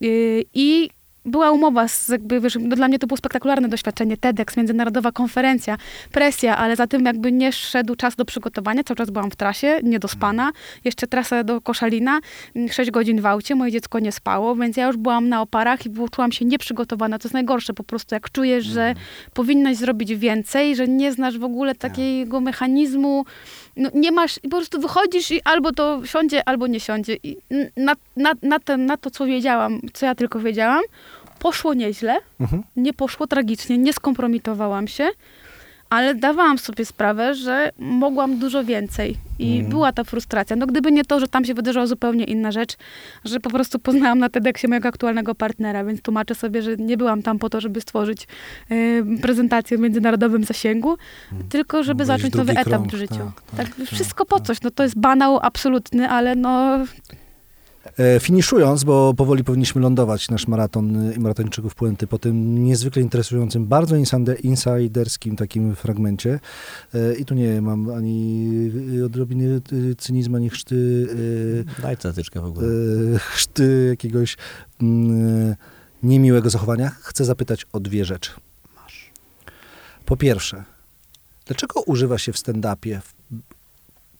[0.00, 0.90] Yy, I
[1.24, 5.76] była umowa, z, jakby, wiesz, no dla mnie to było spektakularne doświadczenie, TEDx, międzynarodowa konferencja,
[6.12, 9.80] presja, ale za tym jakby nie szedł czas do przygotowania, cały czas byłam w trasie,
[9.82, 10.52] niedospana,
[10.84, 12.20] jeszcze trasa do Koszalina,
[12.70, 15.90] 6 godzin w aucie, moje dziecko nie spało, więc ja już byłam na oparach i
[16.12, 18.94] czułam się nieprzygotowana, to jest najgorsze po prostu, jak czujesz, że
[19.34, 23.24] powinnaś zrobić więcej, że nie znasz w ogóle takiego mechanizmu,
[23.76, 27.16] no, nie masz, i po prostu wychodzisz i albo to siądzie, albo nie siądzie.
[27.22, 27.36] I
[27.76, 30.82] na, na, na, ten, na to, co wiedziałam, co ja tylko wiedziałam,
[31.38, 32.62] poszło nieźle, Mhm.
[32.76, 35.08] nie poszło tragicznie, nie skompromitowałam się,
[35.90, 39.16] ale dawałam sobie sprawę, że mogłam dużo więcej.
[39.38, 39.70] I Mhm.
[39.70, 40.56] była ta frustracja.
[40.56, 42.76] No gdyby nie to, że tam się wydarzyła zupełnie inna rzecz,
[43.24, 47.22] że po prostu poznałam na TEDxie mojego aktualnego partnera, więc tłumaczę sobie, że nie byłam
[47.22, 48.26] tam po to, żeby stworzyć
[48.70, 48.76] e,
[49.22, 50.96] prezentację w międzynarodowym zasięgu,
[51.48, 53.14] tylko żeby Byłeś zacząć nowy etap krąg, w życiu.
[53.14, 54.62] tak, Tak, tak, tak, wszystko po coś.
[54.62, 56.78] No to jest banał absolutny, ale no
[58.20, 63.66] Finiszując, bo powoli powinniśmy lądować nasz maraton y, i maratończyków Puenty po tym niezwykle interesującym,
[63.66, 63.96] bardzo
[64.42, 66.40] insiderskim takim fragmencie.
[66.94, 68.60] E, I tu nie mam ani
[69.06, 69.60] odrobiny
[69.98, 72.68] cynizmu, ani chrzty, y, Daj zatyczkę w ogóle.
[73.18, 74.36] chrzty jakiegoś
[74.82, 75.54] mm,
[76.02, 76.90] niemiłego zachowania.
[76.90, 78.30] Chcę zapytać o dwie rzeczy.
[80.06, 80.64] Po pierwsze,
[81.46, 83.14] dlaczego używa się w stand-upie, w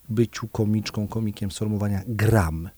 [0.08, 2.70] byciu komiczką, komikiem sformułowania gram?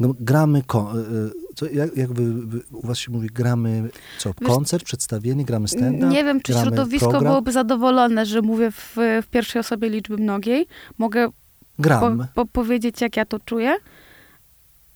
[0.00, 4.48] No, gramy, y, y, co, jak, jak wy, u was się mówi, gramy co, Wiesz-
[4.48, 6.06] koncert, przedstawienie, gramy stand-up?
[6.08, 7.32] nie wiem, czy środowisko program?
[7.32, 10.66] byłoby zadowolone, że mówię w, w pierwszej osobie liczby mnogiej.
[10.98, 11.32] Mogę po,
[11.78, 12.26] Gram.
[12.34, 13.76] po, powiedzieć, jak ja to czuję,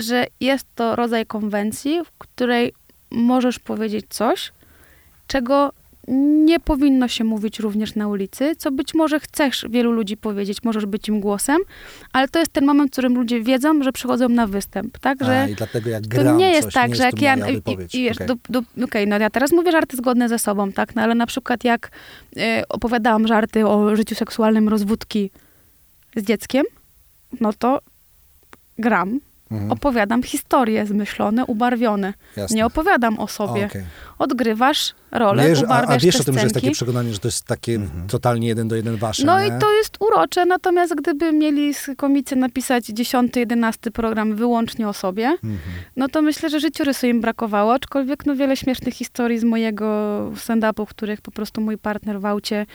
[0.00, 2.72] że jest to rodzaj konwencji, w której
[3.10, 4.52] możesz powiedzieć coś,
[5.26, 5.72] czego
[6.08, 10.86] nie powinno się mówić również na ulicy, co być może chcesz wielu ludzi powiedzieć, możesz
[10.86, 11.58] być im głosem,
[12.12, 15.24] ale to jest ten moment, w którym ludzie wiedzą, że przychodzą na występ, tak?
[15.24, 17.38] Że A, i dlatego jak to gram nie jest coś, tak, nie że jest jak
[17.40, 17.50] to ja...
[17.50, 17.62] I,
[17.92, 20.94] i, wiesz, do, do, okej, no ja teraz mówię żarty zgodne ze sobą, tak?
[20.94, 21.90] No ale na przykład jak
[22.36, 25.30] e, opowiadałam żarty o życiu seksualnym rozwódki
[26.16, 26.64] z dzieckiem,
[27.40, 27.80] no to
[28.78, 29.20] gram,
[29.50, 32.14] Mhm, opowiadam historie zmyślone, ubarwione.
[32.36, 32.56] jasne.
[32.56, 33.66] Nie opowiadam o sobie.
[33.66, 33.82] Okej.
[34.18, 37.18] Odgrywasz rolę, Wiesz, a, ubarwiasz a wiesz te o tym, że jest takie przekonanie, że
[37.18, 38.06] to jest takie Mhm.
[38.08, 39.46] totalnie jeden do jeden wasze, No nie?
[39.46, 44.92] i to jest urocze, natomiast gdyby mieli z komicy napisać dziesiąty, jedenasty program wyłącznie o
[44.92, 45.58] sobie, Mhm.
[45.96, 49.86] no to myślę, że życiorysu im brakowało, aczkolwiek no wiele śmiesznych historii z mojego
[50.34, 52.66] stand-upu, w których po prostu mój partner w aucie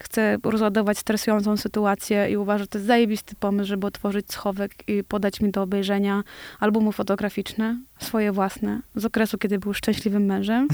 [0.00, 5.04] chce rozładować stresującą sytuację i uważa, że to jest zajebisty pomysł, żeby otworzyć schowek i
[5.04, 6.22] podać mi do obejrzenia
[6.60, 10.68] albumy fotograficzne, swoje własne, z okresu, kiedy był szczęśliwym mężem,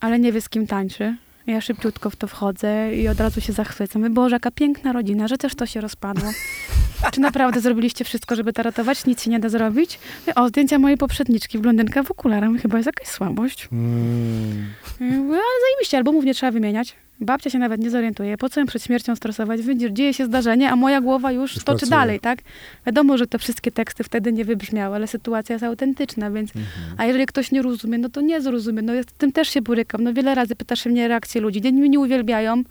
[0.00, 1.16] ale nie wie z kim tańczy.
[1.46, 4.14] Ja szybciutko w to wchodzę i od razu się zachwycam.
[4.14, 6.30] Boże, jaka piękna rodzina, że też to się rozpadło.
[7.12, 9.06] Czy naprawdę zrobiliście wszystko, żeby to ratować?
[9.06, 9.98] Nic się nie da zrobić?
[10.34, 12.50] O, zdjęcia mojej poprzedniczki, blondynka w okularach.
[12.62, 13.68] Chyba jest jakaś słabość.
[13.72, 14.66] Mm.
[15.00, 16.96] Ale zajebiście, albumów nie trzeba wymieniać.
[17.20, 18.36] Babcia się nawet nie zorientuje.
[18.36, 19.62] Po co ją przed śmiercią stresować?
[19.62, 22.38] Widzisz, dzieje się zdarzenie, a moja głowa już, Już toczy dalej, tak?
[22.86, 26.56] Wiadomo, że te wszystkie teksty wtedy nie wybrzmiały, ale sytuacja jest autentyczna, więc...
[26.56, 26.94] Mhm.
[26.98, 28.82] A jeżeli ktoś nie rozumie, no to nie zrozumie.
[28.82, 30.04] No ja z tym też się borykam.
[30.04, 31.60] No wiele razy pytasz się mnie reakcje ludzi.
[31.64, 32.62] Jedni mnie nie uwielbiają.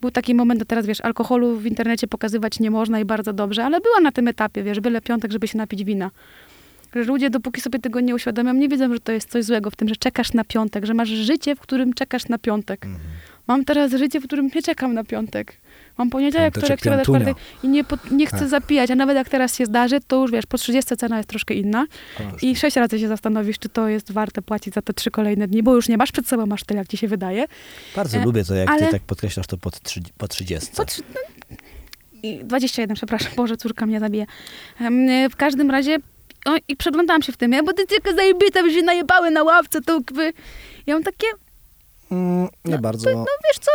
[0.00, 3.64] Był taki moment, no teraz wiesz, alkoholu w internecie pokazywać nie można i bardzo dobrze,
[3.64, 6.10] ale byłam na tym etapie, wiesz, byle piątek, żeby się napić wina.
[6.94, 9.76] Że ludzie, dopóki sobie tego nie uświadomią, nie wiedzą, że to jest coś złego w
[9.76, 12.84] tym, że czekasz na piątek, że masz życie, w którym czekasz na piątek.
[12.84, 13.04] Mhm.
[13.48, 15.56] Mam teraz życie, w którym nie czekam na piątek.
[15.98, 18.48] Mam poniedziałek, wtorek, środa, czwartek i nie, po, nie chcę Tak.
[18.48, 21.54] zapijać, a nawet jak teraz się zdarzy, to już wiesz, po 30 cena jest troszkę
[21.54, 21.86] inna
[22.42, 25.62] i sześć razy się zastanowisz, czy to jest warte płacić za te trzy kolejne dni,
[25.62, 27.44] bo już nie masz przed sobą aż tyle, jak ci się wydaje.
[27.96, 30.70] Bardzo E, lubię to, jak ale- ty tak podkreślasz to po, trzy, po 30.
[30.76, 31.20] Po trzy, no,
[32.22, 34.26] i 21, przepraszam, Boże, córka mnie zabije.
[34.80, 35.96] E, W każdym razie,
[36.46, 39.42] o, i przeglądałam się w tym, ja, bo ty tylko zajebita, by się najebały na
[39.42, 40.32] ławce, to jakby...
[40.86, 41.26] Ja mam takie,
[42.12, 43.10] Mm, nie bardzo.
[43.14, 43.70] no wiesz co,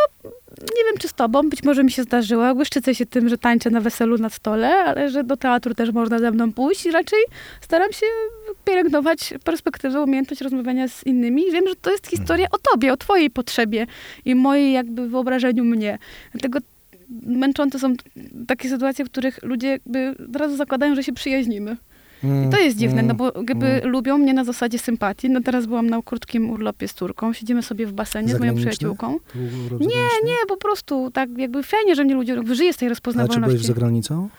[0.61, 3.69] nie wiem czy z tobą, być może mi się zdarzyło, błyszczycę się tym, że tańczę
[3.69, 7.19] na weselu na stole, ale że do teatru też można ze mną pójść i raczej
[7.61, 8.05] staram się
[8.65, 11.51] pielęgnować perspektywę, umiejętność rozmawiania z innymi.
[11.51, 13.87] Wiem, że to jest historia o tobie, o twojej potrzebie
[14.25, 15.97] i mojej jakby wyobrażeniu mnie.
[16.31, 16.59] Dlatego
[17.25, 17.93] męczące są
[18.47, 21.77] takie sytuacje, w których ludzie jakby od razu zakładają, że się przyjaźnimy.
[22.23, 23.89] I to jest dziwne, no bo jakby mm.
[23.89, 25.29] lubią mnie na zasadzie sympatii.
[25.29, 29.19] No teraz byłam na krótkim urlopie z córką, siedzimy sobie w basenie z moją przyjaciółką.
[29.79, 29.87] Nie,
[30.25, 33.15] nie, po prostu tak jakby fajnie, że mnie ludzie żyje z tej A czy byłeś
[33.15, 33.67] rozpoznawalności.
[33.67, 34.29] za granicą?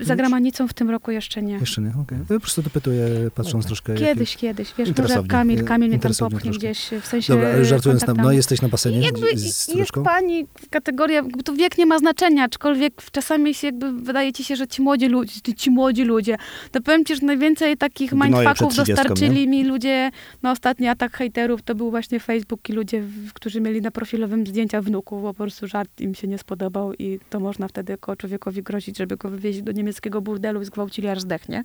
[0.00, 1.54] Za granicą w tym roku jeszcze nie.
[1.54, 2.18] Jeszcze nie, okej.
[2.18, 3.92] Ja po prostu dopytuję, patrząc troszkę.
[3.92, 4.68] jakie- Kiedyś, kiedyś.
[4.68, 5.28] Wiesz, może Interesownie.
[5.28, 6.58] Kamil, Kamil mnie tam popchnie troszkę.
[6.58, 10.46] gdzieś, w sensie Dobra, żartując tam, no jesteś na basenie I jakby z, jest pani
[10.70, 14.82] kategoria, tu wiek nie ma znaczenia, aczkolwiek czasami się jakby wydaje ci się, że ci
[14.82, 16.36] młodzi ludzie, ci młodzi ludzie,
[16.72, 20.10] to powiem ci, że najwięcej takich Gnoje mindfucków przed 30, dostarczyli mi ludzie,
[20.42, 23.02] no ostatni atak hejterów to był właśnie Facebook i ludzie,
[23.34, 27.18] którzy mieli na profilowym zdjęcia wnuków, bo po prostu żart im się nie spodobał i
[27.30, 31.20] to można wtedy jako człowiekowi grozić, żeby go wywieźć do niemieckiego burdelu i zgwałcili aż
[31.20, 31.64] zdechnie.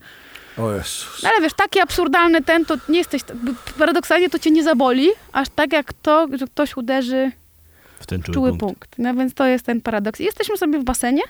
[0.57, 1.23] O Jezus.
[1.23, 3.21] No ale wiesz, taki absurdalny ten, to nie jesteś,
[3.79, 7.31] paradoksalnie to cię nie zaboli, aż tak jak to, że ktoś uderzy
[7.99, 8.61] W ten czuły, czuły punkt.
[8.61, 8.95] punkt.
[8.97, 10.19] No więc to jest ten paradoks.
[10.19, 11.21] Jesteśmy sobie w basenie,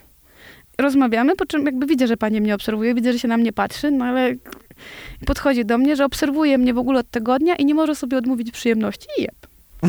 [0.81, 3.91] rozmawiamy, po czym jakby widzę, że pani mnie obserwuje, widzę, że się na mnie patrzy,
[3.91, 4.35] no ale
[5.25, 8.51] podchodzi do mnie, że obserwuje mnie w ogóle od tygodnia i nie może sobie odmówić
[8.51, 9.35] przyjemności i jeb.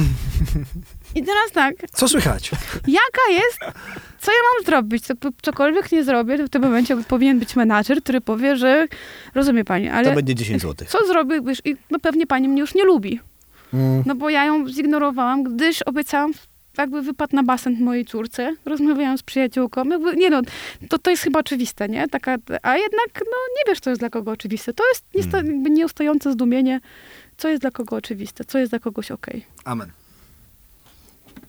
[1.17, 2.51] I teraz tak, Co słychać?
[2.87, 3.59] jaka jest,
[4.21, 5.07] co ja mam zrobić?
[5.07, 8.87] Co, cokolwiek nie zrobię, to w tym momencie powinien być menadżer, który powie, że
[9.35, 10.87] rozumie pani, To ale będzie 10 zł.
[10.91, 13.21] co zrobię, wiesz, i no pewnie pani mnie już nie lubi.
[13.75, 16.33] Mm, No bo ja ją zignorowałam, gdyż obiecałam
[16.79, 18.55] jakby wypad na basen mojej córce.
[18.65, 19.85] Rozmawiałam z przyjaciółką.
[19.85, 20.41] Jakby, nie no,
[20.89, 22.09] to, to jest chyba oczywiste, nie?
[22.09, 24.73] Taka, a jednak no, nie wiesz, co jest dla kogo oczywiste.
[24.73, 25.53] To jest niesta, Mm.
[25.53, 26.81] jakby nieustające zdumienie,
[27.37, 29.47] co jest dla kogo oczywiste, co jest dla kogoś okej.
[29.65, 29.91] amen.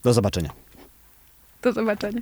[0.04, 0.50] Do zobaczenia.
[1.62, 2.22] Do zobaczenia.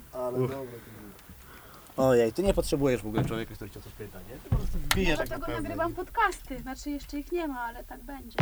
[1.98, 4.36] Ojej, ty nie potrzebujesz w ogóle człowieka, który cię o coś pyta, nie?
[4.44, 5.64] Ty po prostu wbijesz jak Dlatego pełnej.
[5.64, 6.60] nagrywam podcasty.
[6.60, 8.38] Znaczy jeszcze ich nie ma, ale tak będzie.